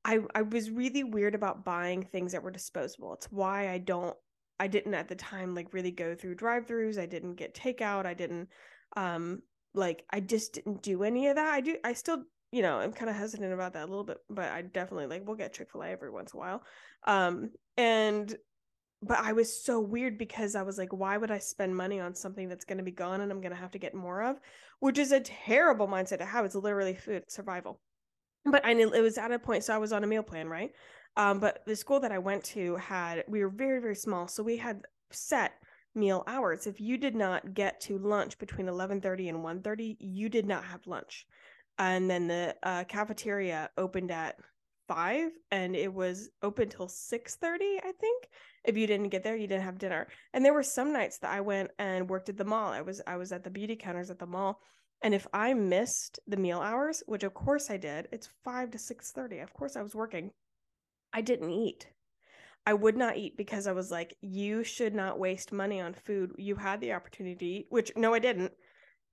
I 0.03 0.19
I 0.35 0.41
was 0.41 0.71
really 0.71 1.03
weird 1.03 1.35
about 1.35 1.63
buying 1.63 2.03
things 2.03 2.31
that 2.33 2.43
were 2.43 2.51
disposable. 2.51 3.13
It's 3.13 3.31
why 3.31 3.69
I 3.69 3.77
don't 3.77 4.15
I 4.59 4.67
didn't 4.67 4.93
at 4.93 5.07
the 5.07 5.15
time 5.15 5.55
like 5.55 5.73
really 5.73 5.91
go 5.91 6.15
through 6.15 6.35
drive-throughs. 6.35 6.99
I 6.99 7.05
didn't 7.05 7.35
get 7.35 7.55
takeout. 7.55 8.05
I 8.05 8.13
didn't 8.13 8.49
um 8.97 9.41
like 9.73 10.03
I 10.09 10.19
just 10.19 10.53
didn't 10.53 10.81
do 10.81 11.03
any 11.03 11.27
of 11.27 11.35
that. 11.35 11.53
I 11.53 11.61
do 11.61 11.77
I 11.83 11.93
still 11.93 12.23
you 12.51 12.61
know, 12.61 12.77
I'm 12.77 12.91
kind 12.91 13.09
of 13.09 13.15
hesitant 13.15 13.53
about 13.53 13.73
that 13.73 13.85
a 13.85 13.91
little 13.91 14.03
bit, 14.03 14.17
but 14.29 14.49
I 14.49 14.61
definitely 14.61 15.07
like 15.07 15.25
we'll 15.25 15.37
get 15.37 15.53
Chick-fil-A 15.53 15.87
every 15.87 16.11
once 16.11 16.33
in 16.33 16.37
a 16.37 16.39
while. 16.39 16.63
Um 17.05 17.51
and 17.77 18.35
but 19.03 19.19
I 19.19 19.33
was 19.33 19.63
so 19.63 19.79
weird 19.79 20.17
because 20.17 20.55
I 20.55 20.61
was 20.61 20.77
like, 20.77 20.93
why 20.93 21.17
would 21.17 21.31
I 21.31 21.39
spend 21.39 21.75
money 21.75 21.99
on 21.99 22.13
something 22.13 22.47
that's 22.47 22.65
going 22.65 22.77
to 22.77 22.83
be 22.83 22.91
gone 22.91 23.21
and 23.21 23.31
I'm 23.31 23.41
going 23.41 23.53
to 23.53 23.57
have 23.57 23.71
to 23.71 23.79
get 23.79 23.95
more 23.95 24.21
of? 24.21 24.39
Which 24.79 24.99
is 24.99 25.11
a 25.11 25.19
terrible 25.19 25.87
mindset 25.87 26.19
to 26.19 26.25
have. 26.25 26.45
It's 26.45 26.53
literally 26.53 26.93
food 26.93 27.23
survival. 27.27 27.79
But 28.45 28.65
I 28.65 28.73
knew 28.73 28.91
it 28.91 29.01
was 29.01 29.17
at 29.17 29.31
a 29.31 29.39
point, 29.39 29.63
so 29.63 29.73
I 29.73 29.79
was 29.79 29.91
on 29.91 30.03
a 30.03 30.07
meal 30.07 30.23
plan, 30.23 30.47
right? 30.49 30.71
Um, 31.17 31.39
but 31.39 31.63
the 31.65 31.75
school 31.75 31.99
that 31.99 32.11
I 32.11 32.19
went 32.19 32.43
to 32.45 32.75
had 32.77 33.23
we 33.27 33.43
were 33.43 33.49
very 33.49 33.79
very 33.81 33.95
small, 33.95 34.27
so 34.27 34.43
we 34.43 34.57
had 34.57 34.81
set 35.11 35.53
meal 35.93 36.23
hours. 36.25 36.67
If 36.67 36.79
you 36.79 36.97
did 36.97 37.15
not 37.15 37.53
get 37.53 37.81
to 37.81 37.97
lunch 37.97 38.37
between 38.39 38.67
11:30 38.67 39.29
and 39.29 39.43
1:30, 39.43 39.97
you 39.99 40.29
did 40.29 40.45
not 40.45 40.63
have 40.63 40.87
lunch 40.87 41.27
and 41.81 42.07
then 42.07 42.27
the 42.27 42.55
uh, 42.61 42.83
cafeteria 42.83 43.69
opened 43.75 44.11
at 44.11 44.35
five 44.87 45.31
and 45.49 45.75
it 45.75 45.91
was 45.91 46.29
open 46.43 46.69
till 46.69 46.87
6 46.87 47.35
30 47.35 47.65
i 47.83 47.91
think. 47.99 48.27
If 48.63 48.77
you 48.77 48.85
didn't 48.85 49.09
get 49.09 49.23
there 49.23 49.35
you 49.35 49.47
didn't 49.47 49.63
have 49.63 49.79
dinner. 49.79 50.07
And 50.33 50.45
there 50.45 50.53
were 50.53 50.63
some 50.63 50.93
nights 50.93 51.17
that 51.19 51.31
i 51.31 51.41
went 51.41 51.71
and 51.79 52.09
worked 52.09 52.29
at 52.29 52.37
the 52.37 52.45
mall. 52.45 52.71
I 52.71 52.81
was 52.81 53.01
i 53.07 53.17
was 53.17 53.31
at 53.31 53.43
the 53.43 53.49
beauty 53.49 53.75
counters 53.75 54.11
at 54.11 54.19
the 54.19 54.27
mall. 54.27 54.59
And 55.01 55.15
if 55.15 55.25
i 55.33 55.53
missed 55.55 56.19
the 56.27 56.37
meal 56.37 56.59
hours 56.59 57.01
which 57.07 57.23
of 57.23 57.33
course 57.33 57.71
i 57.71 57.77
did 57.77 58.07
it's 58.11 58.29
5 58.43 58.71
to 58.71 58.77
6 58.77 59.11
30 59.11 59.39
of 59.39 59.53
course 59.53 59.75
i 59.75 59.81
was 59.81 59.95
working. 59.95 60.31
I 61.13 61.21
didn't 61.21 61.49
eat. 61.49 61.87
I 62.65 62.75
would 62.75 62.95
not 62.95 63.17
eat 63.17 63.37
because 63.37 63.65
I 63.65 63.71
was 63.71 63.89
like, 63.89 64.15
you 64.21 64.63
should 64.63 64.93
not 64.93 65.17
waste 65.17 65.51
money 65.51 65.81
on 65.81 65.95
food. 65.95 66.31
You 66.37 66.55
had 66.55 66.79
the 66.79 66.93
opportunity 66.93 67.35
to 67.35 67.45
eat, 67.45 67.65
which 67.69 67.91
no, 67.95 68.13
I 68.13 68.19
didn't 68.19 68.53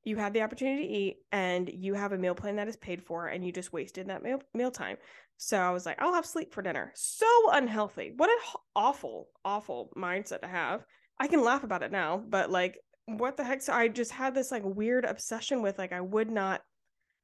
you 0.04 0.16
had 0.16 0.32
the 0.32 0.42
opportunity 0.42 0.87
to 0.87 0.92
eat 0.92 1.16
and 1.32 1.70
you 1.72 1.94
have 1.94 2.12
a 2.12 2.18
meal 2.18 2.34
plan 2.34 2.56
that 2.56 2.68
is 2.68 2.76
paid 2.76 3.02
for 3.02 3.26
and 3.26 3.44
you 3.44 3.52
just 3.52 3.72
wasted 3.72 4.08
that 4.08 4.22
meal 4.22 4.40
meal 4.54 4.70
time. 4.70 4.96
So 5.37 5.56
I 5.58 5.70
was 5.70 5.87
like, 5.87 6.00
I'll 6.00 6.14
have 6.14 6.26
sleep 6.26 6.52
for 6.52 6.62
dinner. 6.62 6.92
So 6.96 7.26
unhealthy. 7.52 8.12
What 8.16 8.30
an 8.30 8.38
awful, 8.74 9.28
awful 9.44 9.90
mindset 9.96 10.40
to 10.40 10.48
have. 10.48 10.84
I 11.20 11.28
can 11.28 11.44
laugh 11.44 11.62
about 11.64 11.82
it 11.82 11.92
now, 11.92 12.22
but 12.28 12.50
like, 12.50 12.78
what 13.06 13.37
the 13.37 13.44
heck? 13.44 13.62
So 13.62 13.72
I 13.72 13.88
just 13.88 14.11
had 14.11 14.34
this 14.34 14.50
like 14.50 14.62
weird 14.64 15.04
obsession 15.04 15.62
with 15.62 15.78
like 15.78 15.92
I 15.92 16.00
would 16.00 16.30
not 16.30 16.62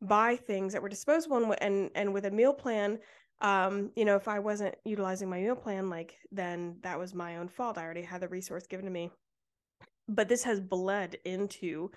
buy 0.01 0.37
things 0.37 0.73
that 0.73 0.83
were 0.83 0.89
disposable 0.89 1.37
and 1.37 1.63
and, 1.63 1.91
and 1.95 2.15
with 2.15 2.27
a 2.27 2.31
meal 2.31 2.53
plan. 2.53 2.99
Um, 3.41 3.91
you 3.97 4.05
know, 4.05 4.17
if 4.17 4.29
I 4.29 4.39
wasn't 4.39 4.77
utilizing 4.85 5.29
my 5.29 5.41
meal 5.41 5.57
plan, 5.57 5.91
like 5.91 6.17
then 6.31 6.77
that 6.83 6.99
was 6.99 7.15
my 7.15 7.37
own 7.37 7.49
fault. 7.49 7.79
I 7.79 7.85
already 7.85 8.03
had 8.03 8.21
the 8.21 8.29
resource 8.29 8.67
given 8.67 8.87
to 8.87 8.93
me. 8.93 9.11
But 10.09 10.29
this 10.29 10.45
has 10.45 10.61
bled 10.61 11.17
into 11.25 11.91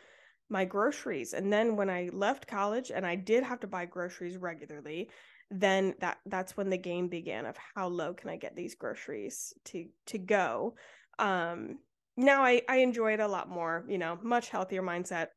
my 0.49 0.65
groceries. 0.65 1.33
And 1.33 1.51
then 1.51 1.75
when 1.75 1.89
I 1.89 2.09
left 2.13 2.47
college 2.47 2.91
and 2.91 3.05
I 3.05 3.15
did 3.15 3.43
have 3.43 3.59
to 3.61 3.67
buy 3.67 3.85
groceries 3.85 4.37
regularly, 4.37 5.09
then 5.49 5.93
that 5.99 6.17
that's 6.25 6.57
when 6.57 6.69
the 6.69 6.77
game 6.77 7.07
began 7.07 7.45
of 7.45 7.57
how 7.75 7.87
low 7.87 8.13
can 8.13 8.29
I 8.29 8.37
get 8.37 8.55
these 8.55 8.75
groceries 8.75 9.53
to 9.65 9.85
to 10.07 10.17
go. 10.17 10.75
Um 11.19 11.79
now 12.15 12.43
I 12.43 12.61
I 12.69 12.77
enjoy 12.77 13.13
it 13.13 13.19
a 13.19 13.27
lot 13.27 13.49
more, 13.49 13.85
you 13.87 13.97
know, 13.97 14.17
much 14.21 14.49
healthier 14.49 14.83
mindset. 14.83 15.27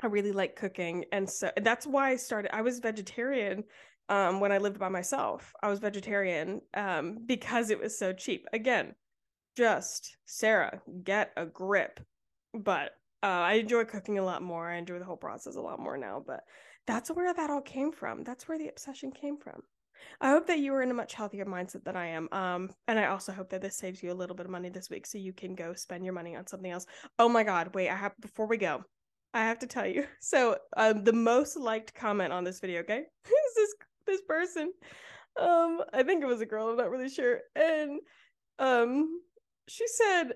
I 0.00 0.06
really 0.08 0.32
like 0.32 0.56
cooking 0.56 1.04
and 1.12 1.28
so 1.28 1.50
that's 1.62 1.86
why 1.86 2.10
I 2.10 2.16
started 2.16 2.54
I 2.54 2.62
was 2.62 2.80
vegetarian 2.80 3.64
um 4.08 4.40
when 4.40 4.52
I 4.52 4.58
lived 4.58 4.78
by 4.78 4.88
myself. 4.88 5.52
I 5.62 5.68
was 5.68 5.78
vegetarian 5.78 6.60
um 6.74 7.18
because 7.26 7.70
it 7.70 7.80
was 7.80 7.98
so 7.98 8.12
cheap. 8.12 8.46
Again, 8.52 8.94
just 9.56 10.16
Sarah, 10.26 10.82
get 11.04 11.32
a 11.36 11.46
grip. 11.46 12.00
But 12.54 12.92
uh, 13.22 13.26
I 13.26 13.54
enjoy 13.54 13.84
cooking 13.84 14.18
a 14.18 14.24
lot 14.24 14.42
more. 14.42 14.70
I 14.70 14.76
enjoy 14.76 14.98
the 14.98 15.04
whole 15.04 15.16
process 15.16 15.56
a 15.56 15.60
lot 15.60 15.80
more 15.80 15.96
now, 15.96 16.22
but 16.24 16.40
that's 16.86 17.10
where 17.10 17.32
that 17.32 17.50
all 17.50 17.62
came 17.62 17.92
from. 17.92 18.22
That's 18.22 18.48
where 18.48 18.58
the 18.58 18.68
obsession 18.68 19.10
came 19.10 19.38
from. 19.38 19.62
I 20.20 20.30
hope 20.30 20.46
that 20.46 20.58
you 20.58 20.74
are 20.74 20.82
in 20.82 20.90
a 20.90 20.94
much 20.94 21.14
healthier 21.14 21.44
mindset 21.44 21.84
than 21.84 21.96
I 21.96 22.08
am. 22.08 22.28
Um, 22.32 22.70
and 22.86 22.98
I 22.98 23.06
also 23.06 23.32
hope 23.32 23.50
that 23.50 23.62
this 23.62 23.76
saves 23.76 24.02
you 24.02 24.12
a 24.12 24.14
little 24.14 24.36
bit 24.36 24.46
of 24.46 24.52
money 24.52 24.68
this 24.68 24.90
week 24.90 25.06
so 25.06 25.18
you 25.18 25.32
can 25.32 25.54
go 25.54 25.74
spend 25.74 26.04
your 26.04 26.14
money 26.14 26.36
on 26.36 26.46
something 26.46 26.70
else. 26.70 26.86
Oh 27.18 27.28
my 27.28 27.42
God, 27.42 27.74
wait, 27.74 27.88
I 27.88 27.96
have 27.96 28.12
before 28.20 28.46
we 28.46 28.56
go, 28.56 28.84
I 29.34 29.40
have 29.40 29.58
to 29.60 29.66
tell 29.66 29.86
you. 29.86 30.06
So, 30.20 30.56
um, 30.76 31.04
the 31.04 31.12
most 31.12 31.56
liked 31.56 31.94
comment 31.94 32.32
on 32.32 32.44
this 32.44 32.60
video, 32.60 32.80
okay, 32.80 32.98
is 33.24 33.54
this 33.54 33.74
this 34.06 34.20
person. 34.22 34.72
Um, 35.38 35.82
I 35.92 36.02
think 36.02 36.22
it 36.22 36.26
was 36.26 36.40
a 36.40 36.46
girl. 36.46 36.68
I'm 36.68 36.76
not 36.76 36.90
really 36.90 37.08
sure. 37.10 37.40
And 37.54 38.00
um, 38.58 39.20
she 39.68 39.86
said, 39.86 40.34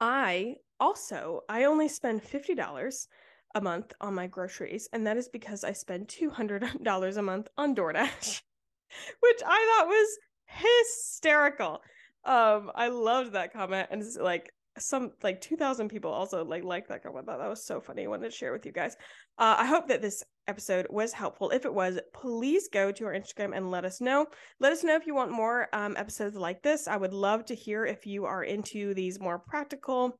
"I 0.00 0.56
also, 0.80 1.42
I 1.48 1.64
only 1.64 1.88
spend 1.88 2.22
$50 2.22 3.06
a 3.54 3.60
month 3.60 3.92
on 4.00 4.14
my 4.14 4.26
groceries, 4.26 4.88
and 4.92 5.06
that 5.06 5.16
is 5.16 5.28
because 5.28 5.64
I 5.64 5.72
spend 5.72 6.08
$200 6.08 7.16
a 7.16 7.22
month 7.22 7.48
on 7.56 7.74
DoorDash, 7.74 8.42
which 9.20 9.42
I 9.46 9.76
thought 9.78 9.88
was 9.88 10.18
hysterical. 10.46 11.80
Um, 12.24 12.70
I 12.74 12.88
loved 12.88 13.32
that 13.32 13.52
comment, 13.52 13.88
and 13.90 14.02
it's 14.02 14.16
like 14.16 14.50
some 14.78 15.12
like 15.22 15.40
2000 15.40 15.88
people 15.88 16.10
also 16.10 16.44
like 16.44 16.64
liked 16.64 16.88
that 16.88 17.02
comment. 17.02 17.26
That 17.26 17.38
was 17.48 17.64
so 17.64 17.80
funny. 17.80 18.04
I 18.04 18.08
wanted 18.08 18.30
to 18.30 18.36
share 18.36 18.52
with 18.52 18.66
you 18.66 18.72
guys. 18.72 18.96
Uh, 19.38 19.56
i 19.58 19.66
hope 19.66 19.88
that 19.88 20.02
this 20.02 20.22
episode 20.48 20.86
was 20.90 21.12
helpful. 21.12 21.50
If 21.50 21.64
it 21.64 21.72
was 21.72 21.98
please 22.12 22.68
go 22.72 22.90
to 22.92 23.04
our 23.06 23.14
instagram 23.14 23.56
and 23.56 23.70
let 23.70 23.84
us 23.84 24.00
know. 24.00 24.26
Let 24.60 24.72
us 24.72 24.82
know 24.82 24.96
if 24.96 25.06
you 25.06 25.14
want 25.14 25.30
more 25.30 25.68
um, 25.72 25.96
episodes 25.96 26.36
like 26.36 26.62
this. 26.62 26.88
I 26.88 26.96
would 26.96 27.12
love 27.12 27.44
to 27.46 27.54
hear 27.54 27.86
if 27.86 28.06
you 28.06 28.24
are 28.24 28.42
into 28.42 28.94
these 28.94 29.20
more 29.20 29.38
practical 29.38 30.18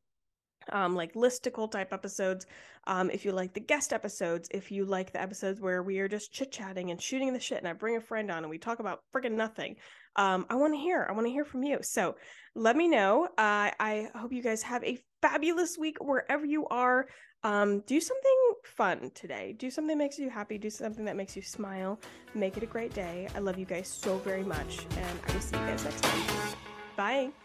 um, 0.72 0.94
like 0.94 1.14
listicle 1.14 1.70
type 1.70 1.92
episodes. 1.92 2.46
Um, 2.86 3.10
if 3.10 3.24
you 3.24 3.32
like 3.32 3.54
the 3.54 3.60
guest 3.60 3.92
episodes, 3.92 4.48
if 4.52 4.70
you 4.70 4.84
like 4.84 5.12
the 5.12 5.20
episodes 5.20 5.60
where 5.60 5.82
we 5.82 5.98
are 6.00 6.08
just 6.08 6.32
chit 6.32 6.52
chatting 6.52 6.90
and 6.90 7.00
shooting 7.00 7.32
the 7.32 7.40
shit, 7.40 7.58
and 7.58 7.68
I 7.68 7.72
bring 7.72 7.96
a 7.96 8.00
friend 8.00 8.30
on 8.30 8.38
and 8.38 8.50
we 8.50 8.58
talk 8.58 8.78
about 8.78 9.00
freaking 9.14 9.32
nothing, 9.32 9.76
um, 10.16 10.46
I 10.50 10.54
want 10.54 10.74
to 10.74 10.78
hear. 10.78 11.06
I 11.08 11.12
want 11.12 11.26
to 11.26 11.32
hear 11.32 11.44
from 11.44 11.62
you. 11.62 11.78
So 11.82 12.16
let 12.54 12.76
me 12.76 12.88
know. 12.88 13.24
Uh, 13.38 13.70
I 13.80 14.08
hope 14.14 14.32
you 14.32 14.42
guys 14.42 14.62
have 14.62 14.84
a 14.84 14.98
fabulous 15.22 15.76
week 15.78 15.96
wherever 16.00 16.44
you 16.44 16.66
are. 16.68 17.06
Um, 17.42 17.80
do 17.80 18.00
something 18.00 18.54
fun 18.64 19.10
today. 19.14 19.54
Do 19.58 19.70
something 19.70 19.98
that 19.98 20.02
makes 20.02 20.18
you 20.18 20.30
happy. 20.30 20.56
Do 20.56 20.70
something 20.70 21.04
that 21.04 21.16
makes 21.16 21.36
you 21.36 21.42
smile. 21.42 22.00
Make 22.34 22.56
it 22.56 22.62
a 22.62 22.66
great 22.66 22.94
day. 22.94 23.28
I 23.34 23.38
love 23.40 23.58
you 23.58 23.66
guys 23.66 23.88
so 23.88 24.18
very 24.18 24.44
much, 24.44 24.86
and 24.96 25.20
I 25.28 25.32
will 25.32 25.40
see 25.40 25.56
you 25.56 25.66
guys 25.66 25.84
next 25.84 26.02
time. 26.02 26.56
Bye. 26.96 27.43